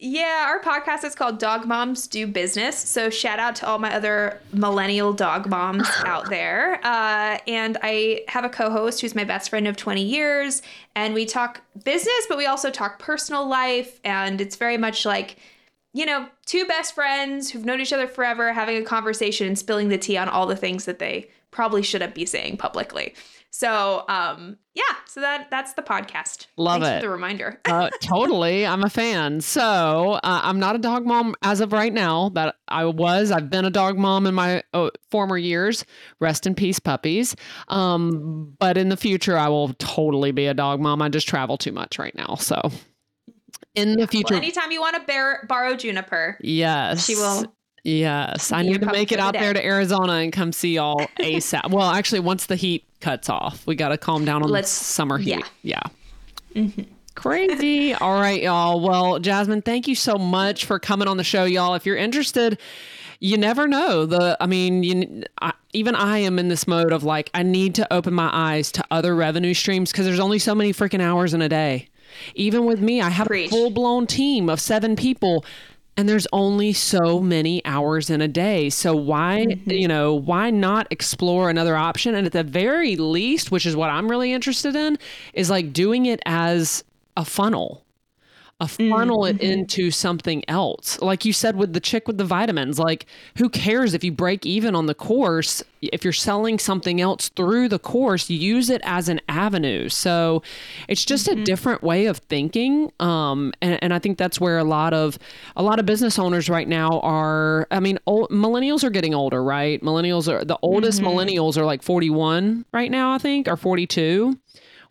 Yeah, 0.01 0.45
our 0.47 0.61
podcast 0.61 1.03
is 1.03 1.13
called 1.13 1.39
Dog 1.39 1.65
Moms 1.65 2.07
Do 2.07 2.25
Business. 2.25 2.77
So 2.77 3.09
shout 3.09 3.37
out 3.37 3.55
to 3.57 3.67
all 3.67 3.79
my 3.79 3.93
other 3.93 4.39
millennial 4.53 5.11
dog 5.11 5.49
moms 5.49 5.89
out 6.05 6.29
there. 6.29 6.79
Uh, 6.85 7.37
and 7.45 7.77
I 7.83 8.21
have 8.29 8.45
a 8.45 8.49
co-host 8.49 9.01
who's 9.01 9.13
my 9.13 9.25
best 9.25 9.49
friend 9.49 9.67
of 9.67 9.75
20 9.75 10.01
years, 10.01 10.61
and 10.95 11.13
we 11.13 11.25
talk 11.25 11.61
business, 11.83 12.25
but 12.29 12.37
we 12.37 12.45
also 12.45 12.71
talk 12.71 12.97
personal 12.97 13.45
life, 13.45 13.99
and 14.05 14.39
it's 14.39 14.55
very 14.55 14.77
much 14.77 15.05
like 15.05 15.35
you 15.91 16.05
know, 16.05 16.27
two 16.45 16.65
best 16.65 16.93
friends 16.93 17.49
who've 17.49 17.65
known 17.65 17.81
each 17.81 17.91
other 17.91 18.07
forever 18.07 18.53
having 18.53 18.77
a 18.77 18.85
conversation 18.85 19.47
and 19.47 19.57
spilling 19.57 19.89
the 19.89 19.97
tea 19.97 20.17
on 20.17 20.29
all 20.29 20.45
the 20.45 20.55
things 20.55 20.85
that 20.85 20.99
they 20.99 21.27
probably 21.51 21.81
shouldn't 21.81 22.13
be 22.13 22.25
saying 22.27 22.57
publicly. 22.57 23.15
So, 23.51 24.05
um, 24.07 24.57
yeah, 24.75 24.83
so 25.07 25.21
that 25.21 25.49
that's 25.49 25.73
the 25.73 25.81
podcast. 25.81 26.47
Love 26.55 26.81
Thanks 26.81 26.97
it. 26.97 26.99
For 26.99 27.07
the 27.07 27.09
reminder. 27.09 27.59
uh, 27.65 27.89
totally. 28.01 28.65
I'm 28.65 28.83
a 28.83 28.89
fan. 28.89 29.41
So 29.41 30.13
uh, 30.13 30.19
I'm 30.43 30.59
not 30.59 30.75
a 30.75 30.79
dog 30.79 31.05
mom 31.05 31.35
as 31.41 31.59
of 31.59 31.73
right 31.73 31.91
now. 31.91 32.29
That 32.29 32.55
I 32.67 32.85
was. 32.85 33.31
I've 33.31 33.49
been 33.49 33.65
a 33.65 33.71
dog 33.71 33.97
mom 33.97 34.27
in 34.27 34.35
my 34.35 34.63
uh, 34.73 34.91
former 35.09 35.37
years. 35.37 35.83
Rest 36.19 36.45
in 36.45 36.53
peace, 36.53 36.79
puppies. 36.79 37.35
Um, 37.69 38.55
but 38.59 38.77
in 38.77 38.89
the 38.89 38.97
future, 38.97 39.37
I 39.37 39.47
will 39.47 39.73
totally 39.79 40.31
be 40.31 40.45
a 40.45 40.53
dog 40.53 40.79
mom. 40.79 41.01
I 41.01 41.09
just 41.09 41.27
travel 41.27 41.57
too 41.57 41.71
much 41.71 41.97
right 41.97 42.15
now. 42.15 42.35
So 42.35 42.61
in 43.75 43.97
the 43.97 44.07
future, 44.07 44.35
well, 44.35 44.41
anytime 44.41 44.71
you 44.71 44.81
want 44.81 44.95
to 44.95 45.01
bear, 45.01 45.45
borrow 45.47 45.75
Juniper, 45.75 46.37
yes, 46.41 47.05
she 47.05 47.15
will. 47.15 47.53
Yes, 47.83 48.51
I 48.51 48.61
need 48.61 48.81
to 48.81 48.91
make 48.91 49.11
it 49.11 49.19
out 49.19 49.33
there 49.33 49.53
to 49.53 49.65
Arizona 49.65 50.13
and 50.13 50.33
come 50.33 50.51
see 50.51 50.75
y'all 50.75 50.99
ASAP. 51.19 51.71
well, 51.71 51.89
actually, 51.89 52.19
once 52.19 52.45
the 52.45 52.57
heat 52.57 52.85
cuts 52.99 53.29
off, 53.29 53.65
we 53.67 53.75
got 53.75 53.89
to 53.89 53.97
calm 53.97 54.25
down 54.25 54.43
on 54.43 54.49
Let's- 54.49 54.77
the 54.77 54.85
summer 54.85 55.17
heat. 55.17 55.43
yeah. 55.63 55.81
Yeah. 56.53 56.69
Crazy. 57.15 57.93
All 57.93 58.19
right, 58.19 58.41
y'all. 58.41 58.79
Well, 58.79 59.19
Jasmine, 59.19 59.61
thank 59.61 59.87
you 59.87 59.95
so 59.95 60.15
much 60.17 60.65
for 60.65 60.79
coming 60.79 61.07
on 61.07 61.17
the 61.17 61.23
show, 61.23 61.43
y'all. 61.43 61.75
If 61.75 61.85
you're 61.85 61.97
interested, 61.97 62.57
you 63.19 63.37
never 63.37 63.67
know. 63.67 64.05
The 64.05 64.37
I 64.39 64.45
mean, 64.45 64.83
you, 64.83 65.23
I, 65.41 65.51
even 65.73 65.95
I 65.95 66.19
am 66.19 66.39
in 66.39 66.47
this 66.47 66.65
mode 66.67 66.93
of 66.93 67.03
like 67.03 67.29
I 67.33 67.43
need 67.43 67.75
to 67.75 67.93
open 67.93 68.13
my 68.13 68.29
eyes 68.31 68.71
to 68.73 68.85
other 68.89 69.15
revenue 69.15 69.53
streams 69.53 69.91
because 69.91 70.05
there's 70.05 70.19
only 70.19 70.39
so 70.39 70.55
many 70.55 70.71
freaking 70.71 71.01
hours 71.01 71.33
in 71.33 71.41
a 71.41 71.49
day. 71.49 71.89
Even 72.35 72.65
with 72.65 72.79
me, 72.79 73.01
I 73.01 73.09
have 73.09 73.27
Preach. 73.27 73.47
a 73.47 73.49
full 73.49 73.69
blown 73.69 74.07
team 74.07 74.49
of 74.49 74.61
seven 74.61 74.95
people. 74.95 75.43
And 75.99 76.07
there's 76.07 76.27
only 76.31 76.71
so 76.71 77.19
many 77.19 77.61
hours 77.65 78.09
in 78.09 78.21
a 78.21 78.27
day. 78.29 78.69
So 78.69 78.95
why, 78.95 79.47
mm-hmm. 79.49 79.69
you 79.69 79.85
know, 79.85 80.13
why 80.13 80.49
not 80.49 80.87
explore 80.91 81.49
another 81.49 81.75
option? 81.75 82.15
And 82.15 82.25
at 82.25 82.31
the 82.31 82.41
very 82.41 82.95
least, 82.95 83.51
which 83.51 83.65
is 83.65 83.75
what 83.75 83.89
I'm 83.89 84.09
really 84.09 84.31
interested 84.31 84.77
in, 84.77 84.97
is 85.33 85.49
like 85.49 85.73
doing 85.73 86.05
it 86.05 86.21
as 86.25 86.85
a 87.17 87.25
funnel 87.25 87.83
a 88.61 88.67
funnel 88.67 89.25
it 89.25 89.37
mm-hmm. 89.37 89.51
into 89.51 89.89
something 89.89 90.43
else. 90.49 91.01
Like 91.01 91.23
you 91.23 91.31
said 91.31 91.55
with 91.55 91.71
the 91.71 91.79
chick 91.79 92.07
with 92.07 92.17
the 92.17 92.25
vitamins, 92.25 92.77
like 92.77 93.05
who 93.37 93.49
cares 93.49 93.93
if 93.93 94.03
you 94.03 94.11
break 94.11 94.45
even 94.45 94.75
on 94.75 94.85
the 94.85 94.93
course? 94.93 95.63
If 95.81 96.03
you're 96.03 96.11
selling 96.11 96.59
something 96.59 96.99
else 96.99 97.29
through 97.29 97.69
the 97.69 97.79
course, 97.79 98.29
use 98.29 98.69
it 98.69 98.81
as 98.83 99.07
an 99.07 99.21
avenue. 99.29 99.87
So 99.87 100.43
it's 100.89 101.05
just 101.05 101.29
a 101.29 101.31
mm-hmm. 101.31 101.45
different 101.45 101.83
way 101.83 102.07
of 102.07 102.17
thinking. 102.17 102.91
Um, 102.99 103.53
and, 103.61 103.81
and 103.81 103.93
I 103.93 103.99
think 103.99 104.17
that's 104.17 104.41
where 104.41 104.57
a 104.57 104.65
lot 104.65 104.93
of 104.93 105.17
a 105.55 105.63
lot 105.63 105.79
of 105.79 105.85
business 105.85 106.19
owners 106.19 106.49
right 106.49 106.67
now 106.67 106.99
are. 106.99 107.65
I 107.71 107.79
mean, 107.79 107.97
old, 108.05 108.29
millennials 108.29 108.83
are 108.83 108.89
getting 108.89 109.13
older, 109.13 109.41
right? 109.41 109.81
Millennials 109.81 110.27
are 110.27 110.43
the 110.43 110.57
oldest 110.61 111.01
mm-hmm. 111.01 111.17
millennials 111.17 111.55
are 111.55 111.63
like 111.63 111.81
41 111.81 112.65
right 112.73 112.91
now, 112.91 113.13
I 113.13 113.19
think, 113.19 113.47
or 113.47 113.55
42 113.55 114.37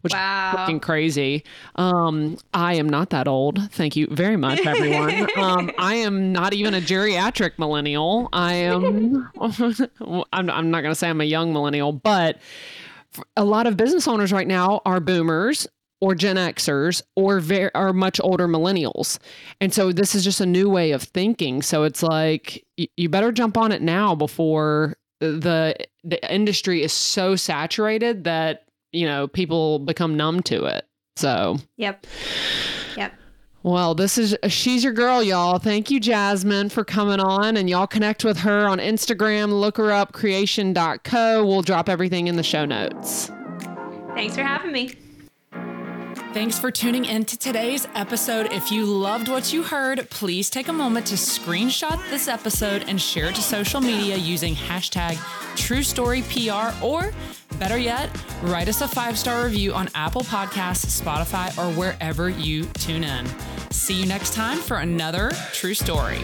which 0.03 0.13
Wow. 0.13 0.51
is 0.53 0.57
fucking 0.61 0.81
crazy. 0.81 1.45
Um, 1.77 2.37
I 2.55 2.75
am 2.75 2.89
not 2.89 3.11
that 3.11 3.27
old. 3.29 3.71
Thank 3.73 3.97
you 3.97 4.07
very 4.11 4.37
much, 4.37 4.65
everyone. 4.67 5.27
um, 5.37 5.71
I 5.79 5.95
am 5.97 6.33
not 6.33 6.53
even 6.55 6.75
a 6.75 6.81
geriatric 6.81 7.59
millennial. 7.59 8.29
I 8.33 8.55
am. 8.55 9.29
I'm, 10.33 10.51
I'm 10.51 10.71
not 10.71 10.83
going 10.83 10.93
to 10.93 10.95
say 10.95 11.09
I'm 11.09 11.21
a 11.21 11.25
young 11.25 11.53
millennial, 11.53 11.93
but 11.93 12.39
a 13.37 13.45
lot 13.45 13.67
of 13.67 13.77
business 13.77 14.07
owners 14.07 14.33
right 14.33 14.47
now 14.47 14.81
are 14.85 15.01
boomers 15.01 15.67
or 16.01 16.15
Gen 16.15 16.37
Xers 16.37 17.03
or 17.17 17.41
very 17.41 17.75
are 17.75 17.93
much 17.93 18.21
older 18.23 18.47
millennials. 18.47 19.19
And 19.61 19.75
so 19.75 19.91
this 19.93 20.15
is 20.15 20.23
just 20.23 20.41
a 20.41 20.47
new 20.47 20.71
way 20.71 20.93
of 20.93 21.03
thinking. 21.03 21.61
So 21.63 21.83
it's 21.83 22.03
like 22.05 22.65
y- 22.79 22.87
you 22.97 23.09
better 23.09 23.33
jump 23.33 23.57
on 23.57 23.73
it 23.73 23.83
now 23.83 24.15
before 24.15 24.97
the 25.21 25.75
the 26.05 26.33
industry 26.33 26.85
is 26.85 26.93
so 26.93 27.35
saturated 27.35 28.23
that 28.23 28.68
you 28.93 29.07
know 29.07 29.29
people 29.29 29.79
become 29.79 30.17
numb 30.17 30.43
to 30.45 30.65
it. 30.65 30.87
So 31.17 31.59
Yep. 31.77 32.07
Yep. 32.97 33.13
well, 33.63 33.95
this 33.95 34.19
is 34.19 34.37
she's 34.49 34.85
your 34.85 34.93
girl, 34.93 35.23
y'all. 35.23 35.59
Thank 35.59 35.91
you, 35.91 35.99
Jasmine, 36.01 36.69
for 36.69 36.85
coming 36.85 37.21
on. 37.21 37.57
And 37.57 37.69
y'all 37.69 37.87
connect 37.87 38.25
with 38.25 38.39
her 38.39 38.67
on 38.69 38.79
Instagram. 38.79 39.59
Look 39.59 39.77
her 39.79 39.91
up, 39.93 40.13
cre8tion.co. 40.13 41.45
We'll 41.45 41.63
drop 41.63 41.89
everything 41.89 42.29
in 42.29 42.37
the 42.37 42.43
show 42.43 42.65
notes. 42.65 43.31
Thanks 44.15 44.35
for 44.35 44.43
having 44.43 44.73
me. 44.73 44.95
Thanks 46.35 46.59
for 46.59 46.71
tuning 46.71 47.07
in 47.07 47.25
to 47.25 47.39
today's 47.39 47.89
episode. 47.95 48.53
If 48.53 48.71
you 48.71 48.85
loved 48.85 49.29
what 49.29 49.53
you 49.53 49.63
heard, 49.63 50.09
please 50.11 50.51
take 50.51 50.69
a 50.69 50.73
moment 50.73 51.07
to 51.07 51.15
screenshot 51.15 51.99
this 52.11 52.29
episode 52.29 52.85
and 52.87 53.01
share 53.01 53.31
it 53.31 53.35
to 53.37 53.41
social 53.41 53.81
media 53.81 54.17
using 54.17 54.55
hashtag 54.55 55.15
TrueStoryPR 55.57 56.83
or 56.83 57.13
better 57.59 57.79
yet, 57.79 58.11
write 58.43 58.69
us 58.69 58.83
a 58.83 58.89
five 58.89 59.19
star 59.19 59.45
review 59.45 59.73
on 59.73 59.89
Apple 59.95 60.23
Podcasts, 60.23 61.01
Spotify, 61.01 61.57
or 61.59 61.73
wherever 61.75 62.29
you 62.29 62.67
tune 62.75 63.05
in. 63.05 63.27
See 63.71 63.95
you 63.95 64.07
next 64.07 64.35
time 64.35 64.59
for 64.59 64.79
another 64.79 65.33
True 65.53 65.75
Story. 65.75 66.19